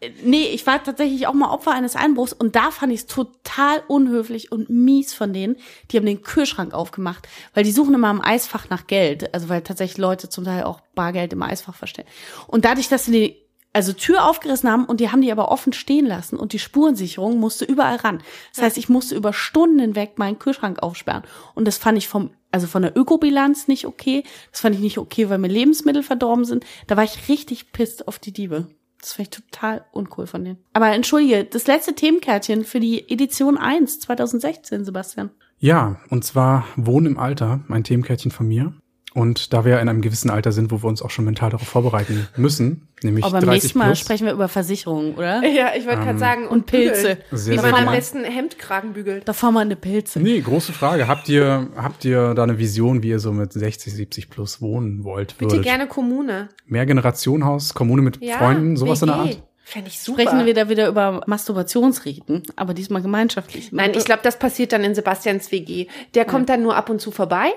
[0.00, 3.06] Äh, Nee, ich war tatsächlich auch mal Opfer eines Einbruchs und da fand ich es
[3.06, 5.56] total unhöflich und mies von denen.
[5.90, 9.32] Die haben den Kühlschrank aufgemacht, weil die suchen immer im Eisfach nach Geld.
[9.32, 12.08] Also weil tatsächlich Leute zum Teil auch Bargeld im Eisfach verstellen.
[12.46, 13.45] Und dadurch, dass sie die
[13.76, 17.38] also Tür aufgerissen haben und die haben die aber offen stehen lassen und die Spurensicherung
[17.38, 18.22] musste überall ran.
[18.54, 21.24] Das heißt, ich musste über Stunden hinweg meinen Kühlschrank aufsperren
[21.54, 24.22] und das fand ich vom also von der Ökobilanz nicht okay.
[24.50, 26.64] Das fand ich nicht okay, weil mir Lebensmittel verdorben sind.
[26.86, 28.68] Da war ich richtig pisst auf die Diebe.
[28.98, 30.58] Das fand ich total uncool von denen.
[30.72, 35.28] Aber entschuldige, das letzte Themenkärtchen für die Edition 1 2016, Sebastian.
[35.58, 38.72] Ja, und zwar Wohnen im Alter, ein Themenkärtchen von mir.
[39.16, 41.48] Und da wir ja in einem gewissen Alter sind, wo wir uns auch schon mental
[41.48, 43.98] darauf vorbereiten müssen, nämlich Aber beim 30 nächsten Mal plus.
[44.00, 45.42] sprechen wir über Versicherungen, oder?
[45.56, 46.46] Ja, ich wollte gerade sagen.
[46.46, 47.16] Und Pilze.
[47.32, 49.26] Sehr, Wie sehr man am besten Hemdkragen bügelt.
[49.26, 50.20] Da fahren wir eine Pilze.
[50.20, 51.08] Nee, große Frage.
[51.08, 55.02] Habt ihr, habt ihr da eine Vision, wie ihr so mit 60, 70 plus wohnen
[55.02, 55.38] wollt?
[55.38, 55.64] Bitte würdet?
[55.64, 56.50] gerne Kommune.
[56.66, 59.30] Mehrgenerationenhaus, Kommune mit Ja, Freunden, sowas in der WG.
[59.30, 59.42] Art?
[59.68, 60.22] Fände ich super.
[60.22, 63.72] Sprechen wir da wieder über Masturbationsriten, aber diesmal gemeinschaftlich.
[63.72, 65.88] Nein, ich glaube, das passiert dann in Sebastians WG.
[66.14, 67.50] Der kommt dann nur ab und zu vorbei,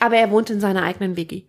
[0.00, 1.44] aber er wohnt in seiner eigenen WG.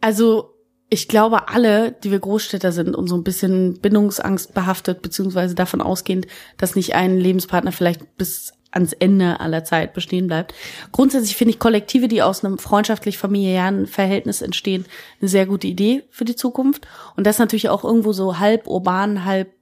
[0.00, 0.54] Also,
[0.88, 5.80] ich glaube, alle, die wir Großstädter sind und so ein bisschen Bindungsangst behaftet, beziehungsweise davon
[5.80, 6.26] ausgehend,
[6.56, 10.54] dass nicht ein Lebenspartner vielleicht bis ans Ende aller Zeit bestehen bleibt.
[10.92, 14.84] Grundsätzlich finde ich Kollektive, die aus einem freundschaftlich-familiären Verhältnis entstehen,
[15.20, 16.86] eine sehr gute Idee für die Zukunft.
[17.16, 19.52] Und das natürlich auch irgendwo so halb urban, halb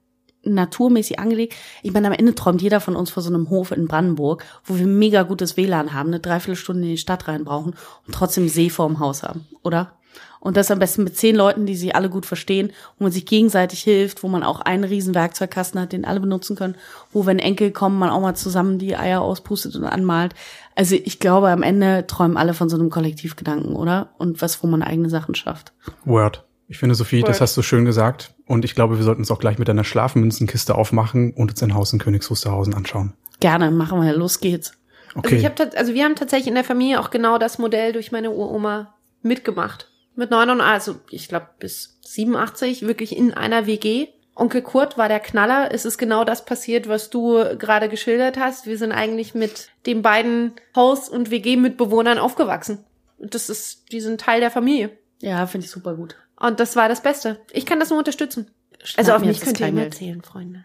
[0.43, 1.55] naturmäßig angelegt.
[1.83, 4.77] Ich meine, am Ende träumt jeder von uns vor so einem Hof in Brandenburg, wo
[4.77, 7.75] wir mega gutes WLAN haben, eine Dreiviertelstunde in die Stadt rein brauchen
[8.05, 9.93] und trotzdem See vorm Haus haben, oder?
[10.39, 13.25] Und das am besten mit zehn Leuten, die sich alle gut verstehen, wo man sich
[13.25, 16.75] gegenseitig hilft, wo man auch einen riesen Werkzeugkasten hat, den alle benutzen können,
[17.11, 20.33] wo wenn Enkel kommen, man auch mal zusammen die Eier auspustet und anmalt.
[20.75, 24.11] Also ich glaube, am Ende träumen alle von so einem Kollektivgedanken, oder?
[24.17, 25.73] Und was, wo man eigene Sachen schafft.
[26.05, 26.45] Word.
[26.69, 27.41] Ich finde, Sophie, das Word.
[27.41, 28.35] hast du schön gesagt.
[28.45, 31.73] Und ich glaube, wir sollten uns auch gleich mit einer Schlafmünzenkiste aufmachen und uns ein
[31.73, 33.13] Haus in Königs Wusterhausen anschauen.
[33.39, 34.73] Gerne, machen wir, los geht's.
[35.15, 35.35] Okay.
[35.35, 38.11] Also, ich hab, also wir haben tatsächlich in der Familie auch genau das Modell durch
[38.11, 38.93] meine Uroma
[39.23, 39.89] mitgemacht.
[40.15, 44.07] Mit 9 also ich glaube bis 87 wirklich in einer WG.
[44.35, 45.69] Onkel Kurt war der Knaller.
[45.71, 48.67] Es ist genau das passiert, was du gerade geschildert hast.
[48.67, 52.85] Wir sind eigentlich mit den beiden Haus- und WG-Mitbewohnern aufgewachsen.
[53.17, 54.91] Und das ist, die sind Teil der Familie.
[55.21, 56.15] Ja, finde ich super gut.
[56.39, 57.39] Und das war das Beste.
[57.51, 58.47] Ich kann das nur unterstützen.
[58.83, 60.63] Schneid Also auf mich könnt ihr immer erzählen, Freunde.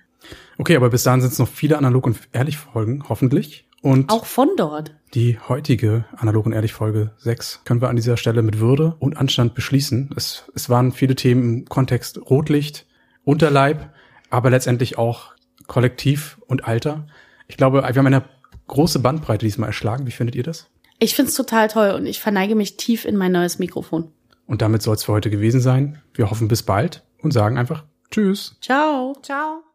[0.58, 3.66] okay, aber bis dahin sind es noch viele analog und ehrlich Folgen, hoffentlich.
[3.82, 4.94] Und Auch von dort.
[5.12, 9.18] die heutige analog und ehrlich Folge 6 können wir an dieser Stelle mit Würde und
[9.18, 10.10] Anstand beschließen.
[10.16, 12.86] Es, es waren viele Themen im Kontext Rotlicht,
[13.24, 13.92] Unterleib,
[14.30, 15.32] aber letztendlich auch
[15.66, 17.06] Kollektiv und Alter.
[17.46, 18.24] Ich glaube, wir haben eine
[18.68, 20.06] große Bandbreite diesmal erschlagen.
[20.06, 20.68] Wie findet ihr das?
[20.98, 24.12] Ich find's total toll und ich verneige mich tief in mein neues Mikrofon.
[24.46, 26.02] Und damit soll es für heute gewesen sein.
[26.12, 28.56] Wir hoffen bis bald und sagen einfach Tschüss.
[28.60, 29.14] Ciao.
[29.22, 29.73] Ciao.